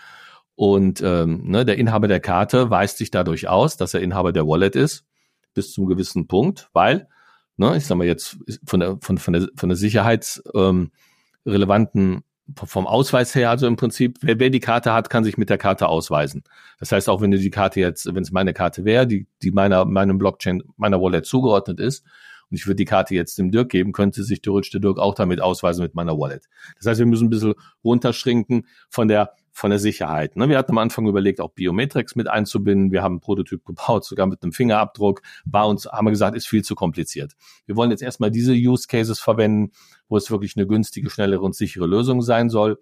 Und 0.56 1.00
ähm, 1.00 1.48
ne, 1.48 1.64
der 1.64 1.78
Inhaber 1.78 2.08
der 2.08 2.18
Karte 2.18 2.70
weist 2.70 2.98
sich 2.98 3.12
dadurch 3.12 3.46
aus, 3.46 3.76
dass 3.76 3.94
er 3.94 4.00
Inhaber 4.00 4.32
der 4.32 4.48
Wallet 4.48 4.74
ist 4.74 5.06
bis 5.54 5.72
zum 5.72 5.86
gewissen 5.86 6.26
Punkt, 6.26 6.68
weil, 6.72 7.08
ne, 7.56 7.76
ich 7.76 7.86
sag 7.86 7.96
mal 7.96 8.06
jetzt 8.06 8.38
von 8.66 8.80
der, 8.80 8.98
von, 9.00 9.18
von 9.18 9.32
der, 9.32 9.48
von 9.56 9.68
der 9.68 9.76
sicherheitsrelevanten 9.76 12.14
ähm, 12.14 12.22
vom 12.66 12.86
Ausweis 12.86 13.34
her, 13.34 13.48
also 13.48 13.66
im 13.66 13.76
Prinzip, 13.76 14.18
wer, 14.20 14.38
wer 14.38 14.50
die 14.50 14.60
Karte 14.60 14.92
hat, 14.92 15.08
kann 15.08 15.24
sich 15.24 15.38
mit 15.38 15.48
der 15.48 15.56
Karte 15.56 15.88
ausweisen. 15.88 16.42
Das 16.78 16.92
heißt, 16.92 17.08
auch 17.08 17.22
wenn 17.22 17.30
du 17.30 17.38
die 17.38 17.50
Karte 17.50 17.80
jetzt, 17.80 18.06
wenn 18.06 18.22
es 18.22 18.32
meine 18.32 18.52
Karte 18.52 18.84
wäre, 18.84 19.06
die, 19.06 19.26
die 19.42 19.50
meiner, 19.50 19.86
meinem 19.86 20.18
Blockchain, 20.18 20.62
meiner 20.76 21.00
Wallet 21.00 21.24
zugeordnet 21.24 21.80
ist, 21.80 22.04
und 22.50 22.58
ich 22.58 22.66
würde 22.66 22.76
die 22.76 22.84
Karte 22.84 23.14
jetzt 23.14 23.38
dem 23.38 23.50
Dirk 23.50 23.70
geben, 23.70 23.92
könnte 23.92 24.22
sich 24.22 24.42
theoretisch 24.42 24.70
der 24.70 24.80
Dirk 24.80 24.98
auch 24.98 25.14
damit 25.14 25.40
ausweisen 25.40 25.82
mit 25.82 25.94
meiner 25.94 26.18
Wallet. 26.18 26.44
Das 26.76 26.86
heißt, 26.86 26.98
wir 26.98 27.06
müssen 27.06 27.26
ein 27.26 27.30
bisschen 27.30 27.54
runterschrinken 27.82 28.66
von 28.90 29.08
der 29.08 29.32
von 29.54 29.70
der 29.70 29.78
Sicherheit. 29.78 30.34
Ne? 30.34 30.48
Wir 30.48 30.58
hatten 30.58 30.72
am 30.72 30.78
Anfang 30.78 31.06
überlegt, 31.06 31.40
auch 31.40 31.52
Biometrics 31.52 32.16
mit 32.16 32.28
einzubinden. 32.28 32.90
Wir 32.90 33.04
haben 33.04 33.14
einen 33.14 33.20
Prototyp 33.20 33.64
gebaut, 33.64 34.04
sogar 34.04 34.26
mit 34.26 34.42
einem 34.42 34.52
Fingerabdruck. 34.52 35.22
War 35.44 35.68
uns, 35.68 35.86
haben 35.86 36.06
wir 36.06 36.10
gesagt, 36.10 36.36
ist 36.36 36.48
viel 36.48 36.64
zu 36.64 36.74
kompliziert. 36.74 37.34
Wir 37.64 37.76
wollen 37.76 37.92
jetzt 37.92 38.02
erstmal 38.02 38.32
diese 38.32 38.52
Use 38.52 38.88
Cases 38.88 39.20
verwenden, 39.20 39.70
wo 40.08 40.16
es 40.16 40.28
wirklich 40.30 40.56
eine 40.56 40.66
günstige, 40.66 41.08
schnellere 41.08 41.40
und 41.40 41.54
sichere 41.54 41.86
Lösung 41.86 42.20
sein 42.20 42.50
soll. 42.50 42.80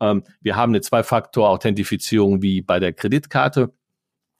Ähm, 0.00 0.22
wir 0.40 0.54
haben 0.54 0.70
eine 0.70 0.82
Zwei-Faktor-Authentifizierung 0.82 2.42
wie 2.42 2.62
bei 2.62 2.78
der 2.78 2.92
Kreditkarte. 2.92 3.74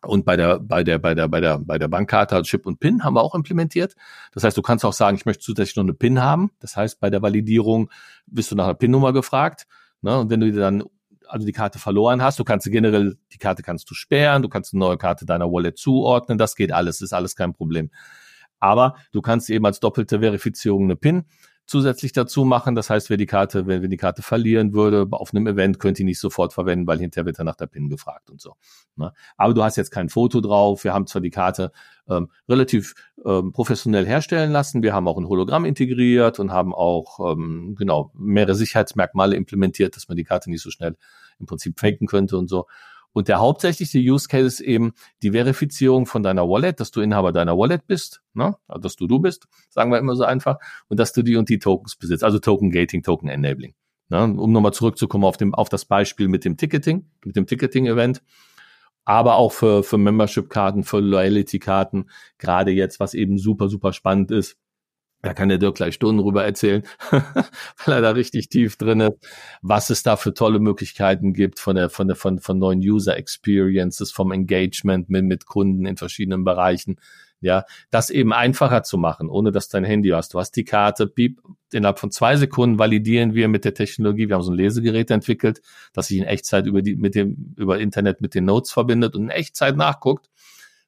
Und 0.07 0.25
bei 0.25 0.37
der, 0.37 0.61
bei 0.61 0.85
der, 0.85 0.99
bei 0.99 1.15
der, 1.15 1.29
bei 1.29 1.41
der, 1.41 1.59
bei 1.59 1.79
der 1.79 1.89
Bankkarte 1.89 2.41
Chip 2.43 2.67
und 2.67 2.79
PIN 2.79 3.03
haben 3.03 3.15
wir 3.15 3.23
auch 3.23 3.35
implementiert. 3.35 3.95
Das 4.33 4.45
heißt, 4.45 4.57
du 4.57 4.63
kannst 4.63 4.85
auch 4.85 4.93
sagen, 4.93 5.17
ich 5.17 5.27
möchte 5.27 5.43
zusätzlich 5.43 5.77
noch 5.77 5.83
eine 5.83 5.95
PIN 5.95 6.23
haben. 6.23 6.53
Das 6.61 6.77
heißt, 6.77 7.01
bei 7.01 7.11
der 7.11 7.21
Validierung 7.21 7.91
bist 8.27 8.53
du 8.53 8.55
nach 8.55 8.67
einer 8.67 8.75
PIN-Nummer 8.75 9.13
gefragt. 9.13 9.67
Ne? 10.03 10.17
Und 10.21 10.31
wenn 10.31 10.41
du 10.41 10.53
dir 10.53 10.61
dann 10.61 10.85
also 11.29 11.47
die 11.47 11.53
Karte 11.53 11.79
verloren 11.79 12.23
hast, 12.23 12.39
du 12.39 12.45
kannst 12.45 12.71
generell, 12.71 13.17
die 13.33 13.39
Karte 13.39 13.63
kannst 13.63 13.91
du 13.91 13.95
sperren, 13.95 14.43
du 14.43 14.49
kannst 14.49 14.73
eine 14.73 14.81
neue 14.81 14.97
Karte 14.97 15.27
deiner 15.27 15.51
Wallet 15.51 15.79
zuordnen, 15.79 16.39
das 16.39 16.57
geht 16.57 16.73
alles, 16.73 17.01
ist 17.01 17.13
alles 17.13 17.37
kein 17.37 17.53
Problem. 17.53 17.91
Aber 18.61 18.97
du 19.13 19.21
kannst 19.21 19.51
eben 19.51 19.67
als 19.67 19.81
doppelte 19.81 20.21
Verifizierung 20.21 20.85
eine 20.85 20.97
PIN 20.97 21.25
zusätzlich 21.67 22.13
dazu 22.13 22.45
machen. 22.45 22.75
Das 22.75 22.91
heißt, 22.91 23.11
wer 23.11 23.17
die 23.17 23.27
Karte, 23.27 23.67
wenn 23.67 23.83
wir 23.83 23.89
die 23.89 23.97
Karte 23.97 24.23
verlieren 24.23 24.75
würde, 24.75 25.07
auf 25.11 25.33
einem 25.33 25.47
Event 25.47 25.79
könnte 25.79 25.99
die 25.99 26.05
nicht 26.05 26.21
sofort 26.21 26.53
verwenden, 26.53 26.87
weil 26.87 26.99
hinterher 26.99 27.27
wird 27.27 27.39
er 27.39 27.45
nach 27.45 27.57
der 27.57 27.67
PIN 27.67 27.89
gefragt 27.89 28.31
und 28.31 28.41
so. 28.41 28.57
Ne? 28.97 29.13
Aber 29.37 29.55
du 29.55 29.63
hast 29.63 29.77
jetzt 29.77 29.91
kein 29.91 30.09
Foto 30.09 30.41
drauf. 30.41 30.85
Wir 30.85 30.93
haben 30.93 31.07
zwar 31.07 31.23
die 31.23 31.31
Karte 31.31 31.73
ähm, 32.09 32.29
relativ 32.49 32.95
ähm, 33.25 33.53
professionell 33.53 34.07
herstellen 34.07 34.53
lassen. 34.53 34.83
Wir 34.83 34.93
haben 34.93 35.09
auch 35.09 35.19
ein 35.19 35.29
Hologramm 35.29 35.65
integriert 35.65 36.39
und 36.39 36.53
haben 36.53 36.75
auch 36.75 37.33
ähm, 37.33 37.75
genau 37.79 38.13
mehrere 38.15 38.55
Sicherheitsmerkmale 38.55 39.37
implementiert, 39.37 39.97
dass 39.97 40.09
man 40.09 40.17
die 40.17 40.25
Karte 40.25 40.51
nicht 40.51 40.63
so 40.63 40.71
schnell 40.71 40.97
im 41.39 41.47
Prinzip 41.47 41.81
faken 41.81 42.07
könnte 42.07 42.37
und 42.37 42.49
so. 42.49 42.67
Und 43.15 43.29
der 43.29 43.39
hauptsächliche 43.39 43.99
Use 43.99 44.29
Case 44.29 44.47
ist 44.47 44.61
eben 44.61 44.93
die 45.23 45.31
Verifizierung 45.31 46.05
von 46.05 46.23
deiner 46.23 46.49
Wallet, 46.49 46.81
dass 46.81 46.91
du 46.91 47.01
Inhaber 47.01 47.33
deiner 47.33 47.57
Wallet 47.57 47.87
bist, 47.87 48.23
ne? 48.35 48.57
Also, 48.67 48.81
dass 48.83 48.97
du 48.97 49.07
du 49.07 49.21
bist, 49.21 49.47
sagen 49.71 49.91
wir 49.91 49.99
immer 49.99 50.17
so 50.17 50.25
einfach, 50.25 50.59
und 50.89 50.99
dass 50.99 51.13
du 51.13 51.23
die 51.23 51.37
und 51.37 51.49
die 51.49 51.61
Tokens 51.61 51.97
besitzt, 51.97 52.25
also 52.25 52.41
Token 52.41 52.71
Gating, 52.71 53.03
Token 53.03 53.29
Enabling. 53.29 53.75
Ne? 54.09 54.25
Um 54.25 54.53
nochmal 54.53 54.73
zurückzukommen 54.73 55.25
auf, 55.25 55.37
dem, 55.37 55.55
auf 55.55 55.69
das 55.69 55.85
Beispiel 55.85 56.29
mit 56.29 56.45
dem 56.45 56.57
Ticketing, 56.57 57.09
mit 57.25 57.37
dem 57.37 57.47
Ticketing-Event, 57.47 58.21
aber 59.05 59.37
auch 59.37 59.53
für, 59.53 59.85
für 59.85 59.97
Membership-Karten, 59.97 60.83
für 60.83 61.01
Loyalty-Karten, 61.01 62.11
gerade 62.39 62.73
jetzt, 62.73 63.01
was 63.01 63.15
eben 63.15 63.39
super, 63.39 63.69
super 63.69 63.93
spannend 63.93 64.33
ist, 64.33 64.59
da 65.25 65.33
kann 65.33 65.49
der 65.49 65.59
Dirk 65.59 65.77
gleich 65.77 65.95
Stunden 65.95 66.23
drüber 66.23 66.45
erzählen, 66.45 66.83
weil 67.11 67.95
er 67.95 68.01
da 68.03 68.11
richtig 68.11 68.51
tief 68.51 68.77
drin 68.77 69.01
ist, 69.01 69.15
was 69.63 69.91
es 69.91 70.03
da 70.03 70.17
für 70.17 70.35
tolle 70.35 70.59
Möglichkeiten 70.59 71.33
gibt 71.33 71.59
von 71.59 71.77
der, 71.77 71.89
von 71.89 72.07
der, 72.07 72.17
von, 72.17 72.39
von 72.39 72.59
neuen 72.59 72.81
User 72.81 73.17
Experiences, 73.17 74.13
vom 74.13 74.33
Engagement 74.33 75.09
mit, 75.09 75.25
mit 75.25 75.47
Kunden 75.47 75.87
in 75.87 75.97
verschiedenen 75.97 76.45
Bereichen. 76.45 76.97
Ja, 77.41 77.65
das 77.91 78.09
eben 78.09 78.33
einfacher 78.33 78.85
zu 78.85 78.97
machen, 78.97 79.29
ohne 79.29 79.53
dass 79.53 79.69
dein 79.69 79.85
Handy 79.85 80.11
hast. 80.11 80.33
Du 80.33 80.39
hast 80.39 80.53
die 80.53 80.65
Karte, 80.65 81.07
piep, 81.07 81.41
innerhalb 81.73 81.99
von 81.99 82.11
zwei 82.11 82.37
Sekunden 82.37 82.79
validieren 82.79 83.35
wir 83.35 83.49
mit 83.49 83.67
der 83.67 83.75
Technologie. 83.75 84.29
Wir 84.29 84.37
haben 84.37 84.43
so 84.43 84.51
ein 84.51 84.57
Lesegerät 84.57 85.11
entwickelt, 85.11 85.61
das 85.93 86.07
sich 86.09 86.19
in 86.19 86.25
Echtzeit 86.25 86.67
über 86.67 86.81
die, 86.81 86.97
mit 86.97 87.15
dem, 87.15 87.55
über 87.59 87.79
Internet 87.79 88.23
mit 88.23 88.35
den 88.35 88.47
Notes 88.47 88.73
verbindet 88.73 89.15
und 89.15 89.25
in 89.25 89.31
Echtzeit 89.31 89.77
nachguckt 89.77 90.31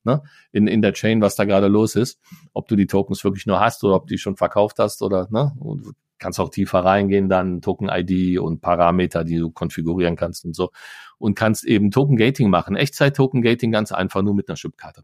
ne, 0.07 0.23
in, 0.53 0.67
in 0.67 0.81
der 0.81 0.95
Chain, 0.95 1.21
was 1.21 1.37
da 1.37 1.45
gerade 1.45 1.69
los 1.69 1.97
ist, 1.97 2.19
ob 2.55 2.69
du 2.69 2.77
die 2.77 2.87
Tokens 2.87 3.23
wirklich 3.23 3.45
nur 3.45 3.61
hast 3.61 3.85
oder 3.85 3.97
ob 3.97 4.07
die 4.07 4.17
schon 4.17 4.37
verkauft 4.37 4.79
hast 4.79 5.03
oder, 5.03 5.29
ne, 5.31 5.53
und 5.59 5.93
kannst 6.19 6.41
auch 6.41 6.49
tiefer 6.49 6.79
reingehen, 6.79 7.29
dann 7.29 7.61
Token-ID 7.61 8.39
und 8.39 8.61
Parameter, 8.63 9.25
die 9.25 9.37
du 9.37 9.51
konfigurieren 9.51 10.17
kannst 10.17 10.47
und 10.47 10.57
so 10.57 10.71
und 11.19 11.35
kannst 11.35 11.65
eben 11.65 11.91
Token-Gating 11.91 12.49
machen, 12.49 12.77
Echtzeit-Token-Gating 12.77 13.71
ganz 13.71 13.93
einfach 13.93 14.23
nur 14.23 14.35
mit 14.35 14.49
einer 14.49 14.57
Chipkarte. 14.57 15.03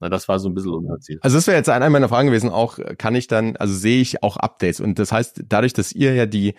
Na, 0.00 0.08
das 0.08 0.28
war 0.28 0.38
so 0.38 0.48
ein 0.48 0.54
bisschen 0.54 0.72
unser 0.72 0.98
Ziel. 1.00 1.18
Also 1.22 1.36
das 1.36 1.46
wäre 1.46 1.56
jetzt 1.56 1.68
eine 1.68 1.88
meiner 1.90 2.08
Fragen 2.08 2.28
gewesen, 2.28 2.50
auch 2.50 2.78
kann 2.98 3.14
ich 3.14 3.26
dann, 3.26 3.56
also 3.56 3.74
sehe 3.74 4.00
ich 4.00 4.22
auch 4.22 4.36
Updates 4.36 4.80
und 4.80 4.98
das 4.98 5.12
heißt, 5.12 5.44
dadurch, 5.48 5.72
dass 5.72 5.92
ihr 5.92 6.14
ja 6.14 6.26
die 6.26 6.54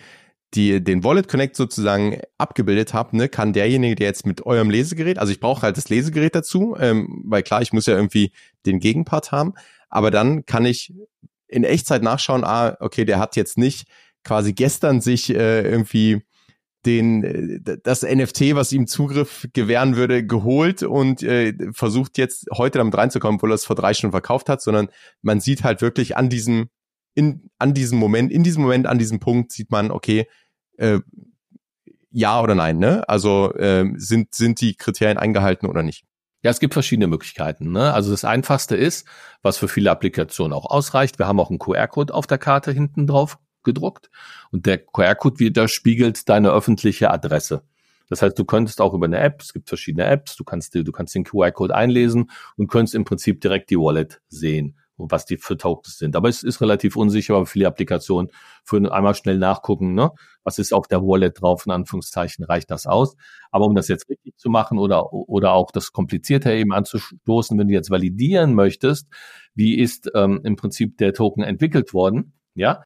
die 0.56 0.84
den 0.84 1.04
Wallet 1.04 1.28
Connect 1.28 1.56
sozusagen 1.56 2.20
abgebildet 2.38 2.94
habt, 2.94 3.13
ne, 3.13 3.30
kann 3.30 3.54
derjenige, 3.54 3.96
der 3.96 4.08
jetzt 4.08 4.26
mit 4.26 4.46
eurem 4.46 4.70
Lesegerät, 4.70 5.20
also 5.20 5.32
ich 5.32 5.39
brauche 5.39 5.62
halt 5.62 5.78
das 5.78 5.89
Lesegerät 5.89 6.36
dazu, 6.36 6.76
ähm, 6.80 7.24
weil 7.26 7.44
klar, 7.44 7.62
ich 7.62 7.74
muss 7.74 7.86
ja 7.86 7.96
irgendwie 7.96 8.32
den 8.65 8.80
Gegenpart 8.80 9.32
haben, 9.32 9.54
aber 9.89 10.12
dann 10.12 10.46
kann 10.46 10.65
ich 10.65 10.94
in 11.48 11.63
Echtzeit 11.63 12.04
nachschauen, 12.04 12.44
ah, 12.44 12.76
okay, 12.80 13.06
der 13.06 13.20
hat 13.20 13.36
jetzt 13.36 13.58
nicht 13.58 13.88
quasi 14.24 14.54
gestern 14.54 15.02
sich 15.02 15.30
äh, 15.30 15.62
irgendwie 15.62 16.24
den 16.86 17.24
äh, 17.24 17.78
das 17.84 18.04
NFT, 18.04 18.56
was 18.56 18.72
ihm 18.72 18.88
Zugriff 18.88 19.48
gewähren 19.54 19.96
würde, 19.96 20.26
geholt 20.26 20.84
und 20.84 21.24
äh, 21.24 21.54
versucht 21.72 22.18
jetzt 22.18 22.48
heute 22.54 22.80
damit 22.80 22.96
reinzukommen, 22.96 23.38
obwohl 23.38 23.52
er 23.52 23.56
es 23.56 23.65
vor 23.65 23.76
drei 23.76 23.94
Stunden 23.94 24.12
verkauft 24.12 24.50
hat, 24.50 24.62
sondern 24.62 24.89
man 25.22 25.39
sieht 25.39 25.63
halt 25.63 25.82
wirklich 25.82 26.18
an 26.18 26.30
diesem 26.30 26.70
in 27.13 27.50
an 27.60 27.74
diesem 27.74 27.98
Moment, 27.98 28.32
in 28.32 28.44
diesem 28.44 28.63
Moment, 28.63 28.88
an 28.88 29.00
diesem 29.00 29.20
Punkt 29.20 29.52
sieht 29.52 29.72
man, 29.72 29.89
okay, 29.91 30.28
äh, 30.78 31.00
ja 32.12 32.42
oder 32.42 32.56
nein, 32.56 32.78
ne? 32.78 33.08
Also 33.10 33.54
äh, 33.56 33.92
sind, 33.96 34.34
sind 34.34 34.62
die 34.62 34.76
Kriterien 34.76 35.18
eingehalten 35.18 35.68
oder 35.68 35.84
nicht? 35.84 36.06
Ja, 36.44 36.52
es 36.52 36.60
gibt 36.60 36.74
verschiedene 36.74 37.08
Möglichkeiten. 37.08 37.72
Ne? 37.72 37.92
Also 37.92 38.12
das 38.12 38.24
Einfachste 38.24 38.76
ist, 38.76 39.08
was 39.42 39.58
für 39.58 39.68
viele 39.68 39.90
Applikationen 39.90 40.54
auch 40.54 40.70
ausreicht, 40.70 41.18
wir 41.18 41.28
haben 41.28 41.40
auch 41.40 41.50
einen 41.50 41.58
QR-Code 41.58 42.14
auf 42.14 42.28
der 42.28 42.38
Karte 42.38 42.72
hinten 42.72 43.08
drauf 43.08 43.40
gedruckt 43.64 44.12
und 44.52 44.68
der 44.68 44.78
QR-Code 44.78 45.40
widerspiegelt 45.40 46.30
deine 46.30 46.52
öffentliche 46.52 47.10
Adresse. 47.10 47.64
Das 48.10 48.22
heißt, 48.22 48.38
du 48.38 48.46
könntest 48.46 48.80
auch 48.80 48.94
über 48.94 49.08
eine 49.08 49.20
App, 49.20 49.42
es 49.42 49.54
gibt 49.54 49.70
verschiedene 49.70 50.06
Apps, 50.06 50.36
du 50.36 50.44
kannst, 50.44 50.76
du 50.76 50.92
kannst 50.92 51.16
den 51.16 51.24
QR-Code 51.24 51.74
einlesen 51.74 52.30
und 52.58 52.68
könntest 52.68 52.94
im 52.94 53.06
Prinzip 53.06 53.42
direkt 53.42 53.72
die 53.72 53.78
Wallet 53.78 54.22
sehen 54.30 54.78
was 54.98 55.26
die 55.26 55.38
für 55.38 55.58
Tokens 55.58 55.98
sind. 55.98 56.16
Aber 56.16 56.30
es 56.30 56.44
ist 56.44 56.62
relativ 56.62 56.96
unsicher, 56.96 57.36
aber 57.36 57.46
viele 57.46 57.68
Applikationen 57.68 58.32
für 58.64 58.78
einmal 58.92 59.16
schnell 59.16 59.38
nachgucken, 59.38 59.94
ne? 59.94 60.12
was 60.44 60.60
ist 60.60 60.74
auf 60.74 60.88
der 60.88 61.02
Wallet 61.02 61.42
drauf, 61.42 61.66
in 61.66 61.72
Anführungszeichen, 61.72 62.46
reicht 62.46 62.72
das 62.72 62.86
aus. 62.86 63.16
Aber 63.52 63.66
um 63.66 63.76
das 63.76 63.88
jetzt 63.88 64.10
richtig 64.10 64.38
zu 64.38 64.50
machen 64.50 64.78
oder, 64.78 65.12
oder 65.14 65.54
auch 65.54 65.72
das 65.72 65.92
komplizierter 65.92 66.54
eben 66.54 66.74
anzustoßen, 66.74 67.58
wenn 67.58 67.68
du 67.68 67.74
jetzt 67.74 67.90
validieren 67.90 68.54
möchtest, 68.54 69.08
wie 69.54 69.78
ist 69.78 70.12
ähm, 70.14 70.42
im 70.44 70.56
Prinzip 70.56 70.98
der 70.98 71.14
Token 71.14 71.44
entwickelt 71.44 71.94
worden, 71.94 72.34
ja? 72.54 72.84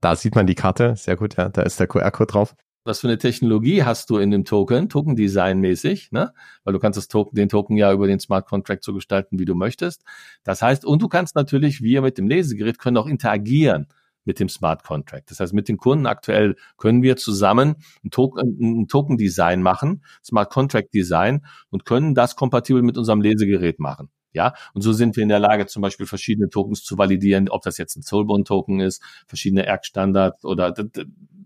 Da 0.00 0.14
sieht 0.14 0.36
man 0.36 0.46
die 0.46 0.54
Karte, 0.54 0.94
sehr 0.94 1.16
gut, 1.16 1.36
ja, 1.36 1.48
da 1.48 1.62
ist 1.62 1.80
der 1.80 1.88
QR-Code 1.88 2.32
drauf 2.32 2.54
was 2.88 3.00
für 3.00 3.06
eine 3.06 3.18
Technologie 3.18 3.84
hast 3.84 4.10
du 4.10 4.16
in 4.16 4.30
dem 4.30 4.44
Token, 4.44 4.88
Token-Design-mäßig, 4.88 6.10
ne? 6.10 6.32
Weil 6.64 6.72
du 6.72 6.80
kannst 6.80 6.96
das 6.96 7.06
Token, 7.06 7.36
den 7.36 7.48
Token 7.48 7.76
ja 7.76 7.92
über 7.92 8.06
den 8.06 8.18
Smart 8.18 8.46
Contract 8.46 8.82
so 8.82 8.94
gestalten, 8.94 9.38
wie 9.38 9.44
du 9.44 9.54
möchtest. 9.54 10.02
Das 10.42 10.62
heißt, 10.62 10.84
und 10.84 11.02
du 11.02 11.08
kannst 11.08 11.36
natürlich, 11.36 11.82
wir 11.82 12.02
mit 12.02 12.18
dem 12.18 12.26
Lesegerät 12.26 12.78
können 12.78 12.96
auch 12.96 13.06
interagieren 13.06 13.86
mit 14.24 14.40
dem 14.40 14.48
Smart 14.48 14.84
Contract. 14.84 15.30
Das 15.30 15.38
heißt, 15.38 15.52
mit 15.52 15.68
den 15.68 15.76
Kunden 15.76 16.06
aktuell 16.06 16.56
können 16.76 17.02
wir 17.02 17.16
zusammen 17.16 17.76
ein 18.04 18.10
Token, 18.10 18.56
ein 18.60 18.88
Token 18.88 19.16
Design 19.16 19.62
machen, 19.62 20.02
Smart 20.24 20.50
Contract 20.50 20.92
Design 20.92 21.44
und 21.70 21.84
können 21.84 22.14
das 22.14 22.36
kompatibel 22.36 22.82
mit 22.82 22.98
unserem 22.98 23.20
Lesegerät 23.20 23.78
machen. 23.78 24.10
Ja, 24.32 24.54
und 24.74 24.82
so 24.82 24.92
sind 24.92 25.16
wir 25.16 25.22
in 25.22 25.30
der 25.30 25.40
Lage, 25.40 25.66
zum 25.66 25.82
Beispiel 25.82 26.06
verschiedene 26.06 26.48
Tokens 26.50 26.84
zu 26.84 26.98
validieren, 26.98 27.48
ob 27.48 27.62
das 27.62 27.78
jetzt 27.78 27.96
ein 27.96 28.02
Soulbone-Token 28.02 28.80
ist, 28.80 29.02
verschiedene 29.26 29.66
ERC-Standards 29.66 30.44
oder 30.44 30.74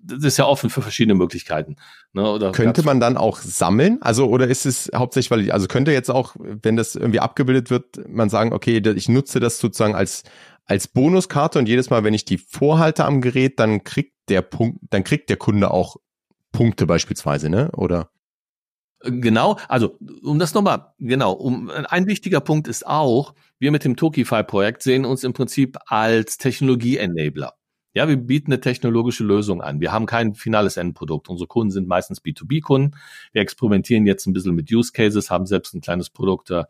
das 0.03 0.25
ist 0.25 0.37
ja 0.37 0.47
offen 0.47 0.69
für 0.69 0.83
verschiedene 0.83 1.15
Möglichkeiten. 1.15 1.77
Ne? 2.13 2.29
Oder 2.29 2.53
könnte 2.53 2.83
man 2.83 3.01
dann 3.01 3.17
auch 3.17 3.39
sammeln? 3.39 3.99
Also 4.03 4.27
oder 4.27 4.49
ist 4.49 4.67
es 4.67 4.91
hauptsächlich, 4.95 5.31
weil 5.31 5.41
ich, 5.43 5.55
also 5.55 5.69
könnte 5.69 5.93
jetzt 5.93 6.11
auch, 6.11 6.35
wenn 6.39 6.77
das 6.77 6.97
irgendwie 6.97 7.21
abgebildet 7.21 7.71
wird, 7.71 8.09
man 8.09 8.29
sagen, 8.29 8.53
okay, 8.53 8.79
ich 8.79 9.09
nutze 9.09 9.41
das 9.41 9.59
sozusagen 9.59 9.95
als 9.95 10.25
als 10.65 10.89
Bonuskarte 10.89 11.59
und 11.59 11.69
jedes 11.69 11.91
Mal, 11.91 12.05
wenn 12.05 12.15
ich 12.15 12.25
die 12.25 12.39
vorhalte 12.39 13.05
am 13.05 13.21
Gerät, 13.21 13.59
dann 13.59 13.85
kriegt 13.85 14.15
der 14.29 14.43
Punkt, 14.43 14.79
dann 14.91 15.05
kriegt 15.05 15.29
der 15.29 15.37
Kunde 15.37 15.71
auch 15.71 15.97
Punkte 16.53 16.87
beispielsweise, 16.87 17.49
ne? 17.51 17.71
Oder? 17.73 18.11
Genau, 19.05 19.59
also 19.69 19.99
um 20.23 20.39
das 20.39 20.55
nochmal, 20.55 20.95
genau, 20.99 21.33
um 21.33 21.71
ein 21.71 22.07
wichtiger 22.07 22.41
Punkt 22.41 22.69
ist 22.69 22.87
auch, 22.87 23.35
wir 23.59 23.73
mit 23.73 23.85
dem 23.85 23.97
Tokify-Projekt 23.97 24.83
sehen 24.83 25.05
uns 25.05 25.25
im 25.25 25.33
Prinzip 25.33 25.77
als 25.87 26.39
Technologie-Enabler. 26.39 27.55
Ja, 27.95 28.09
wir 28.09 28.17
bieten 28.17 28.53
eine 28.53 28.61
technologische 28.61 29.25
Lösung 29.25 29.61
an. 29.61 29.81
Wir 29.81 29.93
haben 29.93 30.07
kein 30.07 30.35
finales 30.35 30.77
Endprodukt. 30.77 31.29
Unsere 31.29 31.47
Kunden 31.47 31.71
sind 31.71 31.89
meistens 31.89 32.23
B2B-Kunden. 32.23 32.97
Wir 33.33 33.43
experimentieren 33.43 34.07
jetzt 34.07 34.27
ein 34.27 34.33
bisschen 34.33 34.55
mit 34.55 34.73
Use 34.73 34.93
Cases, 34.93 35.31
haben 35.31 35.47
selbst 35.47 35.75
ein 35.75 35.83
kleines 35.83 36.09
Produkt 36.09 36.51
äh, 36.51 36.65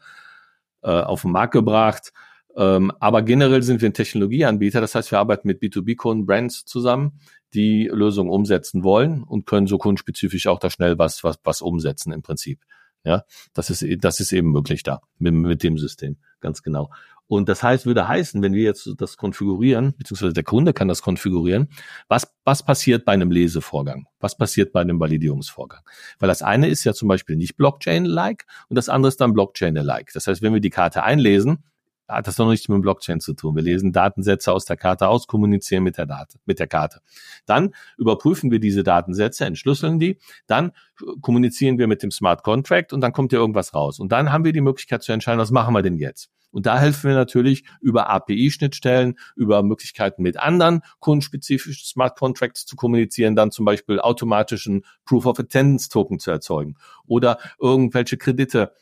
auf 0.83 1.23
den 1.23 1.31
Markt 1.31 1.53
gebracht. 1.53 2.13
Ähm, 2.57 2.93
aber 3.01 3.23
generell 3.23 3.63
sind 3.63 3.81
wir 3.81 3.89
ein 3.89 3.95
Technologieanbieter. 3.95 4.81
Das 4.81 4.95
heißt, 4.95 5.11
wir 5.11 5.19
arbeiten 5.19 5.49
mit 5.49 5.63
B2B-Kunden, 5.63 6.27
Brands 6.27 6.65
zusammen, 6.65 7.21
die 7.55 7.89
Lösungen 7.93 8.31
umsetzen 8.31 8.83
wollen 8.83 9.23
und 9.23 9.47
können 9.47 9.67
so 9.67 9.79
kundenspezifisch 9.79 10.47
auch 10.49 10.59
da 10.59 10.71
schnell 10.71 10.99
was, 10.99 11.23
was, 11.25 11.39
was 11.45 11.63
umsetzen 11.63 12.13
im 12.13 12.23
Prinzip. 12.23 12.61
Ja, 13.05 13.25
das 13.53 13.71
ist, 13.71 13.85
das 14.05 14.21
ist 14.21 14.33
eben 14.33 14.53
möglich 14.53 14.83
da 14.83 15.01
mit, 15.19 15.35
mit 15.35 15.63
dem 15.63 15.77
System. 15.77 16.19
Ganz 16.41 16.63
genau. 16.63 16.91
Und 17.29 17.49
das 17.49 17.63
heißt, 17.63 17.87
würde 17.87 18.07
heißen, 18.07 18.43
wenn 18.43 18.53
wir 18.53 18.63
jetzt 18.63 18.91
das 18.99 19.17
konfigurieren, 19.17 19.95
beziehungsweise 19.97 20.35
der 20.35 20.45
Kunde 20.45 20.73
kann 20.73 20.89
das 20.89 21.01
konfigurieren, 21.01 21.69
was, 22.09 22.31
was 22.45 22.65
passiert 22.65 23.05
bei 23.05 23.13
einem 23.13 23.31
Lesevorgang? 23.31 24.07
Was 24.21 24.37
passiert 24.37 24.73
bei 24.73 24.83
einem 24.83 25.01
Validierungsvorgang? 25.01 25.81
Weil 26.19 26.29
das 26.29 26.43
eine 26.43 26.69
ist 26.69 26.85
ja 26.85 26.93
zum 26.93 27.09
Beispiel 27.09 27.37
nicht 27.37 27.57
Blockchain-like 27.57 28.45
und 28.69 28.77
das 28.77 28.89
andere 28.89 29.09
ist 29.09 29.21
dann 29.21 29.33
Blockchain-like. 29.33 30.13
Das 30.13 30.27
heißt, 30.27 30.43
wenn 30.43 30.53
wir 30.53 30.61
die 30.61 30.71
Karte 30.71 31.03
einlesen, 31.05 31.65
hat 32.13 32.27
das 32.27 32.39
noch 32.39 32.49
nichts 32.49 32.69
mit 32.69 32.77
dem 32.77 32.83
Blockchain 32.83 33.21
zu 33.21 33.35
tun. 33.35 33.57
Wir 33.57 33.63
lesen 33.63 33.93
Datensätze 33.93 34.53
aus 34.53 34.65
der 34.65 34.77
Karte 34.77 35.09
aus, 35.09 35.27
kommunizieren 35.27 35.83
mit 35.83 35.99
der, 35.99 36.07
Date, 36.07 36.39
mit 36.45 36.59
der 36.59 36.67
Karte. 36.67 37.01
Dann 37.47 37.75
überprüfen 37.99 38.51
wir 38.51 38.61
diese 38.61 38.83
Datensätze, 38.83 39.45
entschlüsseln 39.45 39.99
die, 39.99 40.19
dann 40.47 40.73
kommunizieren 41.21 41.79
wir 41.79 41.87
mit 41.87 42.03
dem 42.03 42.11
Smart 42.11 42.43
Contract 42.43 42.93
und 42.93 43.01
dann 43.01 43.13
kommt 43.13 43.33
ja 43.33 43.39
irgendwas 43.39 43.75
raus. 43.75 43.99
Und 43.99 44.13
dann 44.13 44.33
haben 44.33 44.45
wir 44.45 44.53
die 44.53 44.61
Möglichkeit 44.61 45.03
zu 45.03 45.13
entscheiden, 45.13 45.41
was 45.41 45.51
machen 45.51 45.75
wir 45.75 45.83
denn 45.83 45.97
jetzt? 45.97 46.31
Und 46.53 46.67
da 46.67 46.79
helfen 46.79 47.09
wir 47.09 47.17
natürlich 47.17 47.65
über 47.81 48.11
API-Schnittstellen, 48.11 49.19
über 49.35 49.63
Möglichkeiten 49.63 50.23
mit 50.23 50.39
anderen 50.39 50.83
kundenspezifischen 51.01 51.87
Smart 51.87 52.19
Contracts 52.19 52.67
zu 52.67 52.77
kommunizieren, 52.77 53.35
dann 53.35 53.51
zum 53.51 53.65
Beispiel 53.65 53.99
automatischen 53.99 54.85
Proof 55.07 55.27
of 55.27 55.41
Attendance 55.41 55.89
Token 55.89 56.19
zu 56.19 56.31
erzeugen 56.31 56.77
oder 57.07 57.39
irgendwelche 57.59 58.19
Kredite 58.19 58.73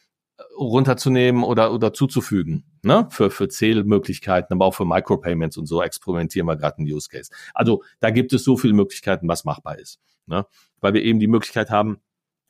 runterzunehmen 0.59 1.45
oder, 1.45 1.73
oder 1.73 1.93
zuzufügen, 1.93 2.65
ne? 2.83 3.07
Für, 3.11 3.31
für 3.31 3.49
Zählmöglichkeiten, 3.49 4.55
aber 4.55 4.67
auch 4.67 4.75
für 4.75 4.85
Micropayments 4.85 5.57
und 5.57 5.67
so 5.67 5.83
experimentieren 5.83 6.47
wir 6.47 6.57
gerade 6.57 6.79
einen 6.79 6.93
Use 6.93 7.09
Case. 7.09 7.31
Also 7.55 7.83
da 8.01 8.11
gibt 8.11 8.33
es 8.33 8.45
so 8.45 8.57
viele 8.57 8.75
Möglichkeiten, 8.75 9.29
was 9.29 9.45
machbar 9.45 9.79
ist. 9.79 10.01
Ne? 10.27 10.47
Weil 10.81 10.95
wir 10.95 11.03
eben 11.03 11.19
die 11.19 11.27
Möglichkeit 11.27 11.71
haben, 11.71 12.01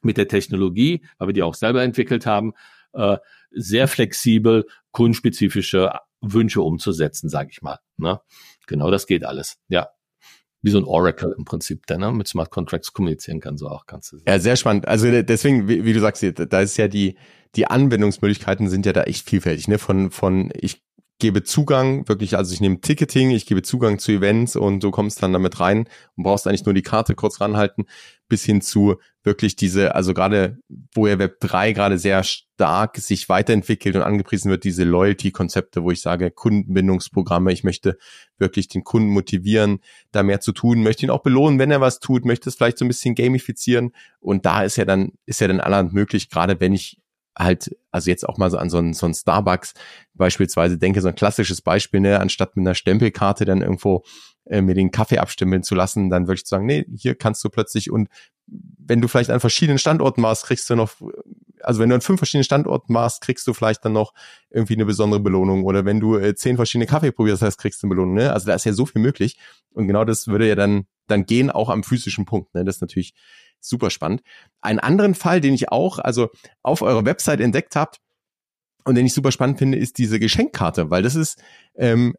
mit 0.02 0.16
der 0.16 0.28
Technologie, 0.28 1.04
weil 1.18 1.28
wir 1.28 1.32
die 1.34 1.42
auch 1.42 1.54
selber 1.54 1.82
entwickelt 1.82 2.24
haben, 2.24 2.54
äh, 2.94 3.18
sehr 3.50 3.86
flexibel 3.86 4.66
kundenspezifische 4.92 5.92
Wünsche 6.22 6.62
umzusetzen, 6.62 7.28
sage 7.28 7.50
ich 7.52 7.60
mal. 7.60 7.78
Ne? 7.98 8.20
Genau, 8.66 8.90
das 8.90 9.06
geht 9.06 9.24
alles. 9.24 9.58
Ja 9.68 9.88
wie 10.62 10.70
so 10.70 10.78
ein 10.78 10.84
Oracle 10.84 11.34
im 11.36 11.44
Prinzip, 11.44 11.86
der 11.86 11.98
ne, 11.98 12.12
mit 12.12 12.28
Smart 12.28 12.50
Contracts 12.50 12.92
kommunizieren 12.92 13.40
kann, 13.40 13.56
so 13.56 13.68
auch 13.68 13.86
kannst 13.86 14.12
du. 14.12 14.18
Ja, 14.26 14.38
sehr 14.38 14.56
spannend. 14.56 14.86
Also 14.86 15.10
deswegen, 15.22 15.68
wie, 15.68 15.84
wie, 15.84 15.92
du 15.92 16.00
sagst, 16.00 16.22
da 16.22 16.60
ist 16.60 16.76
ja 16.76 16.88
die, 16.88 17.16
die 17.56 17.66
Anwendungsmöglichkeiten 17.66 18.68
sind 18.68 18.86
ja 18.86 18.92
da 18.92 19.02
echt 19.04 19.28
vielfältig, 19.28 19.68
ne? 19.68 19.78
Von, 19.78 20.10
von 20.10 20.50
ich 20.54 20.82
gebe 21.18 21.44
Zugang, 21.44 22.08
wirklich, 22.08 22.36
also 22.36 22.52
ich 22.52 22.60
nehme 22.60 22.80
Ticketing, 22.80 23.30
ich 23.30 23.46
gebe 23.46 23.62
Zugang 23.62 23.98
zu 23.98 24.12
Events 24.12 24.56
und 24.56 24.82
du 24.82 24.90
kommst 24.90 25.22
dann 25.22 25.32
damit 25.32 25.60
rein 25.60 25.86
und 26.16 26.24
brauchst 26.24 26.46
eigentlich 26.46 26.64
nur 26.64 26.74
die 26.74 26.82
Karte 26.82 27.14
kurz 27.14 27.40
ranhalten, 27.40 27.84
bis 28.30 28.44
hin 28.44 28.62
zu 28.62 28.96
wirklich 29.22 29.54
diese, 29.56 29.94
also 29.94 30.14
gerade, 30.14 30.58
wo 30.94 31.06
ja 31.06 31.18
Web 31.18 31.40
3 31.40 31.72
gerade 31.72 31.98
sehr 31.98 32.24
stark 32.24 32.96
sich 32.96 33.28
weiterentwickelt 33.28 33.96
und 33.96 34.02
angepriesen 34.02 34.50
wird, 34.50 34.64
diese 34.64 34.84
Loyalty-Konzepte, 34.84 35.82
wo 35.82 35.90
ich 35.90 36.00
sage, 36.00 36.30
Kundenbindungsprogramme, 36.30 37.52
ich 37.52 37.62
möchte 37.62 37.98
wirklich 38.38 38.68
den 38.68 38.82
Kunden 38.82 39.10
motivieren, 39.10 39.80
da 40.12 40.22
mehr 40.22 40.40
zu 40.40 40.52
tun, 40.52 40.82
möchte 40.82 41.04
ihn 41.04 41.10
auch 41.10 41.22
belohnen, 41.22 41.58
wenn 41.58 41.70
er 41.70 41.82
was 41.82 42.00
tut, 42.00 42.24
möchte 42.24 42.48
es 42.48 42.54
vielleicht 42.54 42.78
so 42.78 42.86
ein 42.86 42.88
bisschen 42.88 43.14
gamifizieren. 43.14 43.92
Und 44.20 44.46
da 44.46 44.62
ist 44.62 44.76
ja 44.76 44.86
dann, 44.86 45.12
ist 45.26 45.42
ja 45.42 45.48
dann 45.48 45.60
allerhand 45.60 45.92
möglich, 45.92 46.30
gerade 46.30 46.58
wenn 46.60 46.72
ich 46.72 46.98
halt, 47.38 47.76
also 47.90 48.10
jetzt 48.10 48.26
auch 48.26 48.38
mal 48.38 48.50
so 48.50 48.56
an 48.56 48.70
so 48.70 48.78
ein, 48.78 48.94
so 48.94 49.06
ein 49.06 49.14
Starbucks 49.14 49.74
beispielsweise 50.14 50.78
denke, 50.78 51.02
so 51.02 51.08
ein 51.08 51.14
klassisches 51.14 51.60
Beispiel, 51.60 52.00
ne, 52.00 52.20
anstatt 52.20 52.56
mit 52.56 52.66
einer 52.66 52.74
Stempelkarte 52.74 53.44
dann 53.44 53.60
irgendwo 53.60 54.02
äh, 54.50 54.60
mir 54.60 54.74
den 54.74 54.90
Kaffee 54.90 55.18
abstimmeln 55.18 55.62
zu 55.62 55.74
lassen, 55.74 56.10
dann 56.10 56.26
würde 56.26 56.40
ich 56.42 56.46
sagen, 56.46 56.66
nee, 56.66 56.84
hier 56.94 57.14
kannst 57.14 57.42
du 57.44 57.48
plötzlich 57.48 57.90
und 57.90 58.08
wenn 58.46 59.00
du 59.00 59.08
vielleicht 59.08 59.30
an 59.30 59.40
verschiedenen 59.40 59.78
Standorten 59.78 60.22
warst, 60.22 60.44
kriegst 60.44 60.68
du 60.68 60.74
noch, 60.74 60.90
also 61.60 61.80
wenn 61.80 61.88
du 61.88 61.94
an 61.94 62.00
fünf 62.00 62.18
verschiedenen 62.18 62.44
Standorten 62.44 62.92
warst, 62.92 63.22
kriegst 63.22 63.46
du 63.46 63.54
vielleicht 63.54 63.84
dann 63.84 63.92
noch 63.92 64.12
irgendwie 64.50 64.74
eine 64.74 64.84
besondere 64.84 65.20
Belohnung 65.20 65.64
oder 65.64 65.84
wenn 65.84 66.00
du 66.00 66.16
äh, 66.16 66.34
zehn 66.34 66.56
verschiedene 66.56 66.86
Kaffee 66.86 67.12
probierst 67.12 67.42
hast, 67.42 67.58
kriegst 67.58 67.82
du 67.82 67.86
eine 67.86 67.90
Belohnung, 67.94 68.14
ne? 68.14 68.32
Also 68.32 68.46
da 68.48 68.54
ist 68.54 68.64
ja 68.64 68.72
so 68.72 68.86
viel 68.86 69.00
möglich 69.00 69.38
und 69.72 69.86
genau 69.86 70.04
das 70.04 70.26
würde 70.26 70.48
ja 70.48 70.56
dann 70.56 70.86
dann 71.06 71.26
gehen 71.26 71.50
auch 71.50 71.68
am 71.68 71.84
physischen 71.84 72.24
Punkt, 72.24 72.54
ne? 72.54 72.64
Das 72.64 72.76
ist 72.76 72.80
natürlich 72.80 73.14
super 73.60 73.90
spannend. 73.90 74.22
Einen 74.60 74.80
anderen 74.80 75.14
Fall, 75.14 75.40
den 75.40 75.54
ich 75.54 75.70
auch 75.70 75.98
also 75.98 76.30
auf 76.62 76.82
eurer 76.82 77.04
Website 77.04 77.40
entdeckt 77.40 77.76
habt 77.76 78.00
und 78.84 78.94
den 78.94 79.06
ich 79.06 79.14
super 79.14 79.30
spannend 79.30 79.58
finde, 79.58 79.78
ist 79.78 79.98
diese 79.98 80.18
Geschenkkarte, 80.18 80.90
weil 80.90 81.02
das 81.02 81.14
ist 81.14 81.40
ähm, 81.80 82.14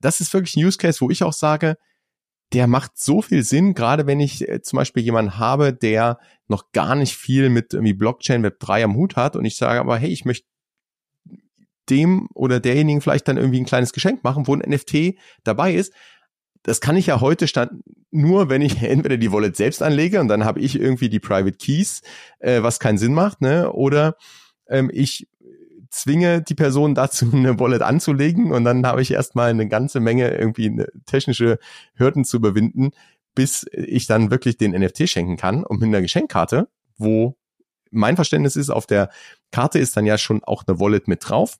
das 0.00 0.20
ist 0.20 0.32
wirklich 0.34 0.56
ein 0.56 0.64
Use 0.64 0.78
Case, 0.78 1.00
wo 1.00 1.10
ich 1.10 1.22
auch 1.24 1.32
sage, 1.32 1.76
der 2.52 2.66
macht 2.66 2.98
so 2.98 3.22
viel 3.22 3.42
Sinn, 3.42 3.74
gerade 3.74 4.06
wenn 4.06 4.20
ich 4.20 4.48
äh, 4.48 4.62
zum 4.62 4.76
Beispiel 4.76 5.02
jemanden 5.02 5.38
habe, 5.38 5.72
der 5.72 6.18
noch 6.46 6.72
gar 6.72 6.94
nicht 6.94 7.16
viel 7.16 7.48
mit 7.48 7.74
irgendwie 7.74 7.94
Blockchain 7.94 8.42
Web 8.42 8.60
3 8.60 8.84
am 8.84 8.96
Hut 8.96 9.16
hat 9.16 9.34
und 9.34 9.44
ich 9.44 9.56
sage 9.56 9.80
aber, 9.80 9.96
hey, 9.98 10.10
ich 10.10 10.24
möchte 10.24 10.46
dem 11.90 12.28
oder 12.34 12.60
derjenigen 12.60 13.00
vielleicht 13.00 13.28
dann 13.28 13.38
irgendwie 13.38 13.60
ein 13.60 13.66
kleines 13.66 13.92
Geschenk 13.92 14.22
machen, 14.24 14.46
wo 14.46 14.54
ein 14.54 14.60
NFT 14.60 15.14
dabei 15.42 15.74
ist, 15.74 15.92
das 16.62 16.82
kann 16.82 16.96
ich 16.96 17.06
ja 17.06 17.20
heute 17.20 17.48
stand 17.48 17.82
nur, 18.10 18.50
wenn 18.50 18.60
ich 18.60 18.82
entweder 18.82 19.16
die 19.16 19.32
Wallet 19.32 19.56
selbst 19.56 19.82
anlege 19.82 20.20
und 20.20 20.28
dann 20.28 20.44
habe 20.44 20.60
ich 20.60 20.78
irgendwie 20.78 21.08
die 21.08 21.20
Private 21.20 21.56
Keys, 21.56 22.02
äh, 22.40 22.62
was 22.62 22.78
keinen 22.78 22.98
Sinn 22.98 23.14
macht, 23.14 23.40
ne? 23.40 23.72
Oder 23.72 24.16
ähm, 24.68 24.90
ich 24.92 25.26
zwinge 25.90 26.42
die 26.42 26.54
Person 26.54 26.94
dazu, 26.94 27.30
eine 27.32 27.58
Wallet 27.58 27.82
anzulegen 27.82 28.52
und 28.52 28.64
dann 28.64 28.86
habe 28.86 29.02
ich 29.02 29.10
erstmal 29.10 29.50
eine 29.50 29.68
ganze 29.68 30.00
Menge 30.00 30.30
irgendwie 30.30 30.66
eine 30.66 30.88
technische 31.06 31.58
Hürden 31.94 32.24
zu 32.24 32.36
überwinden, 32.36 32.90
bis 33.34 33.66
ich 33.72 34.06
dann 34.06 34.30
wirklich 34.30 34.56
den 34.56 34.72
NFT 34.72 35.08
schenken 35.08 35.36
kann 35.36 35.64
und 35.64 35.80
mit 35.80 35.88
einer 35.88 36.02
Geschenkkarte, 36.02 36.68
wo 36.96 37.36
mein 37.90 38.16
Verständnis 38.16 38.56
ist, 38.56 38.70
auf 38.70 38.86
der 38.86 39.10
Karte 39.50 39.78
ist 39.78 39.96
dann 39.96 40.06
ja 40.06 40.18
schon 40.18 40.44
auch 40.44 40.64
eine 40.66 40.78
Wallet 40.80 41.08
mit 41.08 41.28
drauf. 41.28 41.56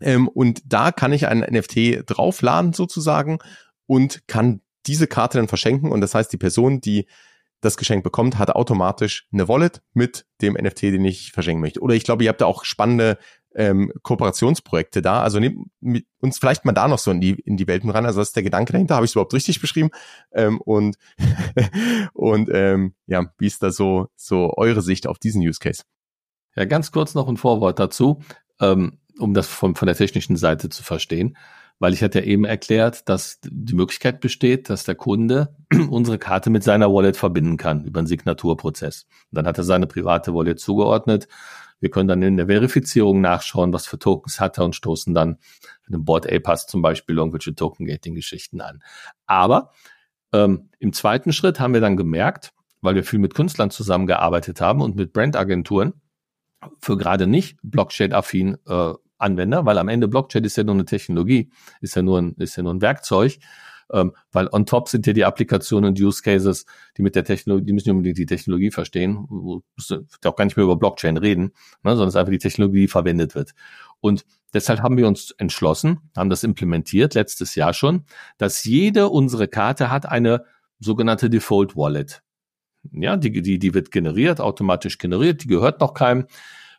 Ähm, 0.00 0.28
und 0.28 0.62
da 0.66 0.92
kann 0.92 1.12
ich 1.12 1.26
ein 1.26 1.40
NFT 1.40 2.04
draufladen 2.06 2.72
sozusagen 2.72 3.38
und 3.86 4.26
kann 4.28 4.60
diese 4.86 5.06
Karte 5.06 5.38
dann 5.38 5.48
verschenken. 5.48 5.90
Und 5.90 6.00
das 6.00 6.14
heißt, 6.14 6.32
die 6.32 6.38
Person, 6.38 6.80
die 6.80 7.06
das 7.62 7.76
Geschenk 7.76 8.04
bekommt, 8.04 8.38
hat 8.38 8.50
automatisch 8.50 9.28
eine 9.32 9.48
Wallet 9.48 9.82
mit 9.94 10.26
dem 10.42 10.54
NFT, 10.54 10.82
den 10.82 11.04
ich 11.04 11.32
verschenken 11.32 11.62
möchte. 11.62 11.80
Oder 11.80 11.94
ich 11.94 12.04
glaube, 12.04 12.24
ihr 12.24 12.28
habt 12.28 12.40
da 12.40 12.46
auch 12.46 12.64
spannende 12.64 13.18
ähm, 13.54 13.92
Kooperationsprojekte 14.02 15.00
da. 15.00 15.22
Also 15.22 15.38
nehmt 15.38 15.68
uns 16.20 16.38
vielleicht 16.38 16.64
mal 16.64 16.72
da 16.72 16.88
noch 16.88 16.98
so 16.98 17.12
in 17.12 17.20
die, 17.20 17.30
in 17.32 17.56
die 17.56 17.68
Welten 17.68 17.88
ran. 17.88 18.04
Also 18.04 18.20
das 18.20 18.28
ist 18.28 18.36
der 18.36 18.42
Gedanke 18.42 18.72
dahinter. 18.72 18.96
Habe 18.96 19.04
ich 19.04 19.10
es 19.10 19.14
überhaupt 19.14 19.32
richtig 19.32 19.60
beschrieben? 19.60 19.90
Ähm, 20.32 20.60
und 20.60 20.96
und 22.14 22.50
ähm, 22.52 22.94
ja, 23.06 23.32
wie 23.38 23.46
ist 23.46 23.62
da 23.62 23.70
so, 23.70 24.08
so 24.16 24.52
eure 24.56 24.82
Sicht 24.82 25.06
auf 25.06 25.18
diesen 25.18 25.40
Use 25.40 25.60
Case? 25.60 25.84
Ja, 26.56 26.64
ganz 26.64 26.90
kurz 26.90 27.14
noch 27.14 27.28
ein 27.28 27.36
Vorwort 27.36 27.78
dazu, 27.78 28.20
ähm, 28.60 28.98
um 29.18 29.34
das 29.34 29.46
von, 29.46 29.76
von 29.76 29.86
der 29.86 29.96
technischen 29.96 30.36
Seite 30.36 30.68
zu 30.68 30.82
verstehen 30.82 31.36
weil 31.82 31.94
ich 31.94 32.02
hatte 32.04 32.20
ja 32.20 32.26
eben 32.26 32.44
erklärt, 32.44 33.08
dass 33.08 33.40
die 33.42 33.74
Möglichkeit 33.74 34.20
besteht, 34.20 34.70
dass 34.70 34.84
der 34.84 34.94
Kunde 34.94 35.56
unsere 35.90 36.16
Karte 36.16 36.48
mit 36.48 36.62
seiner 36.62 36.92
Wallet 36.92 37.16
verbinden 37.16 37.56
kann 37.56 37.84
über 37.84 37.98
einen 37.98 38.06
Signaturprozess. 38.06 39.08
Und 39.32 39.38
dann 39.38 39.48
hat 39.48 39.58
er 39.58 39.64
seine 39.64 39.88
private 39.88 40.32
Wallet 40.32 40.60
zugeordnet. 40.60 41.26
Wir 41.80 41.90
können 41.90 42.06
dann 42.06 42.22
in 42.22 42.36
der 42.36 42.46
Verifizierung 42.46 43.20
nachschauen, 43.20 43.72
was 43.72 43.88
für 43.88 43.98
Tokens 43.98 44.38
hat 44.38 44.58
er 44.58 44.64
und 44.64 44.76
stoßen 44.76 45.12
dann 45.12 45.38
mit 45.84 45.94
einem 45.94 46.04
Board 46.04 46.32
A-Pass 46.32 46.68
zum 46.68 46.82
Beispiel 46.82 47.18
irgendwelche 47.18 47.52
Token-Gating-Geschichten 47.52 48.60
an. 48.60 48.80
Aber 49.26 49.72
ähm, 50.32 50.70
im 50.78 50.92
zweiten 50.92 51.32
Schritt 51.32 51.58
haben 51.58 51.74
wir 51.74 51.80
dann 51.80 51.96
gemerkt, 51.96 52.52
weil 52.80 52.94
wir 52.94 53.02
viel 53.02 53.18
mit 53.18 53.34
Künstlern 53.34 53.70
zusammengearbeitet 53.70 54.60
haben 54.60 54.82
und 54.82 54.94
mit 54.94 55.12
Brandagenturen, 55.12 55.94
für 56.78 56.96
gerade 56.96 57.26
nicht 57.26 57.58
Blockchain-affin 57.64 58.56
äh, 58.68 58.92
Anwender, 59.22 59.64
weil 59.66 59.78
am 59.78 59.88
Ende 59.88 60.08
Blockchain 60.08 60.44
ist 60.44 60.56
ja 60.56 60.64
nur 60.64 60.74
eine 60.74 60.84
Technologie, 60.84 61.50
ist 61.80 61.96
ja 61.96 62.02
nur 62.02 62.20
ein, 62.20 62.34
ist 62.38 62.56
ja 62.56 62.62
nur 62.62 62.74
ein 62.74 62.82
Werkzeug, 62.82 63.38
ähm, 63.92 64.12
weil 64.32 64.48
on 64.52 64.66
top 64.66 64.88
sind 64.88 65.06
ja 65.06 65.12
die 65.12 65.24
Applikationen 65.24 65.90
und 65.90 66.00
Use 66.00 66.22
Cases, 66.22 66.64
die 66.96 67.02
mit 67.02 67.14
der 67.14 67.24
Technologie, 67.24 67.66
die 67.66 67.72
müssen 67.72 67.88
nicht 67.88 67.96
unbedingt 67.96 68.18
die 68.18 68.26
Technologie 68.26 68.70
verstehen, 68.70 69.26
ja 69.88 70.30
auch 70.30 70.36
gar 70.36 70.44
nicht 70.44 70.56
mehr 70.56 70.64
über 70.64 70.76
Blockchain 70.76 71.16
reden, 71.16 71.52
ne, 71.82 71.90
sondern 71.90 72.08
es 72.08 72.14
ist 72.14 72.18
einfach 72.18 72.32
die 72.32 72.38
Technologie, 72.38 72.80
die 72.80 72.88
verwendet 72.88 73.34
wird. 73.34 73.54
Und 74.00 74.24
deshalb 74.54 74.80
haben 74.80 74.96
wir 74.96 75.06
uns 75.06 75.30
entschlossen, 75.32 76.00
haben 76.16 76.30
das 76.30 76.42
implementiert 76.42 77.14
letztes 77.14 77.54
Jahr 77.54 77.74
schon, 77.74 78.04
dass 78.38 78.64
jede 78.64 79.08
unsere 79.08 79.46
Karte 79.48 79.90
hat 79.90 80.06
eine 80.06 80.44
sogenannte 80.80 81.30
Default 81.30 81.76
Wallet. 81.76 82.22
Ja, 82.90 83.16
die, 83.16 83.42
die, 83.42 83.58
die 83.58 83.74
wird 83.74 83.92
generiert, 83.92 84.40
automatisch 84.40 84.98
generiert, 84.98 85.44
die 85.44 85.48
gehört 85.48 85.80
noch 85.80 85.94
keinem. 85.94 86.26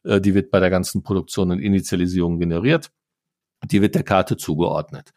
Äh, 0.03 0.21
die 0.21 0.33
wird 0.33 0.51
bei 0.51 0.59
der 0.59 0.69
ganzen 0.69 1.03
Produktion 1.03 1.51
und 1.51 1.59
Initialisierung 1.59 2.39
generiert. 2.39 2.91
Die 3.65 3.81
wird 3.81 3.95
der 3.95 4.03
Karte 4.03 4.37
zugeordnet. 4.37 5.13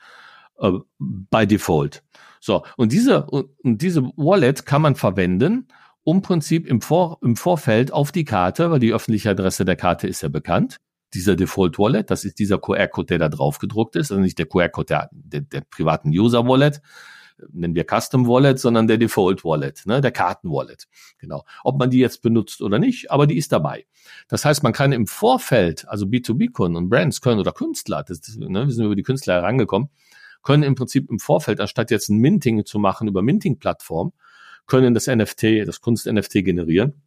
Äh, 0.59 0.73
by 0.99 1.47
Default. 1.47 2.03
So. 2.41 2.65
Und 2.77 2.93
diese, 2.93 3.27
und 3.27 3.51
diese 3.65 4.03
Wallet 4.17 4.67
kann 4.67 4.83
man 4.83 4.95
verwenden, 4.95 5.69
um 6.05 6.23
Prinzip 6.23 6.67
im, 6.67 6.81
Vor, 6.81 7.19
im 7.23 7.35
Vorfeld 7.35 7.93
auf 7.93 8.13
die 8.13 8.25
Karte, 8.25 8.71
weil 8.71 8.79
die 8.79 8.93
öffentliche 8.93 9.31
Adresse 9.31 9.65
der 9.65 9.77
Karte 9.77 10.07
ist 10.07 10.23
ja 10.23 10.29
bekannt, 10.29 10.79
dieser 11.15 11.35
Default 11.35 11.79
Wallet, 11.79 12.11
das 12.11 12.25
ist 12.25 12.39
dieser 12.39 12.59
QR-Code, 12.59 13.07
der 13.07 13.19
da 13.19 13.29
drauf 13.29 13.59
gedruckt 13.59 13.97
ist, 13.97 14.13
also 14.13 14.21
nicht 14.21 14.39
der 14.39 14.47
QR-Code 14.47 14.87
der, 14.87 15.09
der, 15.13 15.41
der 15.41 15.63
privaten 15.63 16.11
User 16.11 16.47
Wallet, 16.47 16.81
nennen 17.53 17.75
wir 17.75 17.85
Custom 17.85 18.27
Wallet, 18.27 18.59
sondern 18.59 18.87
der 18.87 18.99
Default 18.99 19.45
Wallet, 19.45 19.85
ne, 19.87 20.01
der 20.01 20.13
Karten 20.13 20.51
Wallet. 20.51 20.87
Genau. 21.19 21.45
Ob 21.65 21.79
man 21.79 21.91
die 21.91 21.99
jetzt 21.99 22.23
benutzt 22.23 22.63
oder 22.63 22.79
nicht, 22.79 23.11
aber 23.11 23.27
die 23.27 23.37
ist 23.37 23.53
dabei. 23.53 23.87
Das 24.29 24.45
heißt, 24.45 24.63
man 24.63 24.73
kann 24.73 24.93
im 24.93 25.07
Vorfeld, 25.07 25.89
also 25.89 26.07
B2B-Kunden 26.07 26.77
und 26.77 26.89
Brands 26.89 27.21
können 27.21 27.41
oder 27.41 27.53
Künstler, 27.53 28.03
das, 28.03 28.37
ne, 28.37 28.67
wir 28.67 28.73
sind 28.73 28.85
über 28.85 28.97
die 28.97 29.03
Künstler 29.03 29.35
herangekommen, 29.35 29.91
können 30.43 30.63
im 30.63 30.75
Prinzip 30.75 31.11
im 31.11 31.19
Vorfeld, 31.19 31.61
anstatt 31.61 31.91
jetzt 31.91 32.09
ein 32.09 32.19
Minting 32.19 32.65
zu 32.65 32.79
machen 32.79 33.09
über 33.09 33.23
Minting-Plattform, 33.23 34.13
können 34.67 34.95
das 34.95 35.07
NFT, 35.07 35.67
das 35.67 35.81
Kunst-NFT 35.81 36.45
generieren 36.45 37.03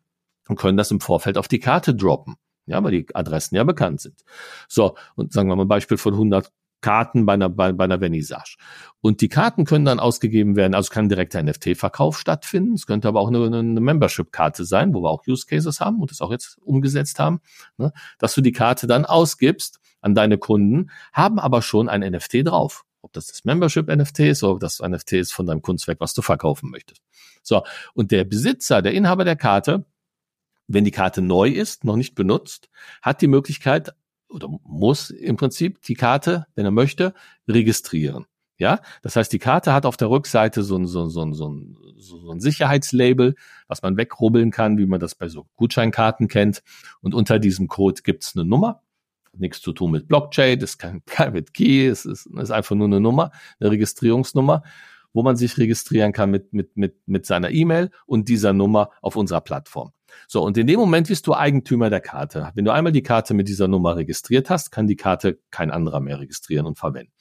und 0.47 0.57
können 0.57 0.77
das 0.77 0.91
im 0.91 0.99
Vorfeld 0.99 1.37
auf 1.37 1.47
die 1.47 1.59
Karte 1.59 1.95
droppen. 1.95 2.35
Ja, 2.65 2.83
weil 2.83 2.91
die 2.91 3.15
Adressen 3.15 3.55
ja 3.55 3.63
bekannt 3.63 3.99
sind. 3.99 4.23
So, 4.67 4.95
und 5.15 5.33
sagen 5.33 5.49
wir 5.49 5.55
mal 5.55 5.63
ein 5.63 5.67
Beispiel 5.67 5.97
von 5.97 6.13
100 6.13 6.51
Karten 6.81 7.25
bei 7.25 7.33
einer, 7.33 7.49
bei, 7.49 7.71
bei 7.71 7.83
einer 7.83 7.99
Vernissage. 7.99 8.57
Und 9.01 9.21
die 9.21 9.29
Karten 9.29 9.65
können 9.65 9.85
dann 9.85 9.99
ausgegeben 9.99 10.55
werden, 10.55 10.73
also 10.73 10.89
kann 10.91 11.09
direkter 11.09 11.41
NFT-Verkauf 11.41 12.19
stattfinden. 12.19 12.73
Es 12.73 12.85
könnte 12.85 13.07
aber 13.07 13.19
auch 13.19 13.27
eine, 13.27 13.45
eine 13.45 13.79
Membership-Karte 13.79 14.65
sein, 14.65 14.93
wo 14.93 15.01
wir 15.01 15.09
auch 15.09 15.25
Use 15.27 15.45
Cases 15.45 15.79
haben 15.79 15.99
und 16.01 16.11
das 16.11 16.21
auch 16.21 16.31
jetzt 16.31 16.57
umgesetzt 16.61 17.19
haben, 17.19 17.41
ne, 17.77 17.91
dass 18.17 18.33
du 18.35 18.41
die 18.41 18.51
Karte 18.51 18.87
dann 18.87 19.05
ausgibst 19.05 19.79
an 20.01 20.15
deine 20.15 20.37
Kunden, 20.37 20.91
haben 21.13 21.39
aber 21.39 21.61
schon 21.61 21.89
ein 21.89 22.01
NFT 22.01 22.47
drauf. 22.47 22.85
Ob 23.01 23.13
das 23.13 23.27
das 23.27 23.45
Membership-NFT 23.45 24.19
ist 24.19 24.43
oder 24.43 24.53
ob 24.53 24.59
das 24.59 24.79
NFT 24.79 25.13
ist 25.13 25.33
von 25.33 25.45
deinem 25.45 25.61
Kunstwerk, 25.61 25.99
was 26.01 26.13
du 26.13 26.21
verkaufen 26.21 26.69
möchtest. 26.69 27.01
So, 27.41 27.63
und 27.93 28.11
der 28.11 28.25
Besitzer, 28.25 28.81
der 28.81 28.93
Inhaber 28.93 29.23
der 29.23 29.37
Karte, 29.37 29.85
wenn 30.67 30.83
die 30.83 30.91
Karte 30.91 31.21
neu 31.21 31.49
ist, 31.49 31.83
noch 31.83 31.95
nicht 31.95 32.13
benutzt, 32.13 32.69
hat 33.01 33.21
die 33.21 33.27
Möglichkeit 33.27 33.93
oder 34.29 34.47
muss 34.63 35.09
im 35.09 35.35
Prinzip 35.35 35.81
die 35.81 35.95
Karte, 35.95 36.45
wenn 36.55 36.65
er 36.65 36.71
möchte, 36.71 37.13
registrieren. 37.47 38.25
Ja, 38.59 38.81
das 39.01 39.15
heißt, 39.15 39.31
die 39.31 39.39
Karte 39.39 39.71
hat 39.73 39.85
auf 39.85 39.95
der 39.95 40.09
Rückseite 40.09 40.63
so 40.63 40.77
ein, 40.77 40.85
so, 40.85 41.03
ein, 41.03 41.09
so, 41.09 41.21
ein, 41.23 41.33
so, 41.33 41.49
ein, 41.49 41.77
so 41.97 42.29
ein 42.29 42.41
Sicherheitslabel, 42.41 43.35
was 43.69 43.81
man 43.81 43.95
wegrubbeln 43.95 44.51
kann, 44.51 44.77
wie 44.77 44.85
man 44.85 44.99
das 44.99 45.15
bei 45.15 45.29
so 45.29 45.47
Gutscheinkarten 45.55 46.27
kennt. 46.27 46.61
Und 46.99 47.15
unter 47.15 47.39
diesem 47.39 47.69
Code 47.69 48.01
gibt's 48.03 48.35
eine 48.35 48.43
Nummer. 48.43 48.81
Nichts 49.31 49.61
zu 49.61 49.71
tun 49.71 49.91
mit 49.91 50.09
Blockchain, 50.09 50.59
das 50.59 50.71
ist 50.71 50.77
kein 50.77 51.01
Private 51.05 51.53
Key, 51.53 51.87
es 51.87 52.05
ist, 52.05 52.25
ist 52.25 52.51
einfach 52.51 52.75
nur 52.75 52.87
eine 52.87 52.99
Nummer, 52.99 53.31
eine 53.61 53.71
Registrierungsnummer, 53.71 54.63
wo 55.13 55.23
man 55.23 55.37
sich 55.37 55.57
registrieren 55.57 56.11
kann 56.11 56.29
mit, 56.29 56.51
mit, 56.51 56.75
mit, 56.75 57.07
mit 57.07 57.25
seiner 57.25 57.51
E-Mail 57.51 57.91
und 58.05 58.27
dieser 58.27 58.51
Nummer 58.51 58.89
auf 59.01 59.15
unserer 59.15 59.41
Plattform. 59.41 59.93
So, 60.27 60.43
und 60.43 60.57
in 60.57 60.67
dem 60.67 60.79
Moment 60.79 61.07
bist 61.07 61.27
du 61.27 61.33
Eigentümer 61.33 61.89
der 61.89 62.01
Karte. 62.01 62.51
Wenn 62.55 62.65
du 62.65 62.73
einmal 62.73 62.91
die 62.91 63.03
Karte 63.03 63.33
mit 63.33 63.47
dieser 63.47 63.67
Nummer 63.67 63.95
registriert 63.95 64.49
hast, 64.49 64.71
kann 64.71 64.87
die 64.87 64.95
Karte 64.95 65.39
kein 65.51 65.71
anderer 65.71 65.99
mehr 65.99 66.19
registrieren 66.19 66.65
und 66.65 66.77
verwenden. 66.77 67.11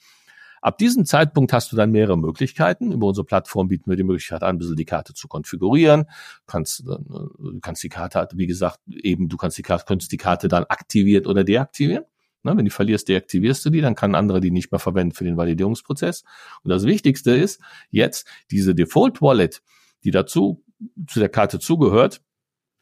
Ab 0.61 0.77
diesem 0.77 1.05
Zeitpunkt 1.05 1.53
hast 1.53 1.71
du 1.71 1.75
dann 1.75 1.91
mehrere 1.91 2.17
Möglichkeiten. 2.17 2.91
Über 2.91 3.07
unsere 3.07 3.25
Plattform 3.25 3.69
bieten 3.69 3.89
wir 3.89 3.95
die 3.95 4.03
Möglichkeit 4.03 4.43
an, 4.43 4.55
ein 4.55 4.57
bisschen 4.57 4.75
die 4.75 4.85
Karte 4.85 5.13
zu 5.13 5.27
konfigurieren. 5.27 6.03
Du 6.03 6.45
kannst, 6.47 6.81
äh, 6.81 6.83
du 6.83 7.59
kannst 7.61 7.83
die 7.83 7.89
Karte, 7.89 8.27
wie 8.33 8.47
gesagt, 8.47 8.79
eben, 8.87 9.29
du 9.29 9.37
kannst 9.37 9.57
die 9.57 9.61
Karte, 9.61 9.85
könntest 9.85 10.11
die 10.11 10.17
Karte 10.17 10.47
dann 10.47 10.65
aktivieren 10.65 11.25
oder 11.25 11.43
deaktivieren. 11.43 12.03
Na, 12.43 12.55
wenn 12.55 12.65
du 12.65 12.71
verlierst, 12.71 13.09
deaktivierst 13.09 13.65
du 13.65 13.69
die, 13.69 13.81
dann 13.81 13.95
kann 13.95 14.15
andere 14.15 14.39
die 14.39 14.51
nicht 14.51 14.71
mehr 14.71 14.79
verwenden 14.79 15.13
für 15.13 15.25
den 15.25 15.35
Validierungsprozess. 15.35 16.23
Und 16.63 16.69
das 16.69 16.85
Wichtigste 16.85 17.31
ist 17.31 17.61
jetzt 17.89 18.27
diese 18.49 18.73
Default 18.73 19.21
Wallet, 19.21 19.61
die 20.05 20.11
dazu 20.11 20.63
zu 21.07 21.19
der 21.19 21.27
Karte 21.27 21.59
zugehört, 21.59 22.21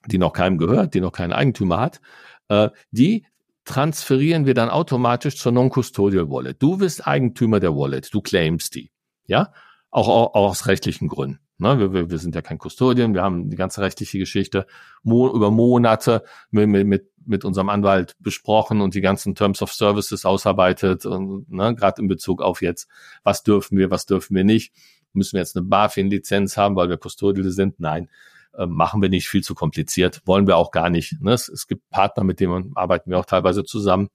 die 0.08 0.18
noch 0.18 0.34
keinem 0.34 0.58
gehört, 0.58 0.94
die 0.94 1.02
noch 1.02 1.12
keinen 1.12 1.34
Eigentümer 1.34 1.80
hat, 1.80 2.02
äh, 2.50 2.70
die 2.92 3.26
transferieren 3.66 4.46
wir 4.46 4.54
dann 4.54 4.70
automatisch 4.70 5.38
zur 5.38 5.52
Non-Custodial 5.52 6.30
Wallet. 6.30 6.62
Du 6.62 6.78
bist 6.78 7.06
Eigentümer 7.06 7.60
der 7.60 7.76
Wallet, 7.76 8.14
du 8.14 8.22
claimst 8.22 8.76
die. 8.76 8.92
Ja, 9.26 9.52
auch, 9.92 10.08
auch, 10.08 10.34
auch 10.36 10.50
aus 10.50 10.68
rechtlichen 10.68 11.10
Gründen. 11.10 11.40
Ne, 11.60 11.92
wir, 11.92 12.12
wir, 12.12 12.20
sind 12.20 12.36
ja 12.36 12.44
kein 12.44 12.60
Custodian, 12.60 13.16
wir 13.16 13.24
haben 13.24 13.50
die 13.50 13.56
ganze 13.56 13.82
rechtliche 13.82 14.20
Geschichte 14.20 14.68
mo 15.02 15.28
über 15.34 15.50
Monate 15.50 16.24
mit, 16.52 16.70
mit, 16.70 17.12
mit 17.26 17.44
unserem 17.46 17.70
Anwalt 17.70 18.16
besprochen 18.20 18.80
und 18.80 18.94
die 18.94 19.02
ganzen 19.02 19.34
Terms 19.34 19.64
of 19.64 19.74
Services 19.74 20.24
ausarbeitet 20.24 21.08
und 21.08 21.50
ne, 21.50 21.74
gerade 21.74 22.04
in 22.04 22.08
Bezug 22.08 22.44
auf 22.44 22.62
jetzt, 22.62 22.88
was 23.24 23.42
dürfen 23.42 23.76
wir, 23.76 23.90
was 23.90 24.06
dürfen 24.06 24.36
wir 24.36 24.44
nicht. 24.44 24.72
Müssen 25.14 25.34
wir 25.34 25.40
jetzt 25.40 25.58
eine 25.58 25.66
BaFin-Lizenz 25.66 26.58
haben, 26.58 26.76
weil 26.76 26.90
wir 26.90 26.98
Custodial 26.98 27.50
sind? 27.50 27.80
Nein. 27.80 28.08
Äh, 28.58 28.66
machen 28.66 29.02
wir 29.04 29.10
nicht 29.10 29.30
viel 29.30 29.44
zu 29.44 29.54
kompliziert, 29.54 30.22
wollen 30.26 30.48
wir 30.48 30.58
auch 30.58 30.72
gar 30.72 30.90
nicht. 30.90 31.22
Ne? 31.22 31.32
Es, 31.32 31.48
es 31.48 31.68
gibt 31.68 31.88
Partner, 31.92 32.24
mit 32.24 32.40
denen 32.40 32.72
arbeiten 32.76 33.12
wir 33.12 33.20
auch 33.20 33.26
teilweise 33.26 33.64
zusammen, 33.64 34.10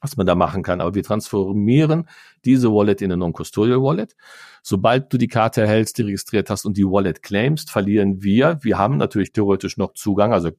was 0.00 0.16
man 0.16 0.24
da 0.24 0.36
machen 0.36 0.62
kann. 0.62 0.80
Aber 0.80 0.94
wir 0.94 1.02
transformieren 1.02 2.08
diese 2.44 2.72
Wallet 2.72 3.02
in 3.02 3.10
eine 3.10 3.16
Non-Custodial 3.18 3.82
Wallet. 3.82 4.14
Sobald 4.62 5.12
du 5.12 5.18
die 5.18 5.26
Karte 5.26 5.62
erhältst, 5.62 5.98
die 5.98 6.02
registriert 6.02 6.48
hast 6.48 6.64
und 6.64 6.76
die 6.76 6.84
Wallet 6.84 7.22
claimst, 7.22 7.72
verlieren 7.72 8.22
wir. 8.22 8.58
Wir 8.62 8.78
haben 8.78 8.98
natürlich 8.98 9.32
theoretisch 9.32 9.76
noch 9.76 9.94
Zugang, 9.94 10.32
also 10.32 10.50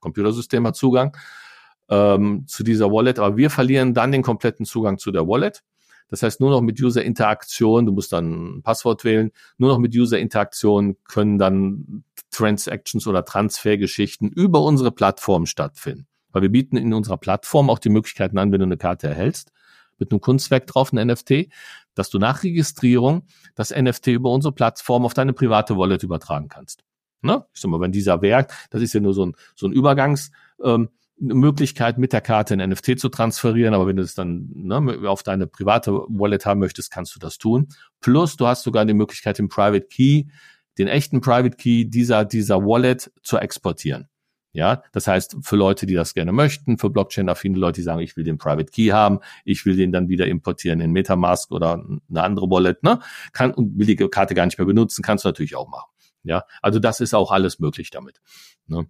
Computersystem 0.00 0.66
hat 0.66 0.74
Zugang 0.74 1.16
ähm, 1.88 2.44
zu 2.48 2.64
dieser 2.64 2.90
Wallet, 2.90 3.20
aber 3.20 3.36
wir 3.36 3.50
verlieren 3.50 3.94
dann 3.94 4.10
den 4.10 4.22
kompletten 4.22 4.66
Zugang 4.66 4.98
zu 4.98 5.12
der 5.12 5.28
Wallet. 5.28 5.62
Das 6.08 6.22
heißt, 6.22 6.40
nur 6.40 6.50
noch 6.50 6.62
mit 6.62 6.80
User-Interaktion, 6.80 7.86
du 7.86 7.92
musst 7.92 8.12
dann 8.12 8.58
ein 8.58 8.62
Passwort 8.62 9.04
wählen, 9.04 9.30
nur 9.58 9.70
noch 9.70 9.78
mit 9.78 9.94
User-Interaktion 9.94 10.96
können 11.04 11.38
dann 11.38 12.04
Transactions 12.38 13.06
oder 13.06 13.24
Transfergeschichten 13.24 14.30
über 14.30 14.62
unsere 14.62 14.92
Plattform 14.92 15.46
stattfinden. 15.46 16.06
Weil 16.30 16.42
wir 16.42 16.52
bieten 16.52 16.76
in 16.76 16.94
unserer 16.94 17.16
Plattform 17.16 17.68
auch 17.68 17.80
die 17.80 17.88
Möglichkeiten 17.88 18.38
an, 18.38 18.52
wenn 18.52 18.60
du 18.60 18.66
eine 18.66 18.76
Karte 18.76 19.08
erhältst, 19.08 19.50
mit 19.98 20.12
einem 20.12 20.20
Kunstwerk 20.20 20.66
drauf, 20.68 20.92
ein 20.92 21.04
NFT, 21.04 21.48
dass 21.94 22.10
du 22.10 22.18
nach 22.18 22.44
Registrierung 22.44 23.26
das 23.56 23.74
NFT 23.74 24.08
über 24.08 24.30
unsere 24.30 24.52
Plattform 24.54 25.04
auf 25.04 25.14
deine 25.14 25.32
private 25.32 25.76
Wallet 25.76 26.04
übertragen 26.04 26.48
kannst. 26.48 26.84
Ne? 27.22 27.44
Ich 27.52 27.60
sag 27.60 27.70
mal, 27.70 27.80
wenn 27.80 27.90
dieser 27.90 28.22
Werk, 28.22 28.54
das 28.70 28.82
ist 28.82 28.94
ja 28.94 29.00
nur 29.00 29.14
so 29.14 29.26
ein, 29.26 29.34
so 29.56 29.66
ein 29.66 29.72
Übergangs, 29.72 30.30
ähm, 30.62 30.90
Möglichkeit, 31.20 31.98
mit 31.98 32.12
der 32.12 32.20
Karte 32.20 32.54
ein 32.54 32.70
NFT 32.70 33.00
zu 33.00 33.08
transferieren, 33.08 33.74
aber 33.74 33.88
wenn 33.88 33.96
du 33.96 34.04
es 34.04 34.14
dann 34.14 34.50
ne, 34.54 35.00
auf 35.08 35.24
deine 35.24 35.48
private 35.48 35.92
Wallet 36.08 36.46
haben 36.46 36.60
möchtest, 36.60 36.92
kannst 36.92 37.16
du 37.16 37.18
das 37.18 37.38
tun. 37.38 37.66
Plus, 38.00 38.36
du 38.36 38.46
hast 38.46 38.62
sogar 38.62 38.84
die 38.84 38.94
Möglichkeit, 38.94 39.38
den 39.38 39.48
Private 39.48 39.88
Key, 39.88 40.26
den 40.78 40.88
echten 40.88 41.20
Private 41.20 41.56
Key 41.56 41.84
dieser, 41.84 42.24
dieser 42.24 42.64
Wallet 42.64 43.10
zu 43.22 43.38
exportieren. 43.38 44.08
Ja, 44.52 44.82
das 44.92 45.06
heißt, 45.06 45.36
für 45.42 45.56
Leute, 45.56 45.86
die 45.86 45.94
das 45.94 46.14
gerne 46.14 46.32
möchten, 46.32 46.78
für 46.78 46.88
Blockchain-affine 46.88 47.58
Leute, 47.58 47.80
die 47.80 47.84
sagen, 47.84 48.00
ich 48.00 48.16
will 48.16 48.24
den 48.24 48.38
Private 48.38 48.72
Key 48.72 48.88
haben, 48.88 49.20
ich 49.44 49.66
will 49.66 49.76
den 49.76 49.92
dann 49.92 50.08
wieder 50.08 50.26
importieren 50.26 50.80
in 50.80 50.90
Metamask 50.90 51.52
oder 51.52 51.74
eine 52.08 52.22
andere 52.22 52.50
Wallet, 52.50 52.82
ne, 52.82 53.00
kann 53.32 53.52
und 53.52 53.78
will 53.78 53.86
die 53.86 53.96
Karte 53.96 54.34
gar 54.34 54.46
nicht 54.46 54.58
mehr 54.58 54.66
benutzen, 54.66 55.02
kannst 55.02 55.24
du 55.24 55.28
natürlich 55.28 55.54
auch 55.54 55.68
machen. 55.68 55.90
Ja, 56.22 56.44
also 56.62 56.78
das 56.78 57.00
ist 57.00 57.14
auch 57.14 57.30
alles 57.30 57.58
möglich 57.58 57.90
damit. 57.90 58.20
Ne? 58.66 58.86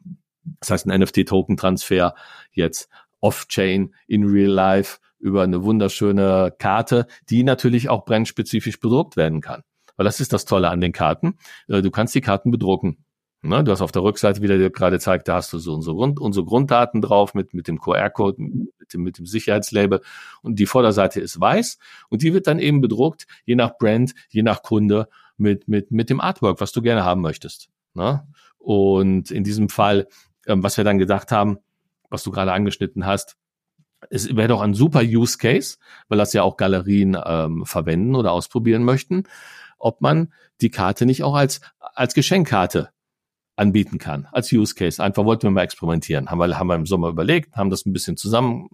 Das 0.61 0.71
heißt, 0.71 0.87
ein 0.87 1.01
NFT-Token-Transfer 1.01 2.15
jetzt 2.53 2.89
off-chain 3.21 3.95
in 4.07 4.25
real 4.25 4.51
life 4.51 4.99
über 5.19 5.43
eine 5.43 5.65
wunderschöne 5.65 6.55
Karte, 6.59 7.07
die 7.29 7.43
natürlich 7.43 7.89
auch 7.89 8.05
brandspezifisch 8.05 8.79
bedruckt 8.81 9.17
werden 9.17 9.41
kann. 9.41 9.63
Weil 9.99 10.05
das 10.05 10.21
ist 10.21 10.33
das 10.33 10.47
Tolle 10.47 10.71
an 10.71 10.81
den 10.81 10.93
Karten. 10.93 11.37
Äh, 11.69 11.83
du 11.83 11.91
kannst 11.91 12.15
die 12.15 12.23
Karten 12.23 12.51
bedrucken. 12.51 13.05
Ne, 13.43 13.63
du 13.63 13.71
hast 13.71 13.83
auf 13.83 13.93
der 13.93 14.03
Rückseite, 14.03 14.41
wie 14.41 14.47
der 14.47 14.71
gerade 14.71 14.99
zeigt, 14.99 15.29
da 15.29 15.35
hast 15.35 15.53
du 15.53 15.59
so 15.59 15.75
unsere, 15.75 15.95
Grund, 15.95 16.19
unsere 16.19 16.45
Grunddaten 16.47 17.03
drauf 17.03 17.35
mit, 17.35 17.55
mit 17.55 17.69
dem 17.69 17.79
QR-Code, 17.79 18.43
mit 18.43 18.93
dem, 18.95 19.03
mit 19.03 19.19
dem 19.19 19.27
Sicherheitslabel. 19.27 20.01
Und 20.43 20.59
die 20.59 20.67
Vorderseite 20.67 21.21
ist 21.21 21.39
weiß. 21.39 21.79
Und 22.09 22.23
die 22.23 22.33
wird 22.33 22.47
dann 22.47 22.59
eben 22.59 22.81
bedruckt, 22.81 23.27
je 23.45 23.55
nach 23.55 23.77
Brand, 23.79 24.15
je 24.31 24.43
nach 24.43 24.63
Kunde, 24.63 25.09
mit, 25.37 25.69
mit, 25.69 25.93
mit 25.93 26.11
dem 26.11 26.21
Artwork, 26.21 26.61
was 26.61 26.73
du 26.73 26.83
gerne 26.83 27.05
haben 27.05 27.21
möchtest. 27.21 27.69
Ne? 27.95 28.27
Und 28.59 29.31
in 29.31 29.45
diesem 29.45 29.69
Fall 29.69 30.09
ähm, 30.49 30.63
was 30.63 30.77
wir 30.77 30.85
dann 30.85 30.99
gedacht 30.99 31.31
haben, 31.31 31.59
was 32.09 32.25
du 32.25 32.33
gerade 32.33 32.53
angeschnitten 32.53 33.07
hast, 33.07 33.37
es 34.11 34.35
wäre 34.35 34.49
doch 34.49 34.63
ein 34.63 34.75
super 34.75 35.03
Use 35.03 35.39
Case, 35.39 35.77
weil 36.09 36.19
das 36.19 36.33
ja 36.33 36.43
auch 36.43 36.57
Galerien 36.57 37.17
ähm, 37.25 37.65
verwenden 37.67 38.15
oder 38.17 38.33
ausprobieren 38.33 38.85
möchten, 38.85 39.25
ob 39.79 40.01
man 40.01 40.33
die 40.61 40.71
Karte 40.71 41.07
nicht 41.07 41.23
auch 41.23 41.35
als, 41.35 41.61
als 41.79 42.15
Geschenkkarte 42.15 42.91
anbieten 43.57 43.99
kann, 43.99 44.27
als 44.31 44.53
Use 44.53 44.75
Case. 44.75 45.03
Einfach 45.03 45.25
wollten 45.25 45.43
wir 45.43 45.51
mal 45.51 45.63
experimentieren. 45.63 46.31
Haben 46.31 46.39
wir, 46.39 46.59
haben 46.59 46.69
wir 46.69 46.77
im 46.77 46.87
Sommer 46.87 47.09
überlegt, 47.09 47.57
haben 47.57 47.71
das 47.71 47.87
ein 47.87 47.93
bisschen 47.93 48.17
zusammen, 48.17 48.69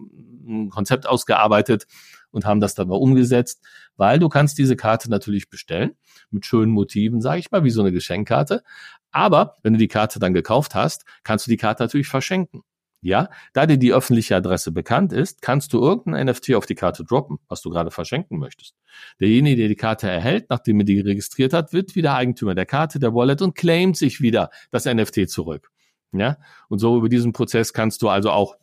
ein 0.47 0.69
Konzept 0.69 1.07
ausgearbeitet 1.07 1.87
und 2.29 2.45
haben 2.45 2.59
das 2.59 2.75
dann 2.75 2.87
mal 2.87 2.95
umgesetzt, 2.95 3.63
weil 3.97 4.19
du 4.19 4.29
kannst 4.29 4.57
diese 4.57 4.75
Karte 4.75 5.09
natürlich 5.09 5.49
bestellen 5.49 5.95
mit 6.29 6.45
schönen 6.45 6.71
Motiven, 6.71 7.21
sage 7.21 7.39
ich 7.39 7.49
mal, 7.49 7.63
wie 7.63 7.71
so 7.71 7.81
eine 7.81 7.91
Geschenkkarte. 7.91 8.63
Aber 9.11 9.55
wenn 9.63 9.73
du 9.73 9.79
die 9.79 9.87
Karte 9.87 10.19
dann 10.19 10.33
gekauft 10.33 10.75
hast, 10.75 11.05
kannst 11.23 11.47
du 11.47 11.49
die 11.49 11.57
Karte 11.57 11.81
natürlich 11.81 12.07
verschenken. 12.07 12.61
Ja, 13.01 13.29
da 13.53 13.67
dir 13.67 13.77
die 13.77 13.93
öffentliche 13.93 14.35
Adresse 14.35 14.71
bekannt 14.71 15.13
ist, 15.13 15.41
kannst 15.41 15.73
du 15.73 15.79
irgendein 15.79 16.25
NFT 16.25 16.55
auf 16.55 16.65
die 16.65 16.73
Karte 16.73 17.03
droppen, 17.03 17.37
was 17.47 17.61
du 17.61 17.69
gerade 17.69 17.91
verschenken 17.91 18.39
möchtest. 18.39 18.75
Derjenige, 19.19 19.57
der 19.57 19.67
die 19.67 19.75
Karte 19.75 20.09
erhält, 20.09 20.49
nachdem 20.49 20.79
er 20.79 20.85
die 20.85 20.99
registriert 21.01 21.53
hat, 21.53 21.71
wird 21.71 21.95
wieder 21.95 22.15
Eigentümer 22.15 22.55
der 22.55 22.65
Karte, 22.65 22.99
der 22.99 23.13
Wallet 23.13 23.43
und 23.43 23.53
claimt 23.53 23.95
sich 23.95 24.21
wieder 24.21 24.49
das 24.71 24.85
NFT 24.85 25.29
zurück. 25.29 25.71
Ja, 26.13 26.37
und 26.69 26.79
so 26.79 26.97
über 26.97 27.09
diesen 27.09 27.31
Prozess 27.33 27.73
kannst 27.73 28.01
du 28.01 28.09
also 28.09 28.31
auch 28.31 28.55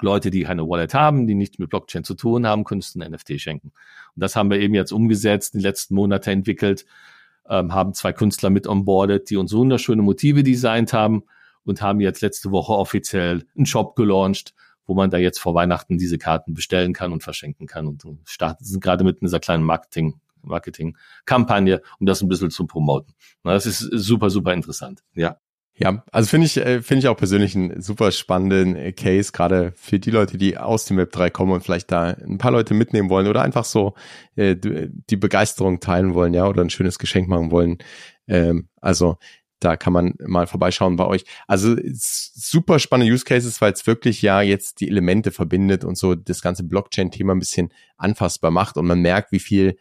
Leute, 0.00 0.30
die 0.30 0.42
keine 0.42 0.68
Wallet 0.68 0.94
haben, 0.94 1.26
die 1.26 1.34
nichts 1.34 1.58
mit 1.58 1.70
Blockchain 1.70 2.04
zu 2.04 2.14
tun 2.14 2.46
haben, 2.46 2.64
könntest 2.64 2.96
ein 2.96 3.10
NFT 3.10 3.40
schenken. 3.40 3.72
Und 4.14 4.22
das 4.22 4.36
haben 4.36 4.50
wir 4.50 4.60
eben 4.60 4.74
jetzt 4.74 4.92
umgesetzt, 4.92 5.54
die 5.54 5.60
letzten 5.60 5.94
Monate 5.94 6.30
entwickelt 6.30 6.84
ähm, 7.48 7.72
haben 7.72 7.94
zwei 7.94 8.12
Künstler 8.12 8.50
mit 8.50 8.66
onboardet, 8.66 9.30
die 9.30 9.36
uns 9.36 9.52
wunderschöne 9.52 10.02
Motive 10.02 10.42
designt 10.42 10.92
haben 10.92 11.24
und 11.64 11.82
haben 11.82 12.00
jetzt 12.00 12.20
letzte 12.20 12.50
Woche 12.50 12.72
offiziell 12.72 13.44
einen 13.56 13.66
Shop 13.66 13.96
gelauncht, 13.96 14.54
wo 14.86 14.94
man 14.94 15.10
da 15.10 15.18
jetzt 15.18 15.38
vor 15.38 15.54
Weihnachten 15.54 15.98
diese 15.98 16.18
Karten 16.18 16.54
bestellen 16.54 16.92
kann 16.92 17.12
und 17.12 17.22
verschenken 17.22 17.66
kann 17.66 17.86
und 17.86 18.04
starten 18.24 18.64
sind 18.64 18.82
gerade 18.82 19.04
mit 19.04 19.22
dieser 19.22 19.40
kleinen 19.40 19.64
Marketing 19.64 20.20
Marketing-Kampagne, 20.44 21.82
um 22.00 22.06
das 22.06 22.20
ein 22.20 22.28
bisschen 22.28 22.50
zu 22.50 22.66
promoten. 22.66 23.14
Das 23.44 23.66
ist 23.66 23.78
super, 23.78 24.30
super 24.30 24.52
interessant. 24.52 25.02
Ja. 25.14 25.38
Ja, 25.74 26.04
also 26.12 26.28
finde 26.28 26.46
ich, 26.46 26.58
äh, 26.58 26.82
finde 26.82 26.98
ich 26.98 27.08
auch 27.08 27.16
persönlich 27.16 27.56
einen 27.56 27.80
super 27.80 28.12
spannenden 28.12 28.76
äh, 28.76 28.92
Case, 28.92 29.32
gerade 29.32 29.72
für 29.74 29.98
die 29.98 30.10
Leute, 30.10 30.36
die 30.36 30.58
aus 30.58 30.84
dem 30.84 30.98
Web 30.98 31.12
3 31.12 31.30
kommen 31.30 31.52
und 31.52 31.64
vielleicht 31.64 31.90
da 31.90 32.10
ein 32.10 32.36
paar 32.36 32.50
Leute 32.50 32.74
mitnehmen 32.74 33.08
wollen 33.08 33.26
oder 33.26 33.40
einfach 33.40 33.64
so 33.64 33.94
äh, 34.36 34.54
die 34.54 35.16
Begeisterung 35.16 35.80
teilen 35.80 36.12
wollen, 36.12 36.34
ja, 36.34 36.46
oder 36.46 36.60
ein 36.60 36.68
schönes 36.68 36.98
Geschenk 36.98 37.26
machen 37.26 37.50
wollen. 37.50 37.78
Ähm, 38.28 38.68
also 38.82 39.16
da 39.64 39.76
kann 39.76 39.92
man 39.92 40.14
mal 40.18 40.46
vorbeischauen 40.46 40.96
bei 40.96 41.06
euch. 41.06 41.24
Also 41.46 41.76
super 41.92 42.78
spannende 42.78 43.12
Use 43.12 43.24
Cases, 43.24 43.60
weil 43.60 43.72
es 43.72 43.86
wirklich 43.86 44.22
ja 44.22 44.42
jetzt 44.42 44.80
die 44.80 44.88
Elemente 44.88 45.30
verbindet 45.30 45.84
und 45.84 45.96
so 45.96 46.14
das 46.14 46.42
ganze 46.42 46.64
Blockchain-Thema 46.64 47.34
ein 47.34 47.38
bisschen 47.38 47.72
anfassbar 47.96 48.50
macht 48.50 48.76
und 48.76 48.86
man 48.86 49.00
merkt, 49.00 49.32
wie 49.32 49.38
viel 49.38 49.76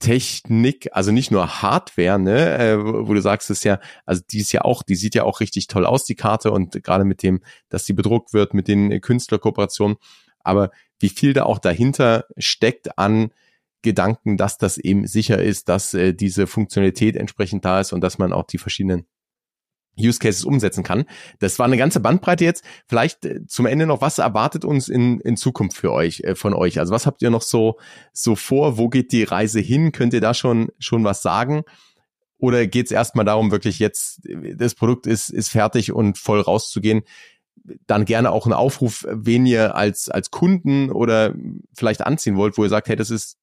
Technik, 0.00 0.88
also 0.92 1.12
nicht 1.12 1.30
nur 1.30 1.60
Hardware, 1.60 2.18
ne, 2.18 2.58
äh, 2.58 2.78
wo 2.82 3.12
du 3.12 3.20
sagst, 3.20 3.50
ist 3.50 3.64
ja, 3.64 3.80
also 4.06 4.22
die 4.30 4.38
ist 4.38 4.52
ja 4.52 4.62
auch, 4.62 4.82
die 4.82 4.94
sieht 4.94 5.14
ja 5.14 5.24
auch 5.24 5.40
richtig 5.40 5.66
toll 5.66 5.84
aus, 5.84 6.04
die 6.04 6.14
Karte 6.14 6.52
und 6.52 6.82
gerade 6.82 7.04
mit 7.04 7.22
dem, 7.22 7.40
dass 7.68 7.84
die 7.84 7.92
bedruckt 7.92 8.32
wird, 8.32 8.54
mit 8.54 8.66
den 8.66 9.00
Künstlerkooperationen, 9.02 9.98
aber 10.38 10.70
wie 11.00 11.10
viel 11.10 11.34
da 11.34 11.42
auch 11.44 11.58
dahinter 11.58 12.24
steckt 12.38 12.98
an 12.98 13.30
Gedanken, 13.82 14.36
dass 14.36 14.58
das 14.58 14.78
eben 14.78 15.06
sicher 15.06 15.42
ist, 15.42 15.68
dass 15.68 15.94
äh, 15.94 16.12
diese 16.14 16.46
Funktionalität 16.46 17.16
entsprechend 17.16 17.64
da 17.64 17.80
ist 17.80 17.92
und 17.92 18.00
dass 18.02 18.18
man 18.18 18.32
auch 18.32 18.44
die 18.44 18.58
verschiedenen 18.58 19.06
Use 19.98 20.18
Cases 20.18 20.44
umsetzen 20.44 20.84
kann. 20.84 21.04
Das 21.38 21.58
war 21.58 21.66
eine 21.66 21.76
ganze 21.76 22.00
Bandbreite 22.00 22.44
jetzt. 22.44 22.64
Vielleicht 22.86 23.24
äh, 23.24 23.46
zum 23.46 23.66
Ende 23.66 23.86
noch, 23.86 24.00
was 24.00 24.18
erwartet 24.18 24.64
uns 24.64 24.88
in, 24.88 25.20
in 25.20 25.36
Zukunft 25.36 25.76
für 25.76 25.92
euch, 25.92 26.20
äh, 26.20 26.34
von 26.34 26.54
euch? 26.54 26.78
Also 26.78 26.92
was 26.92 27.06
habt 27.06 27.22
ihr 27.22 27.30
noch 27.30 27.42
so, 27.42 27.78
so 28.12 28.36
vor? 28.36 28.78
Wo 28.78 28.88
geht 28.88 29.12
die 29.12 29.24
Reise 29.24 29.60
hin? 29.60 29.92
Könnt 29.92 30.14
ihr 30.14 30.20
da 30.20 30.34
schon, 30.34 30.70
schon 30.78 31.04
was 31.04 31.22
sagen? 31.22 31.62
Oder 32.38 32.66
geht 32.66 32.86
es 32.86 32.92
erstmal 32.92 33.26
darum, 33.26 33.50
wirklich 33.50 33.78
jetzt, 33.78 34.22
das 34.54 34.74
Produkt 34.74 35.06
ist, 35.06 35.28
ist 35.28 35.50
fertig 35.50 35.92
und 35.92 36.16
voll 36.16 36.40
rauszugehen? 36.40 37.02
Dann 37.86 38.06
gerne 38.06 38.32
auch 38.32 38.46
einen 38.46 38.54
Aufruf, 38.54 39.06
wen 39.10 39.44
ihr 39.44 39.74
als, 39.74 40.08
als 40.08 40.30
Kunden 40.30 40.90
oder 40.90 41.34
vielleicht 41.74 42.00
anziehen 42.00 42.36
wollt, 42.36 42.56
wo 42.56 42.64
ihr 42.64 42.70
sagt, 42.70 42.88
hey, 42.88 42.96
das 42.96 43.10
ist, 43.10 43.36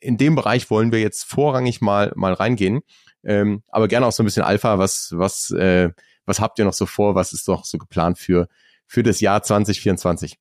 in 0.00 0.16
dem 0.16 0.34
Bereich 0.34 0.70
wollen 0.70 0.92
wir 0.92 1.00
jetzt 1.00 1.24
vorrangig 1.24 1.80
mal, 1.80 2.12
mal 2.16 2.32
reingehen. 2.32 2.80
Ähm, 3.22 3.62
aber 3.68 3.88
gerne 3.88 4.06
auch 4.06 4.12
so 4.12 4.22
ein 4.22 4.26
bisschen 4.26 4.42
Alpha, 4.42 4.78
was, 4.78 5.12
was, 5.16 5.50
äh, 5.50 5.90
was 6.26 6.40
habt 6.40 6.58
ihr 6.58 6.64
noch 6.64 6.72
so 6.72 6.86
vor? 6.86 7.14
Was 7.14 7.32
ist 7.32 7.48
noch 7.48 7.64
so 7.64 7.78
geplant 7.78 8.18
für, 8.18 8.48
für 8.86 9.02
das 9.02 9.20
Jahr 9.20 9.42
2024? 9.42 10.38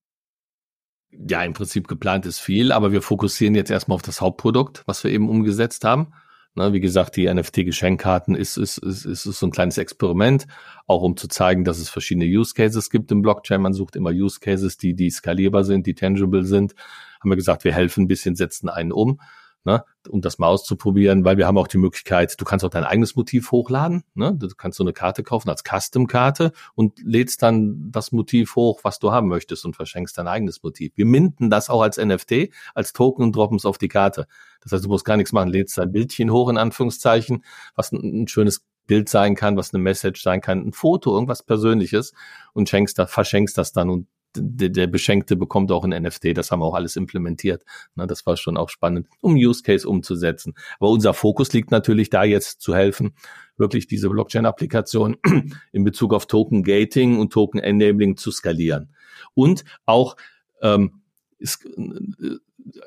Ja, 1.12 1.44
im 1.44 1.54
Prinzip 1.54 1.88
geplant 1.88 2.26
ist 2.26 2.40
viel, 2.40 2.72
aber 2.72 2.92
wir 2.92 3.02
fokussieren 3.02 3.56
jetzt 3.56 3.70
erstmal 3.70 3.96
auf 3.96 4.02
das 4.02 4.20
Hauptprodukt, 4.20 4.84
was 4.86 5.04
wir 5.04 5.12
eben 5.12 5.30
umgesetzt 5.30 5.84
haben. 5.84 6.14
Ne, 6.56 6.72
wie 6.72 6.80
gesagt, 6.80 7.16
die 7.16 7.34
NFT-Geschenkkarten 7.34 8.36
ist, 8.36 8.58
ist, 8.58 8.78
ist, 8.78 9.06
ist 9.06 9.24
so 9.24 9.48
ein 9.48 9.52
kleines 9.52 9.80
Experiment, 9.80 10.46
auch 10.86 11.02
um 11.02 11.18
zu 11.18 11.28
zeigen, 11.28 11.64
dass 11.64 11.80
es 11.80 11.90
verschiedene 11.90 12.26
Use 12.26 12.54
Cases 12.54 12.92
gibt 12.92 13.12
im 13.12 13.24
Blockchain. 13.24 13.60
Man 13.60 13.74
sucht 13.74 13.96
immer 13.96 14.12
Use 14.12 14.40
Cases, 14.40 14.78
die, 14.78 14.94
die 14.94 15.10
skalierbar 15.10 15.64
sind, 15.64 15.88
die 15.88 15.96
tangible 15.96 16.46
sind. 16.46 16.76
Haben 17.20 17.32
wir 17.32 17.38
gesagt, 17.38 17.64
wir 17.64 17.74
helfen 17.74 18.04
ein 18.04 18.08
bisschen, 18.08 18.36
setzen 18.36 18.70
einen 18.70 18.92
um 18.92 19.20
ne, 19.64 19.84
um 20.10 20.22
das 20.22 20.38
mal 20.40 20.48
auszuprobieren, 20.48 21.26
weil 21.26 21.38
wir 21.38 21.48
haben 21.48 21.58
auch 21.58 21.68
die 21.68 21.78
Möglichkeit, 21.78 22.40
du 22.40 22.46
kannst 22.46 22.66
auch 22.66 22.70
dein 22.70 22.84
eigenes 22.84 23.16
Motiv 23.16 23.52
hochladen, 23.52 24.04
ne, 24.14 24.36
du 24.36 24.48
kannst 24.56 24.78
so 24.78 24.84
eine 24.84 24.94
Karte 24.94 25.24
kaufen 25.24 25.50
als 25.50 25.64
Custom-Karte 25.64 26.52
und 26.76 27.00
lädst 27.04 27.42
dann 27.42 27.92
das 27.92 28.12
Motiv 28.12 28.56
hoch, 28.56 28.82
was 28.84 29.00
du 29.00 29.12
haben 29.12 29.28
möchtest 29.28 29.66
und 29.66 29.76
verschenkst 29.76 30.18
dein 30.18 30.28
eigenes 30.28 30.64
Motiv. 30.64 30.94
Wir 30.96 31.06
minden 31.06 31.50
das 31.50 31.70
auch 31.70 31.82
als 31.82 31.98
NFT, 31.98 32.50
als 32.74 32.94
Token 32.94 33.24
und 33.24 33.36
droppen 33.36 33.58
es 33.58 33.66
auf 33.66 33.78
die 33.78 33.88
Karte. 33.88 34.28
Das 34.62 34.72
heißt, 34.72 34.86
du 34.86 34.90
musst 34.90 35.06
gar 35.06 35.18
nichts 35.18 35.32
machen, 35.32 35.50
lädst 35.50 35.78
dein 35.78 35.92
Bildchen 35.92 36.32
hoch 36.32 36.50
in 36.50 36.58
Anführungszeichen, 36.58 37.44
was 37.76 37.92
ein, 37.92 38.24
ein 38.24 38.28
schönes 38.28 38.66
Bild 38.86 39.10
sein 39.10 39.36
kann, 39.36 39.56
was 39.58 39.74
eine 39.74 39.82
Message 39.82 40.22
sein 40.22 40.42
kann, 40.42 40.60
ein 40.68 40.74
Foto, 40.74 41.14
irgendwas 41.14 41.44
Persönliches 41.44 42.14
und 42.54 42.68
schenkst 42.68 43.00
da, 43.00 43.08
verschenkst 43.08 43.58
das 43.58 43.72
dann 43.72 43.90
und 43.90 44.08
der, 44.36 44.70
der 44.70 44.88
Beschenkte 44.88 45.36
bekommt 45.36 45.72
auch 45.72 45.84
ein 45.84 45.90
NFT. 45.90 46.36
Das 46.38 46.52
haben 46.52 46.60
wir 46.60 46.66
auch 46.66 46.74
alles 46.74 46.96
implementiert. 46.96 47.64
Na, 47.96 48.06
das 48.06 48.26
war 48.26 48.38
schon 48.38 48.58
auch 48.58 48.70
spannend, 48.70 49.08
um 49.22 49.36
Use 49.36 49.64
Case 49.64 49.88
umzusetzen. 49.88 50.54
Aber 50.80 50.90
unser 50.90 51.14
Fokus 51.14 51.54
liegt 51.54 51.72
natürlich 51.72 52.10
da 52.10 52.24
jetzt 52.24 52.62
zu 52.62 52.76
helfen, 52.76 53.16
wirklich 53.58 53.88
diese 53.88 54.10
Blockchain-Applikation 54.10 55.18
in 55.72 55.84
Bezug 55.84 56.14
auf 56.14 56.26
Token 56.28 56.64
Gating 56.64 57.20
und 57.20 57.32
Token 57.32 57.60
Enabling 57.60 58.18
zu 58.18 58.32
skalieren. 58.32 58.94
Und 59.34 59.64
auch 59.86 60.16
ähm, 60.62 61.02
ist, 61.38 61.68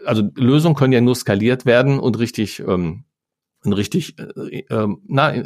also 0.05 0.31
Lösungen 0.35 0.77
können 0.77 0.93
ja 0.93 1.01
nur 1.01 1.15
skaliert 1.15 1.67
werden 1.67 1.99
und 1.99 2.19
richtig, 2.19 2.61
ähm, 2.61 3.05
richtig, 3.65 4.19
äh, 4.19 4.65
äh, 4.69 4.89
na, 5.07 5.45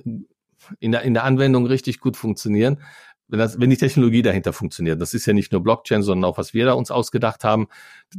in 0.79 0.93
der, 0.93 1.03
in 1.03 1.15
der 1.15 1.25
Anwendung 1.25 1.67
richtig 1.67 2.01
gut 2.01 2.17
funktionieren, 2.17 2.81
wenn, 3.31 3.39
das, 3.39 3.61
wenn 3.61 3.71
die 3.71 3.77
Technologie 3.77 4.23
dahinter 4.23 4.53
funktioniert. 4.53 5.01
Das 5.01 5.15
ist 5.15 5.27
ja 5.27 5.33
nicht 5.33 5.53
nur 5.53 5.63
Blockchain, 5.63 6.03
sondern 6.03 6.31
auch, 6.31 6.39
was 6.39 6.53
wir 6.53 6.67
da 6.67 6.73
uns 6.73 6.91
ausgedacht 6.91 7.45
haben. 7.45 7.69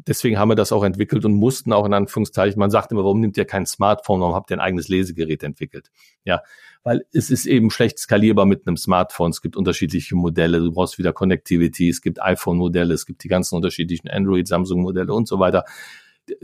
Deswegen 0.07 0.39
haben 0.39 0.49
wir 0.49 0.55
das 0.55 0.71
auch 0.71 0.83
entwickelt 0.83 1.25
und 1.25 1.33
mussten 1.33 1.73
auch 1.73 1.85
in 1.85 1.93
Anführungszeichen, 1.93 2.57
man 2.57 2.71
sagt 2.71 2.91
immer, 2.91 3.03
warum 3.03 3.19
nimmt 3.19 3.37
ihr 3.37 3.45
kein 3.45 3.65
Smartphone, 3.65 4.21
warum 4.21 4.35
habt 4.35 4.51
ihr 4.51 4.57
ein 4.57 4.61
eigenes 4.61 4.87
Lesegerät 4.87 5.43
entwickelt? 5.43 5.91
Ja, 6.23 6.41
weil 6.83 7.05
es 7.13 7.29
ist 7.29 7.45
eben 7.45 7.71
schlecht 7.71 7.99
skalierbar 7.99 8.45
mit 8.45 8.67
einem 8.67 8.77
Smartphone. 8.77 9.31
Es 9.31 9.41
gibt 9.41 9.57
unterschiedliche 9.57 10.15
Modelle, 10.15 10.59
du 10.59 10.71
brauchst 10.71 10.97
wieder 10.97 11.13
Connectivity, 11.13 11.89
es 11.89 12.01
gibt 12.01 12.21
iPhone-Modelle, 12.21 12.93
es 12.93 13.05
gibt 13.05 13.23
die 13.23 13.27
ganzen 13.27 13.55
unterschiedlichen 13.55 14.09
Android, 14.09 14.47
Samsung-Modelle 14.47 15.13
und 15.13 15.27
so 15.27 15.39
weiter 15.39 15.65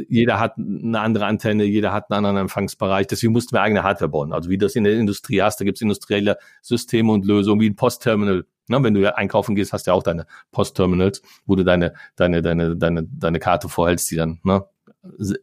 jeder 0.07 0.39
hat 0.39 0.57
eine 0.57 0.99
andere 0.99 1.25
Antenne, 1.25 1.63
jeder 1.63 1.93
hat 1.93 2.09
einen 2.09 2.25
anderen 2.25 2.37
Empfangsbereich. 2.45 3.07
Deswegen 3.07 3.33
mussten 3.33 3.55
wir 3.55 3.61
eigene 3.61 3.83
Hardware 3.83 4.09
bauen. 4.09 4.33
Also 4.33 4.49
wie 4.49 4.57
das 4.57 4.75
in 4.75 4.83
der 4.83 4.93
Industrie 4.93 5.41
hast, 5.41 5.59
da 5.59 5.65
gibt 5.65 5.77
es 5.77 5.81
industrielle 5.81 6.37
Systeme 6.61 7.11
und 7.11 7.25
Lösungen, 7.25 7.61
wie 7.61 7.69
ein 7.69 7.75
Postterminal. 7.75 8.45
Na, 8.67 8.83
wenn 8.83 8.93
du 8.93 9.01
ja 9.01 9.15
einkaufen 9.15 9.55
gehst, 9.55 9.73
hast 9.73 9.87
du 9.87 9.91
ja 9.91 9.95
auch 9.95 10.03
deine 10.03 10.25
Postterminals, 10.51 11.21
wo 11.45 11.55
du 11.55 11.63
deine, 11.63 11.93
deine, 12.15 12.41
deine, 12.41 12.75
deine, 12.75 13.03
deine 13.03 13.39
Karte 13.39 13.69
vorhältst, 13.69 14.11
die 14.11 14.15
dann 14.15 14.39
ne, 14.43 14.65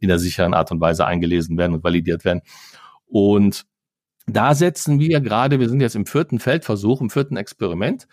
in 0.01 0.09
der 0.09 0.19
sicheren 0.19 0.55
Art 0.55 0.71
und 0.71 0.81
Weise 0.81 1.07
eingelesen 1.07 1.57
werden 1.57 1.75
und 1.75 1.85
validiert 1.85 2.25
werden. 2.25 2.43
Und 3.07 3.65
da 4.27 4.55
setzen 4.55 4.99
wir 5.01 5.21
gerade, 5.21 5.61
wir 5.61 5.69
sind 5.69 5.81
jetzt 5.81 5.97
im 5.97 6.07
vierten 6.07 6.39
Feldversuch, 6.39 7.01
im 7.01 7.11
vierten 7.11 7.37
Experiment, 7.37 8.09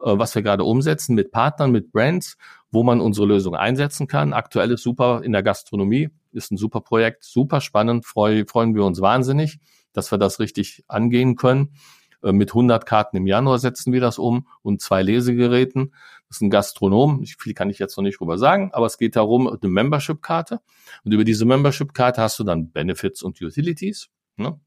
äh, 0.00 0.12
was 0.16 0.34
wir 0.34 0.42
gerade 0.42 0.64
umsetzen 0.64 1.14
mit 1.14 1.32
Partnern, 1.32 1.72
mit 1.72 1.92
Brands 1.92 2.36
wo 2.72 2.82
man 2.82 3.00
unsere 3.00 3.26
Lösung 3.26 3.54
einsetzen 3.54 4.08
kann. 4.08 4.32
Aktuell 4.32 4.72
ist 4.72 4.82
super 4.82 5.22
in 5.22 5.32
der 5.32 5.42
Gastronomie, 5.42 6.08
ist 6.32 6.50
ein 6.50 6.56
super 6.56 6.80
Projekt, 6.80 7.22
super 7.22 7.60
spannend, 7.60 8.06
freu, 8.06 8.44
freuen 8.48 8.74
wir 8.74 8.84
uns 8.84 9.00
wahnsinnig, 9.00 9.60
dass 9.92 10.10
wir 10.10 10.18
das 10.18 10.40
richtig 10.40 10.82
angehen 10.88 11.36
können. 11.36 11.74
Äh, 12.22 12.32
mit 12.32 12.50
100 12.50 12.86
Karten 12.86 13.16
im 13.16 13.26
Januar 13.26 13.58
setzen 13.58 13.92
wir 13.92 14.00
das 14.00 14.18
um 14.18 14.46
und 14.62 14.80
zwei 14.80 15.02
Lesegeräten. 15.02 15.94
Das 16.28 16.38
ist 16.38 16.42
ein 16.42 16.50
Gastronom. 16.50 17.24
Viel 17.38 17.54
kann 17.54 17.70
ich 17.70 17.78
jetzt 17.78 17.96
noch 17.96 18.04
nicht 18.04 18.20
drüber 18.20 18.38
sagen, 18.38 18.70
aber 18.72 18.86
es 18.86 18.98
geht 18.98 19.16
darum, 19.16 19.48
eine 19.48 19.70
Membership-Karte. 19.70 20.60
Und 21.04 21.12
über 21.12 21.24
diese 21.24 21.44
Membership-Karte 21.44 22.22
hast 22.22 22.38
du 22.38 22.44
dann 22.44 22.70
Benefits 22.70 23.22
und 23.22 23.40
Utilities. 23.40 24.08
Ne? 24.36 24.58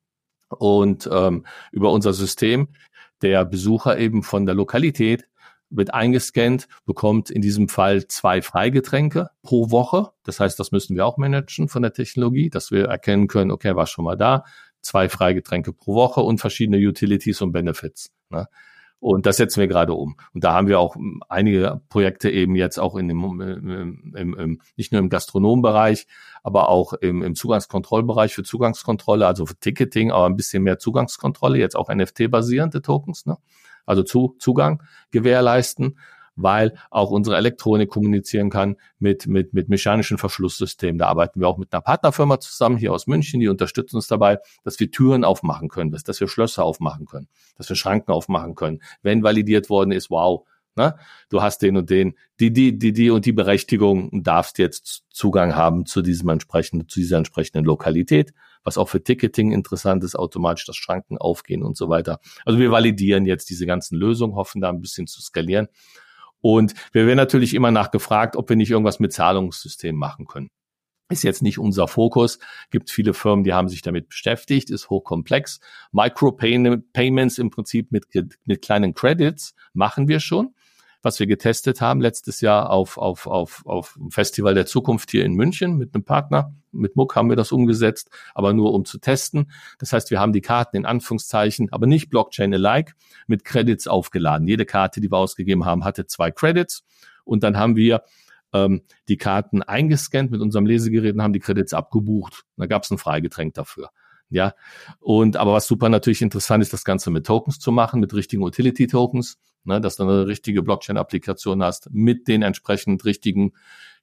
Und 0.49 1.09
ähm, 1.11 1.45
über 1.71 1.91
unser 1.91 2.13
System 2.13 2.69
der 3.21 3.45
Besucher 3.45 3.97
eben 3.97 4.23
von 4.23 4.45
der 4.45 4.55
Lokalität 4.55 5.27
wird 5.69 5.93
eingescannt, 5.93 6.67
bekommt 6.85 7.29
in 7.29 7.41
diesem 7.41 7.69
Fall 7.69 8.07
zwei 8.07 8.41
Freigetränke 8.41 9.31
pro 9.41 9.71
Woche. 9.71 10.11
Das 10.23 10.39
heißt, 10.39 10.59
das 10.59 10.71
müssen 10.71 10.95
wir 10.95 11.05
auch 11.05 11.17
managen 11.17 11.67
von 11.67 11.81
der 11.81 11.93
Technologie, 11.93 12.49
dass 12.49 12.71
wir 12.71 12.85
erkennen 12.85 13.27
können, 13.27 13.51
okay, 13.51 13.75
war 13.75 13.87
schon 13.87 14.05
mal 14.05 14.15
da, 14.15 14.43
zwei 14.85 15.09
Freigetränke 15.09 15.73
pro 15.73 15.95
Woche 15.95 16.21
und 16.21 16.39
verschiedene 16.39 16.77
Utilities 16.77 17.41
und 17.41 17.51
Benefits. 17.51 18.11
Ne? 18.29 18.47
Und 18.99 19.25
das 19.25 19.37
setzen 19.37 19.59
wir 19.59 19.67
gerade 19.67 19.93
um. 19.93 20.15
Und 20.33 20.43
da 20.43 20.53
haben 20.53 20.67
wir 20.67 20.79
auch 20.79 20.95
einige 21.27 21.81
Projekte 21.89 22.29
eben 22.29 22.55
jetzt 22.55 22.79
auch 22.79 22.95
in 22.95 23.07
dem, 23.07 23.41
im, 23.41 24.13
im, 24.15 24.33
im, 24.33 24.61
nicht 24.77 24.91
nur 24.91 24.99
im 24.99 25.09
Gastronombereich, 25.09 26.07
aber 26.43 26.69
auch 26.69 26.93
im, 26.93 27.21
im 27.21 27.35
Zugangskontrollbereich 27.35 28.33
für 28.33 28.43
Zugangskontrolle, 28.43 29.27
also 29.27 29.45
für 29.45 29.59
Ticketing, 29.59 30.11
aber 30.11 30.25
ein 30.25 30.35
bisschen 30.35 30.63
mehr 30.63 30.79
Zugangskontrolle, 30.79 31.57
jetzt 31.57 31.75
auch 31.75 31.89
NFT-basierende 31.89 32.81
Tokens. 32.81 33.25
Ne? 33.25 33.37
also 33.85 34.03
zu, 34.03 34.35
Zugang 34.39 34.83
gewährleisten, 35.11 35.97
weil 36.35 36.77
auch 36.89 37.11
unsere 37.11 37.37
Elektronik 37.37 37.89
kommunizieren 37.89 38.49
kann 38.49 38.75
mit, 38.99 39.27
mit, 39.27 39.53
mit 39.53 39.69
mechanischen 39.69 40.17
Verschlusssystemen. 40.17 40.97
Da 40.97 41.07
arbeiten 41.07 41.39
wir 41.39 41.47
auch 41.47 41.57
mit 41.57 41.73
einer 41.73 41.81
Partnerfirma 41.81 42.39
zusammen 42.39 42.77
hier 42.77 42.93
aus 42.93 43.07
München, 43.07 43.39
die 43.39 43.47
unterstützen 43.47 43.95
uns 43.95 44.07
dabei, 44.07 44.39
dass 44.63 44.79
wir 44.79 44.91
Türen 44.91 45.23
aufmachen 45.23 45.69
können, 45.69 45.91
dass, 45.91 46.03
dass 46.03 46.19
wir 46.19 46.27
Schlösser 46.27 46.63
aufmachen 46.63 47.05
können, 47.05 47.27
dass 47.57 47.69
wir 47.69 47.75
Schranken 47.75 48.11
aufmachen 48.11 48.55
können. 48.55 48.81
Wenn 49.01 49.23
validiert 49.23 49.69
worden 49.69 49.91
ist, 49.91 50.09
wow, 50.09 50.45
Ne? 50.77 50.95
Du 51.29 51.41
hast 51.41 51.61
den 51.61 51.77
und 51.77 51.89
den, 51.89 52.15
die, 52.39 52.51
die, 52.51 52.77
die, 52.77 52.91
die 52.91 53.09
und 53.09 53.25
die 53.25 53.31
Berechtigung 53.31 54.09
und 54.09 54.27
darfst 54.27 54.57
jetzt 54.57 55.05
Zugang 55.09 55.55
haben 55.55 55.85
zu 55.85 56.01
diesem 56.01 56.27
entsprechenden, 56.27 56.89
zu 56.89 56.99
dieser 56.99 57.17
entsprechenden 57.17 57.63
Lokalität, 57.63 58.33
was 58.63 58.77
auch 58.77 58.89
für 58.89 59.01
Ticketing 59.01 59.53
interessant 59.53 60.03
ist, 60.03 60.17
automatisch 60.17 60.65
das 60.65 60.75
Schranken 60.75 61.17
aufgehen 61.17 61.63
und 61.63 61.77
so 61.77 61.87
weiter. 61.87 62.19
Also 62.43 62.59
wir 62.59 62.71
validieren 62.71 63.25
jetzt 63.25 63.49
diese 63.49 63.65
ganzen 63.65 63.97
Lösungen, 63.97 64.35
hoffen 64.35 64.59
da 64.59 64.69
ein 64.69 64.81
bisschen 64.81 65.07
zu 65.07 65.21
skalieren. 65.21 65.69
Und 66.41 66.73
wir 66.91 67.07
werden 67.07 67.17
natürlich 67.17 67.53
immer 67.53 67.71
nachgefragt, 67.71 68.35
ob 68.35 68.49
wir 68.49 68.55
nicht 68.55 68.71
irgendwas 68.71 68.99
mit 68.99 69.13
Zahlungssystemen 69.13 69.99
machen 69.99 70.27
können. 70.27 70.49
Ist 71.09 71.23
jetzt 71.23 71.43
nicht 71.43 71.59
unser 71.59 71.87
Fokus. 71.87 72.39
Gibt 72.71 72.89
viele 72.89 73.13
Firmen, 73.13 73.43
die 73.43 73.53
haben 73.53 73.69
sich 73.69 73.83
damit 73.83 74.09
beschäftigt, 74.09 74.71
ist 74.71 74.89
hochkomplex. 74.89 75.59
Micropayments 75.91 77.37
im 77.37 77.51
Prinzip 77.51 77.91
mit, 77.91 78.05
mit 78.45 78.61
kleinen 78.63 78.93
Credits 78.95 79.53
machen 79.73 80.07
wir 80.07 80.19
schon 80.19 80.55
was 81.05 81.19
wir 81.19 81.27
getestet 81.27 81.81
haben 81.81 82.01
letztes 82.01 82.41
Jahr 82.41 82.71
auf, 82.71 82.97
auf, 82.97 83.27
auf, 83.27 83.63
auf 83.67 83.93
dem 83.93 84.09
Festival 84.09 84.55
der 84.55 84.65
Zukunft 84.65 85.11
hier 85.11 85.23
in 85.23 85.35
München 85.35 85.77
mit 85.77 85.93
einem 85.93 86.03
Partner. 86.03 86.55
Mit 86.71 86.95
Muck 86.95 87.15
haben 87.15 87.29
wir 87.29 87.35
das 87.35 87.51
umgesetzt, 87.51 88.09
aber 88.33 88.53
nur 88.53 88.73
um 88.73 88.85
zu 88.85 88.97
testen. 88.97 89.51
Das 89.77 89.93
heißt, 89.93 90.09
wir 90.09 90.19
haben 90.19 90.33
die 90.33 90.41
Karten 90.41 90.77
in 90.77 90.85
Anführungszeichen, 90.87 91.71
aber 91.71 91.85
nicht 91.85 92.09
Blockchain-alike, 92.09 92.93
mit 93.27 93.45
Credits 93.45 93.85
aufgeladen. 93.85 94.47
Jede 94.47 94.65
Karte, 94.65 94.99
die 94.99 95.11
wir 95.11 95.17
ausgegeben 95.17 95.63
haben, 95.63 95.85
hatte 95.85 96.07
zwei 96.07 96.31
Credits. 96.31 96.83
Und 97.23 97.43
dann 97.43 97.55
haben 97.55 97.75
wir 97.75 98.01
ähm, 98.51 98.81
die 99.07 99.17
Karten 99.17 99.61
eingescannt 99.61 100.31
mit 100.31 100.41
unserem 100.41 100.65
Lesegerät 100.65 101.13
und 101.13 101.21
haben 101.21 101.33
die 101.33 101.39
Credits 101.39 101.75
abgebucht. 101.75 102.45
Da 102.57 102.65
gab 102.65 102.81
es 102.81 102.89
ein 102.89 102.97
Freigetränk 102.97 103.53
dafür. 103.53 103.91
Ja, 104.31 104.55
und 104.99 105.37
aber 105.37 105.53
was 105.53 105.67
super 105.67 105.87
natürlich 105.87 106.23
interessant 106.23 106.63
ist, 106.63 106.73
das 106.73 106.83
Ganze 106.83 107.11
mit 107.11 107.27
Tokens 107.27 107.59
zu 107.59 107.71
machen, 107.71 107.99
mit 107.99 108.11
richtigen 108.15 108.41
Utility-Tokens, 108.41 109.37
ne, 109.65 109.81
dass 109.81 109.97
du 109.97 110.03
eine 110.03 110.27
richtige 110.27 110.63
Blockchain-Applikation 110.63 111.63
hast 111.63 111.89
mit 111.91 112.27
den 112.27 112.41
entsprechend 112.41 113.05
richtigen 113.05 113.53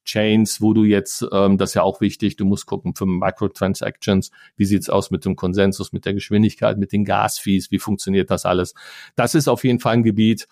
Chains, 0.05 0.61
wo 0.61 0.73
du 0.73 0.85
jetzt, 0.85 1.25
ähm, 1.33 1.59
das 1.59 1.71
ist 1.71 1.75
ja 1.75 1.83
auch 1.83 2.01
wichtig, 2.01 2.37
du 2.37 2.45
musst 2.45 2.67
gucken 2.67 2.95
für 2.95 3.07
Microtransactions, 3.07 4.31
wie 4.57 4.65
sieht's 4.65 4.91
aus 4.91 5.11
mit 5.11 5.25
dem 5.25 5.37
Konsensus, 5.37 5.93
mit 5.93 6.05
der 6.05 6.15
Geschwindigkeit, 6.15 6.77
mit 6.77 6.93
den 6.93 7.05
Gasfees, 7.05 7.71
wie 7.71 7.79
funktioniert 7.79 8.31
das 8.31 8.45
alles? 8.45 8.75
Das 9.15 9.35
ist 9.35 9.49
auf 9.49 9.63
jeden 9.65 9.79
Fall 9.79 9.95
ein 9.95 10.03
Gebiet, 10.03 10.49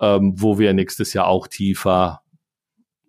ähm, 0.00 0.34
wo 0.36 0.58
wir 0.58 0.72
nächstes 0.72 1.12
Jahr 1.12 1.26
auch 1.26 1.46
tiefer 1.46 2.22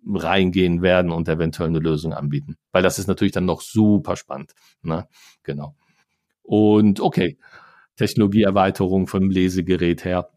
reingehen 0.09 0.81
werden 0.81 1.11
und 1.11 1.27
eventuell 1.27 1.69
eine 1.69 1.79
Lösung 1.79 2.13
anbieten. 2.13 2.57
Weil 2.71 2.83
das 2.83 2.99
ist 2.99 3.07
natürlich 3.07 3.33
dann 3.33 3.45
noch 3.45 3.61
super 3.61 4.15
spannend. 4.15 4.53
Ne? 4.81 5.07
Genau. 5.43 5.75
Und 6.43 6.99
okay, 7.01 7.37
Technologieerweiterung 7.97 9.07
vom 9.07 9.29
Lesegerät 9.29 10.05
her. 10.05 10.29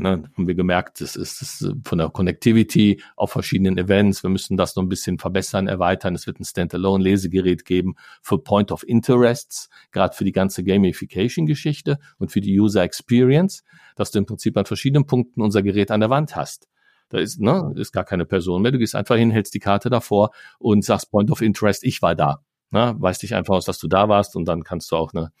Ne, 0.00 0.22
haben 0.36 0.46
wir 0.46 0.54
gemerkt, 0.54 1.00
das 1.00 1.16
ist, 1.16 1.40
das 1.42 1.60
ist 1.60 1.74
von 1.84 1.98
der 1.98 2.08
Connectivity 2.10 3.02
auf 3.16 3.32
verschiedenen 3.32 3.76
Events. 3.78 4.22
Wir 4.22 4.30
müssen 4.30 4.56
das 4.56 4.76
noch 4.76 4.84
ein 4.84 4.88
bisschen 4.88 5.18
verbessern, 5.18 5.66
erweitern. 5.66 6.14
Es 6.14 6.28
wird 6.28 6.38
ein 6.38 6.44
Standalone-Lesegerät 6.44 7.64
geben 7.64 7.96
für 8.22 8.38
Point 8.38 8.70
of 8.70 8.86
Interests, 8.86 9.68
gerade 9.90 10.14
für 10.14 10.24
die 10.24 10.30
ganze 10.30 10.62
Gamification-Geschichte 10.62 11.98
und 12.18 12.30
für 12.30 12.40
die 12.40 12.60
User 12.60 12.84
Experience, 12.84 13.64
dass 13.96 14.12
du 14.12 14.20
im 14.20 14.26
Prinzip 14.26 14.56
an 14.56 14.66
verschiedenen 14.66 15.04
Punkten 15.04 15.42
unser 15.42 15.62
Gerät 15.62 15.90
an 15.90 15.98
der 15.98 16.10
Wand 16.10 16.36
hast. 16.36 16.68
Da 17.08 17.18
ist, 17.18 17.40
ne, 17.40 17.72
ist 17.74 17.92
gar 17.92 18.04
keine 18.04 18.24
Person 18.24 18.62
mehr. 18.62 18.70
Du 18.70 18.78
gehst 18.78 18.94
einfach 18.94 19.16
hin, 19.16 19.32
hältst 19.32 19.54
die 19.54 19.58
Karte 19.58 19.90
davor 19.90 20.30
und 20.60 20.84
sagst 20.84 21.10
Point 21.10 21.32
of 21.32 21.42
Interest, 21.42 21.82
ich 21.82 22.02
war 22.02 22.14
da. 22.14 22.44
Ne, 22.70 22.94
weißt 22.96 23.22
dich 23.22 23.34
einfach 23.34 23.54
aus, 23.54 23.64
dass 23.64 23.78
du 23.78 23.88
da 23.88 24.08
warst 24.08 24.36
und 24.36 24.46
dann 24.46 24.62
kannst 24.62 24.92
du 24.92 24.96
auch 24.96 25.12
eine 25.12 25.32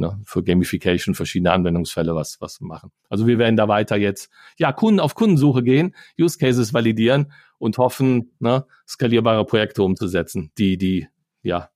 ne, 0.00 0.20
für 0.24 0.42
Gamification 0.42 1.14
verschiedene 1.14 1.52
Anwendungsfälle 1.52 2.14
was, 2.14 2.40
was 2.40 2.60
machen. 2.60 2.90
Also 3.08 3.26
wir 3.26 3.38
werden 3.38 3.56
da 3.56 3.68
weiter 3.68 3.96
jetzt, 3.96 4.30
ja, 4.58 4.72
Kunden 4.72 4.98
auf 4.98 5.14
Kundensuche 5.14 5.62
gehen, 5.62 5.94
Use 6.18 6.38
Cases 6.38 6.74
validieren 6.74 7.32
und 7.58 7.78
hoffen, 7.78 8.32
ne, 8.40 8.66
skalierbare 8.88 9.44
Projekte 9.44 9.82
umzusetzen, 9.82 10.50
die, 10.58 10.76
die, 10.76 11.06
ja, 11.42 11.70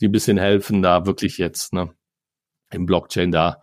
die 0.00 0.08
ein 0.08 0.12
bisschen 0.12 0.38
helfen, 0.38 0.82
da 0.82 1.06
wirklich 1.06 1.38
jetzt, 1.38 1.72
ne, 1.72 1.90
im 2.70 2.84
Blockchain 2.84 3.32
da 3.32 3.62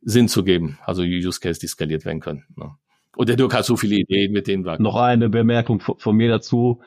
Sinn 0.00 0.28
zu 0.28 0.44
geben. 0.44 0.78
Also 0.84 1.02
Use 1.02 1.40
Case, 1.40 1.60
die 1.60 1.66
skaliert 1.66 2.04
werden 2.04 2.20
können. 2.20 2.44
Ne. 2.56 2.70
Und 3.16 3.28
der 3.28 3.36
Dirk 3.36 3.52
hat 3.52 3.64
so 3.64 3.76
viele 3.76 3.96
Ideen, 3.96 4.32
mit 4.32 4.46
denen 4.46 4.64
wir. 4.64 4.78
Noch 4.78 4.96
eine 4.96 5.28
Bemerkung 5.28 5.80
von, 5.80 5.98
von 5.98 6.16
mir 6.16 6.28
dazu. 6.28 6.82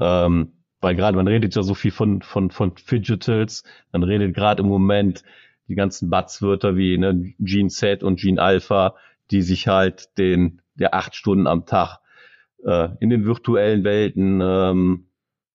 Ähm, 0.00 0.52
weil 0.84 0.94
gerade 0.94 1.16
man 1.16 1.26
redet 1.26 1.56
ja 1.56 1.62
so 1.62 1.74
viel 1.74 1.90
von, 1.90 2.20
von, 2.20 2.50
von 2.50 2.76
Fidgetals, 2.76 3.64
man 3.90 4.02
redet 4.02 4.34
gerade 4.34 4.62
im 4.62 4.68
Moment 4.68 5.24
die 5.68 5.74
ganzen 5.74 6.10
Buzzwörter 6.10 6.76
wie 6.76 6.98
ne, 6.98 7.34
Gene 7.38 7.68
Z 7.68 8.02
und 8.02 8.20
Gene 8.20 8.40
Alpha, 8.40 8.94
die 9.30 9.42
sich 9.42 9.68
halt 9.68 10.16
den 10.18 10.60
der 10.74 10.94
acht 10.94 11.14
Stunden 11.14 11.46
am 11.46 11.66
Tag 11.66 12.00
äh, 12.64 12.88
in 13.00 13.10
den 13.10 13.24
virtuellen 13.24 13.84
Welten 13.84 14.40
ähm, 14.42 15.06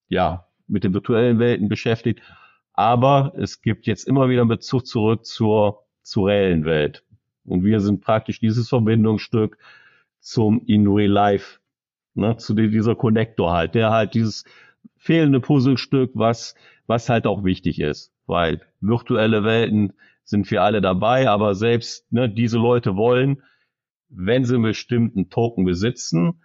ja 0.08 0.48
mit 0.68 0.84
den 0.84 0.94
virtuellen 0.94 1.40
Welten 1.40 1.68
beschäftigt. 1.68 2.22
Aber 2.74 3.34
es 3.38 3.62
gibt 3.62 3.86
jetzt 3.88 4.08
immer 4.08 4.30
wieder 4.30 4.42
einen 4.42 4.50
Bezug 4.50 4.88
zurück 4.88 5.26
zur 5.26 5.84
zur 6.02 6.30
reellen 6.30 6.66
Welt. 6.66 7.04
Und 7.46 7.64
wir 7.64 7.80
sind 7.80 8.02
praktisch 8.02 8.40
dieses 8.40 8.70
Verbindungsstück 8.70 9.58
zum 10.20 10.62
in 10.66 10.88
real 10.88 11.12
life, 11.12 11.60
ne, 12.14 12.38
zu 12.38 12.54
dieser 12.54 12.96
Connector 12.96 13.52
halt, 13.52 13.76
der 13.76 13.92
halt 13.92 14.14
dieses 14.14 14.46
fehlende 14.98 15.40
Puzzlestück, 15.40 16.12
was 16.14 16.56
was 16.88 17.10
halt 17.10 17.28
auch 17.28 17.44
wichtig 17.44 17.80
ist 17.80 18.14
weil 18.30 18.62
virtuelle 18.80 19.44
Welten 19.44 19.94
sind 20.24 20.50
wir 20.52 20.62
alle 20.62 20.80
dabei, 20.80 21.28
aber 21.28 21.56
selbst 21.56 22.10
ne, 22.14 22.30
diese 22.30 22.60
Leute 22.60 22.96
wollen, 22.96 23.42
wenn 24.08 24.46
sie 24.46 24.54
einen 24.54 24.64
bestimmten 24.64 25.30
Token 25.30 25.66
besitzen, 25.66 26.42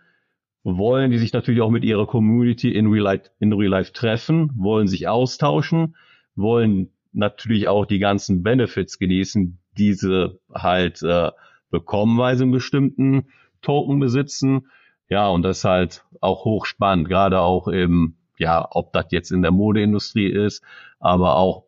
wollen 0.64 1.10
die 1.10 1.18
sich 1.18 1.34
natürlich 1.34 1.60
auch 1.60 1.70
mit 1.70 1.84
ihrer 1.84 2.06
Community 2.06 2.74
in 2.74 2.86
Real 2.86 3.04
Life, 3.04 3.30
in 3.38 3.52
Real 3.52 3.70
Life 3.70 3.92
treffen, 3.92 4.50
wollen 4.56 4.88
sich 4.88 5.06
austauschen, 5.06 5.94
wollen 6.34 6.90
natürlich 7.12 7.68
auch 7.68 7.84
die 7.84 7.98
ganzen 7.98 8.42
Benefits 8.42 8.98
genießen, 8.98 9.58
diese 9.76 10.40
halt 10.52 11.02
äh, 11.02 11.30
bekommen, 11.70 12.16
weil 12.16 12.36
sie 12.36 12.44
einen 12.44 12.52
bestimmten 12.52 13.28
Token 13.60 14.00
besitzen. 14.00 14.68
Ja, 15.10 15.28
und 15.28 15.42
das 15.42 15.58
ist 15.58 15.64
halt 15.64 16.04
auch 16.22 16.46
hochspannend, 16.46 17.08
gerade 17.08 17.40
auch 17.40 17.68
im, 17.68 18.16
ja, 18.38 18.66
ob 18.70 18.92
das 18.92 19.06
jetzt 19.10 19.30
in 19.30 19.42
der 19.42 19.50
Modeindustrie 19.50 20.28
ist, 20.28 20.62
aber 20.98 21.36
auch 21.36 21.64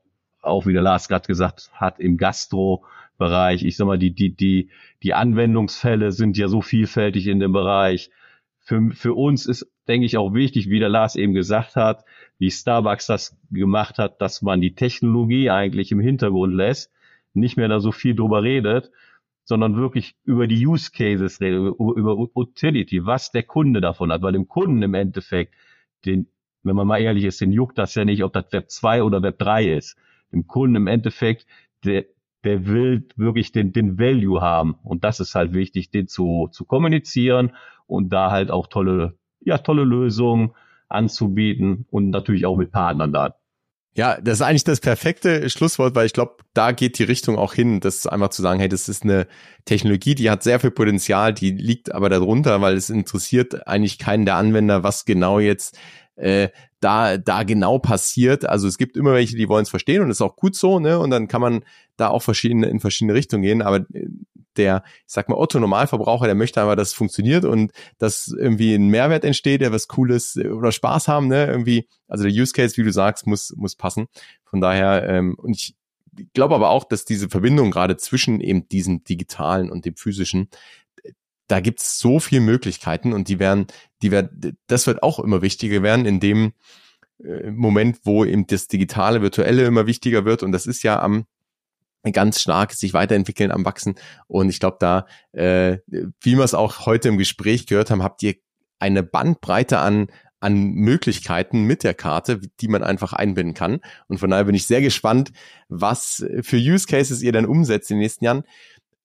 auch 0.46 0.66
wie 0.66 0.72
der 0.72 0.82
Lars 0.82 1.08
gerade 1.08 1.26
gesagt 1.26 1.70
hat, 1.74 1.98
im 1.98 2.16
Gastro-Bereich. 2.16 3.64
Ich 3.64 3.76
sag 3.76 3.86
mal, 3.86 3.98
die, 3.98 4.14
die, 4.14 4.34
die, 4.34 4.70
die 5.02 5.14
Anwendungsfälle 5.14 6.12
sind 6.12 6.38
ja 6.38 6.48
so 6.48 6.62
vielfältig 6.62 7.26
in 7.26 7.40
dem 7.40 7.52
Bereich. 7.52 8.10
Für, 8.60 8.90
für 8.92 9.14
uns 9.14 9.46
ist, 9.46 9.70
denke 9.88 10.06
ich, 10.06 10.16
auch 10.16 10.34
wichtig, 10.34 10.70
wie 10.70 10.78
der 10.78 10.88
Lars 10.88 11.16
eben 11.16 11.34
gesagt 11.34 11.76
hat, 11.76 12.04
wie 12.38 12.50
Starbucks 12.50 13.06
das 13.06 13.36
gemacht 13.50 13.98
hat, 13.98 14.20
dass 14.20 14.42
man 14.42 14.60
die 14.60 14.74
Technologie 14.74 15.50
eigentlich 15.50 15.92
im 15.92 16.00
Hintergrund 16.00 16.54
lässt, 16.54 16.90
nicht 17.34 17.56
mehr 17.56 17.68
da 17.68 17.80
so 17.80 17.92
viel 17.92 18.14
drüber 18.14 18.42
redet, 18.42 18.90
sondern 19.44 19.76
wirklich 19.76 20.16
über 20.24 20.46
die 20.46 20.66
Use 20.66 20.90
Cases 20.90 21.40
redet, 21.40 21.60
über, 21.78 21.94
über 21.96 22.16
Utility, 22.34 23.06
was 23.06 23.30
der 23.30 23.44
Kunde 23.44 23.80
davon 23.80 24.10
hat, 24.10 24.22
weil 24.22 24.32
dem 24.32 24.48
Kunden 24.48 24.82
im 24.82 24.94
Endeffekt, 24.94 25.54
den, 26.04 26.26
wenn 26.66 26.76
man 26.76 26.86
mal 26.86 27.00
ehrlich 27.00 27.24
ist, 27.24 27.40
den 27.40 27.52
juckt 27.52 27.78
das 27.78 27.94
ja 27.94 28.04
nicht, 28.04 28.22
ob 28.22 28.32
das 28.32 28.52
Web 28.52 28.70
2 28.70 29.02
oder 29.02 29.22
Web 29.22 29.38
3 29.38 29.64
ist 29.64 29.96
dem 30.32 30.46
Kunden 30.46 30.76
im 30.76 30.86
Endeffekt, 30.86 31.46
der, 31.84 32.04
der 32.44 32.66
will 32.66 33.08
wirklich 33.16 33.52
den, 33.52 33.72
den 33.72 33.98
Value 33.98 34.40
haben. 34.40 34.76
Und 34.82 35.04
das 35.04 35.20
ist 35.20 35.34
halt 35.34 35.52
wichtig, 35.52 35.90
den 35.90 36.08
zu, 36.08 36.48
zu 36.52 36.64
kommunizieren 36.64 37.52
und 37.86 38.10
da 38.10 38.30
halt 38.30 38.50
auch 38.50 38.66
tolle, 38.66 39.14
ja, 39.40 39.58
tolle 39.58 39.84
Lösungen 39.84 40.52
anzubieten 40.88 41.86
und 41.90 42.10
natürlich 42.10 42.46
auch 42.46 42.56
mit 42.56 42.70
Partnern 42.70 43.12
da. 43.12 43.34
Ja, 43.96 44.20
das 44.20 44.40
ist 44.40 44.42
eigentlich 44.42 44.64
das 44.64 44.80
perfekte 44.80 45.48
Schlusswort, 45.48 45.94
weil 45.94 46.04
ich 46.04 46.12
glaube, 46.12 46.36
da 46.52 46.72
geht 46.72 46.98
die 46.98 47.04
Richtung 47.04 47.38
auch 47.38 47.54
hin, 47.54 47.80
das 47.80 48.06
einfach 48.06 48.28
zu 48.28 48.42
sagen, 48.42 48.60
hey, 48.60 48.68
das 48.68 48.90
ist 48.90 49.04
eine 49.04 49.26
Technologie, 49.64 50.14
die 50.14 50.28
hat 50.28 50.42
sehr 50.42 50.60
viel 50.60 50.70
Potenzial, 50.70 51.32
die 51.32 51.50
liegt 51.50 51.94
aber 51.94 52.10
darunter, 52.10 52.60
weil 52.60 52.76
es 52.76 52.90
interessiert 52.90 53.66
eigentlich 53.66 53.98
keinen 53.98 54.26
der 54.26 54.36
Anwender, 54.36 54.82
was 54.82 55.06
genau 55.06 55.38
jetzt 55.38 55.78
äh, 56.16 56.48
da, 56.80 57.16
da 57.16 57.42
genau 57.42 57.78
passiert. 57.78 58.48
Also 58.48 58.68
es 58.68 58.78
gibt 58.78 58.96
immer 58.96 59.12
welche, 59.12 59.36
die 59.36 59.48
wollen 59.48 59.62
es 59.62 59.70
verstehen 59.70 60.02
und 60.02 60.08
das 60.08 60.18
ist 60.18 60.22
auch 60.22 60.36
gut 60.36 60.56
so, 60.56 60.78
ne? 60.78 60.98
Und 60.98 61.10
dann 61.10 61.28
kann 61.28 61.40
man 61.40 61.64
da 61.96 62.08
auch 62.08 62.22
verschiedene, 62.22 62.68
in 62.68 62.80
verschiedene 62.80 63.14
Richtungen 63.14 63.42
gehen. 63.42 63.62
Aber 63.62 63.78
äh, 63.92 64.08
der, 64.56 64.82
ich 65.06 65.12
sag 65.12 65.28
mal, 65.28 65.36
Otto 65.36 65.60
Normalverbraucher, 65.60 66.26
der 66.26 66.34
möchte 66.34 66.60
einfach, 66.60 66.76
dass 66.76 66.88
es 66.88 66.94
funktioniert 66.94 67.44
und 67.44 67.72
dass 67.98 68.28
irgendwie 68.28 68.74
ein 68.74 68.88
Mehrwert 68.88 69.24
entsteht, 69.24 69.60
der 69.60 69.72
was 69.72 69.88
Cooles 69.88 70.36
äh, 70.36 70.48
oder 70.48 70.72
Spaß 70.72 71.08
haben, 71.08 71.28
ne? 71.28 71.46
Irgendwie, 71.46 71.88
also 72.08 72.24
der 72.24 72.32
Use 72.32 72.52
Case, 72.52 72.76
wie 72.76 72.84
du 72.84 72.92
sagst, 72.92 73.26
muss, 73.26 73.54
muss 73.56 73.76
passen. 73.76 74.06
Von 74.44 74.60
daher, 74.60 75.08
ähm, 75.08 75.34
und 75.38 75.52
ich 75.54 75.74
glaube 76.32 76.54
aber 76.54 76.70
auch, 76.70 76.84
dass 76.84 77.04
diese 77.04 77.28
Verbindung 77.28 77.70
gerade 77.70 77.96
zwischen 77.96 78.40
eben 78.40 78.68
diesem 78.68 79.04
digitalen 79.04 79.70
und 79.70 79.84
dem 79.84 79.96
physischen, 79.96 80.48
da 81.48 81.60
gibt's 81.60 81.98
so 81.98 82.20
viele 82.20 82.40
Möglichkeiten 82.40 83.12
und 83.12 83.28
die 83.28 83.38
werden, 83.38 83.66
die 84.02 84.10
werden, 84.10 84.56
das 84.66 84.86
wird 84.86 85.02
auch 85.02 85.20
immer 85.20 85.42
wichtiger 85.42 85.82
werden 85.82 86.06
in 86.06 86.20
dem 86.20 86.52
äh, 87.22 87.50
Moment, 87.50 88.00
wo 88.04 88.24
eben 88.24 88.46
das 88.46 88.68
digitale, 88.68 89.22
virtuelle 89.22 89.64
immer 89.64 89.86
wichtiger 89.86 90.24
wird 90.24 90.42
und 90.42 90.52
das 90.52 90.66
ist 90.66 90.82
ja 90.82 91.00
am 91.00 91.26
ganz 92.12 92.40
stark 92.40 92.72
sich 92.72 92.94
weiterentwickeln, 92.94 93.50
am 93.50 93.64
wachsen 93.64 93.96
und 94.28 94.48
ich 94.48 94.60
glaube 94.60 94.76
da, 94.78 95.06
äh, 95.32 95.78
wie 96.20 96.36
wir 96.36 96.44
es 96.44 96.54
auch 96.54 96.86
heute 96.86 97.08
im 97.08 97.18
Gespräch 97.18 97.66
gehört 97.66 97.90
haben, 97.90 98.02
habt 98.02 98.22
ihr 98.22 98.34
eine 98.78 99.02
Bandbreite 99.02 99.78
an 99.78 100.08
an 100.40 100.74
Möglichkeiten 100.74 101.64
mit 101.64 101.82
der 101.82 101.94
Karte, 101.94 102.40
die 102.60 102.68
man 102.68 102.82
einfach 102.82 103.12
einbinden 103.12 103.54
kann. 103.54 103.80
Und 104.06 104.18
von 104.18 104.30
daher 104.30 104.44
bin 104.44 104.54
ich 104.54 104.66
sehr 104.66 104.80
gespannt, 104.80 105.32
was 105.68 106.24
für 106.42 106.56
Use 106.56 106.86
Cases 106.86 107.22
ihr 107.22 107.32
dann 107.32 107.46
umsetzt 107.46 107.90
in 107.90 107.96
den 107.96 108.02
nächsten 108.02 108.24
Jahren. 108.24 108.44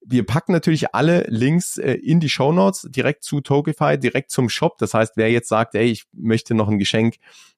Wir 0.03 0.25
packen 0.25 0.51
natürlich 0.51 0.95
alle 0.95 1.25
Links 1.27 1.77
äh, 1.77 1.93
in 1.93 2.19
die 2.19 2.29
Show 2.29 2.51
Notes 2.51 2.87
direkt 2.89 3.23
zu 3.23 3.41
Tokify, 3.41 3.97
direkt 3.97 4.31
zum 4.31 4.49
Shop. 4.49 4.77
Das 4.77 4.93
heißt, 4.93 5.13
wer 5.15 5.31
jetzt 5.31 5.49
sagt, 5.49 5.75
ey, 5.75 5.85
ich 5.85 6.05
möchte 6.11 6.55
noch 6.55 6.67
ein 6.67 6.79
Geschenk, 6.79 7.15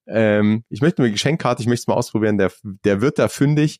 ähm, 0.08 0.64
ich 0.70 0.82
möchte 0.82 1.02
eine 1.02 1.12
Geschenkkarte, 1.12 1.62
ich 1.62 1.68
möchte 1.68 1.84
es 1.84 1.88
mal 1.88 1.96
ausprobieren, 1.96 2.38
der, 2.38 2.52
der 2.64 3.02
wird 3.02 3.20
da 3.20 3.28
fündig. 3.28 3.80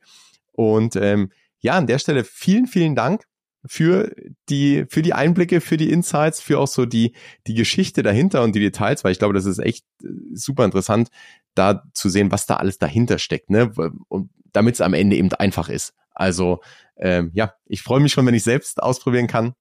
Und 0.54 0.96
ähm, 0.96 1.32
ja, 1.60 1.74
an 1.74 1.88
der 1.88 2.00
Stelle 2.00 2.24
vielen, 2.24 2.68
vielen 2.68 2.96
Dank 2.96 3.26
für 3.66 4.14
die, 4.50 4.86
für 4.90 5.02
die 5.02 5.14
Einblicke, 5.14 5.62
für 5.62 5.78
die 5.78 5.92
Insights, 5.92 6.42
für 6.42 6.60
auch 6.60 6.68
so 6.68 6.86
die, 6.86 7.14
die 7.48 7.54
Geschichte 7.54 8.04
dahinter 8.04 8.44
und 8.44 8.56
die 8.56 8.60
Details, 8.60 9.04
weil 9.04 9.14
ich 9.14 9.20
glaube, 9.20 9.34
das 9.34 9.46
ist 9.46 9.60
echt 9.60 9.86
äh, 10.04 10.08
super 10.34 10.66
interessant, 10.66 11.10
da 11.56 11.84
zu 11.94 12.10
sehen, 12.10 12.32
was 12.32 12.46
da 12.46 12.58
alles 12.58 12.78
dahinter 12.78 13.20
steckt, 13.20 13.50
ne? 13.50 13.72
Und 14.08 14.32
damit 14.52 14.76
es 14.76 14.82
am 14.82 14.94
Ende 14.94 15.16
eben 15.16 15.32
einfach 15.34 15.70
ist. 15.70 15.94
Also 16.14 16.62
ähm, 16.98 17.32
ja, 17.34 17.54
ich 17.66 17.82
freue 17.82 18.00
mich 18.00 18.14
schon, 18.14 18.26
wenn 18.26 18.34
ich 18.34 18.44
selbst 18.44 18.82
ausprobieren 18.82 19.28
kann. 19.28 19.54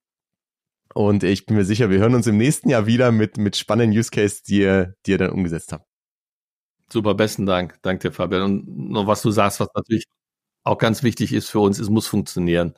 Und 0.94 1.24
ich 1.24 1.46
bin 1.46 1.56
mir 1.56 1.64
sicher, 1.64 1.90
wir 1.90 1.98
hören 1.98 2.14
uns 2.14 2.26
im 2.26 2.36
nächsten 2.36 2.68
Jahr 2.68 2.86
wieder 2.86 3.12
mit, 3.12 3.38
mit 3.38 3.56
spannenden 3.56 3.98
Use 3.98 4.10
Case, 4.10 4.42
die 4.46 4.60
ihr, 4.60 4.94
die 5.06 5.12
ihr 5.12 5.18
dann 5.18 5.30
umgesetzt 5.30 5.72
habt. 5.72 5.86
Super, 6.92 7.14
besten 7.14 7.46
Dank. 7.46 7.78
Danke 7.82 8.08
dir, 8.08 8.14
Fabian. 8.14 8.42
Und 8.42 8.90
noch 8.90 9.06
was 9.06 9.22
du 9.22 9.30
sagst, 9.30 9.60
was 9.60 9.68
natürlich 9.74 10.04
auch 10.64 10.78
ganz 10.78 11.02
wichtig 11.02 11.32
ist 11.32 11.48
für 11.48 11.60
uns, 11.60 11.78
es 11.78 11.88
muss 11.88 12.06
funktionieren. 12.06 12.74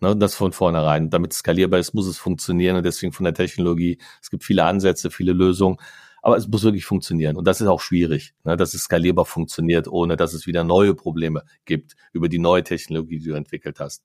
Ne, 0.00 0.16
das 0.16 0.34
von 0.34 0.52
vornherein. 0.52 1.08
Damit 1.10 1.32
es 1.32 1.38
skalierbar 1.38 1.80
ist, 1.80 1.94
muss 1.94 2.06
es 2.06 2.18
funktionieren 2.18 2.76
und 2.76 2.84
deswegen 2.84 3.12
von 3.12 3.24
der 3.24 3.34
Technologie. 3.34 3.98
Es 4.20 4.30
gibt 4.30 4.44
viele 4.44 4.64
Ansätze, 4.64 5.10
viele 5.10 5.32
Lösungen, 5.32 5.78
aber 6.24 6.38
es 6.38 6.48
muss 6.48 6.62
wirklich 6.62 6.86
funktionieren 6.86 7.36
und 7.36 7.46
das 7.46 7.60
ist 7.60 7.66
auch 7.66 7.82
schwierig, 7.82 8.34
ne, 8.44 8.56
dass 8.56 8.72
es 8.72 8.84
skalierbar 8.84 9.26
funktioniert, 9.26 9.88
ohne 9.88 10.16
dass 10.16 10.32
es 10.32 10.46
wieder 10.46 10.64
neue 10.64 10.94
Probleme 10.94 11.44
gibt 11.66 11.96
über 12.12 12.30
die 12.30 12.38
neue 12.38 12.64
Technologie, 12.64 13.18
die 13.18 13.28
du 13.28 13.34
entwickelt 13.34 13.78
hast. 13.78 14.02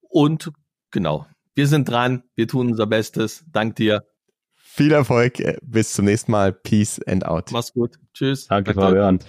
Und 0.00 0.50
genau, 0.90 1.26
wir 1.54 1.68
sind 1.68 1.88
dran, 1.88 2.24
wir 2.34 2.48
tun 2.48 2.72
unser 2.72 2.88
Bestes. 2.88 3.44
Dank 3.52 3.76
dir. 3.76 4.04
Viel 4.56 4.90
Erfolg, 4.90 5.34
bis 5.62 5.92
zum 5.92 6.06
nächsten 6.06 6.32
Mal. 6.32 6.52
Peace 6.52 7.00
and 7.06 7.24
out. 7.24 7.52
Mach's 7.52 7.72
gut. 7.72 8.00
Tschüss. 8.12 8.48
Danke, 8.48 8.74
Fabian. 8.74 9.20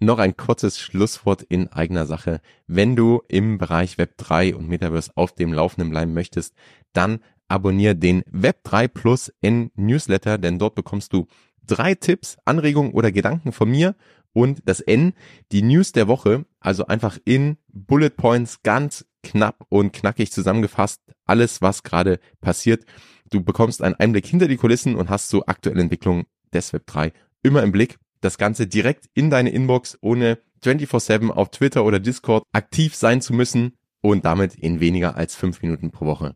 Noch 0.00 0.20
ein 0.20 0.34
kurzes 0.34 0.78
Schlusswort 0.78 1.42
in 1.42 1.68
eigener 1.68 2.06
Sache. 2.06 2.40
Wenn 2.66 2.96
du 2.96 3.20
im 3.28 3.58
Bereich 3.58 3.98
Web 3.98 4.16
3 4.16 4.54
und 4.54 4.66
Metaverse 4.66 5.10
auf 5.14 5.34
dem 5.34 5.52
Laufenden 5.52 5.90
bleiben 5.90 6.14
möchtest, 6.14 6.54
dann 6.94 7.20
abonniere 7.48 7.96
den 7.96 8.22
Web 8.30 8.62
3 8.64 8.88
Plus 8.88 9.32
N 9.40 9.70
Newsletter, 9.74 10.38
denn 10.38 10.58
dort 10.58 10.74
bekommst 10.74 11.12
du 11.12 11.26
drei 11.66 11.94
Tipps, 11.94 12.36
Anregungen 12.44 12.92
oder 12.92 13.12
Gedanken 13.12 13.52
von 13.52 13.70
mir 13.70 13.94
und 14.32 14.62
das 14.66 14.80
N, 14.80 15.14
die 15.52 15.62
News 15.62 15.92
der 15.92 16.08
Woche, 16.08 16.44
also 16.60 16.86
einfach 16.86 17.18
in 17.24 17.56
Bullet 17.68 18.10
Points 18.10 18.62
ganz 18.62 19.06
knapp 19.22 19.64
und 19.68 19.92
knackig 19.92 20.30
zusammengefasst, 20.32 21.02
alles 21.24 21.60
was 21.60 21.82
gerade 21.82 22.20
passiert. 22.40 22.84
Du 23.30 23.42
bekommst 23.42 23.82
einen 23.82 23.94
Einblick 23.94 24.26
hinter 24.26 24.48
die 24.48 24.56
Kulissen 24.56 24.94
und 24.94 25.10
hast 25.10 25.28
so 25.28 25.44
aktuelle 25.46 25.82
Entwicklungen 25.82 26.24
des 26.52 26.72
Web 26.72 26.86
3 26.86 27.12
immer 27.42 27.62
im 27.62 27.72
Blick 27.72 27.98
das 28.20 28.38
Ganze 28.38 28.66
direkt 28.66 29.06
in 29.14 29.30
deine 29.30 29.50
Inbox, 29.50 29.98
ohne 30.00 30.38
24-7 30.64 31.30
auf 31.30 31.50
Twitter 31.50 31.84
oder 31.84 32.00
Discord 32.00 32.42
aktiv 32.52 32.94
sein 32.94 33.20
zu 33.20 33.32
müssen 33.32 33.76
und 34.00 34.24
damit 34.24 34.54
in 34.54 34.80
weniger 34.80 35.16
als 35.16 35.34
fünf 35.34 35.62
Minuten 35.62 35.90
pro 35.90 36.06
Woche. 36.06 36.34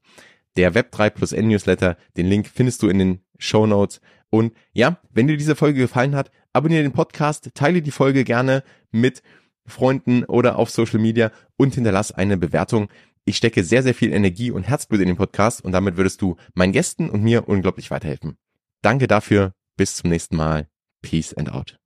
Der 0.56 0.74
Web3 0.74 1.10
plus 1.10 1.32
N 1.32 1.48
Newsletter, 1.48 1.96
den 2.16 2.26
Link 2.26 2.48
findest 2.52 2.82
du 2.82 2.88
in 2.88 2.98
den 2.98 3.20
Show 3.38 3.66
Notes. 3.66 4.00
Und 4.30 4.52
ja, 4.72 4.98
wenn 5.10 5.26
dir 5.26 5.36
diese 5.36 5.56
Folge 5.56 5.80
gefallen 5.80 6.14
hat, 6.14 6.30
abonniere 6.52 6.82
den 6.82 6.92
Podcast, 6.92 7.50
teile 7.54 7.82
die 7.82 7.90
Folge 7.90 8.24
gerne 8.24 8.62
mit 8.90 9.22
Freunden 9.66 10.24
oder 10.24 10.58
auf 10.58 10.70
Social 10.70 10.98
Media 10.98 11.30
und 11.56 11.74
hinterlass 11.74 12.12
eine 12.12 12.36
Bewertung. 12.36 12.88
Ich 13.24 13.36
stecke 13.36 13.62
sehr, 13.62 13.82
sehr 13.82 13.94
viel 13.94 14.12
Energie 14.12 14.50
und 14.50 14.64
Herzblut 14.64 15.00
in 15.00 15.06
den 15.06 15.16
Podcast 15.16 15.64
und 15.64 15.72
damit 15.72 15.96
würdest 15.96 16.20
du 16.22 16.36
meinen 16.54 16.72
Gästen 16.72 17.08
und 17.08 17.22
mir 17.22 17.48
unglaublich 17.48 17.90
weiterhelfen. 17.90 18.36
Danke 18.82 19.06
dafür. 19.06 19.52
Bis 19.76 19.96
zum 19.96 20.10
nächsten 20.10 20.36
Mal. 20.36 20.68
Peace 21.02 21.32
and 21.34 21.50
out. 21.50 21.81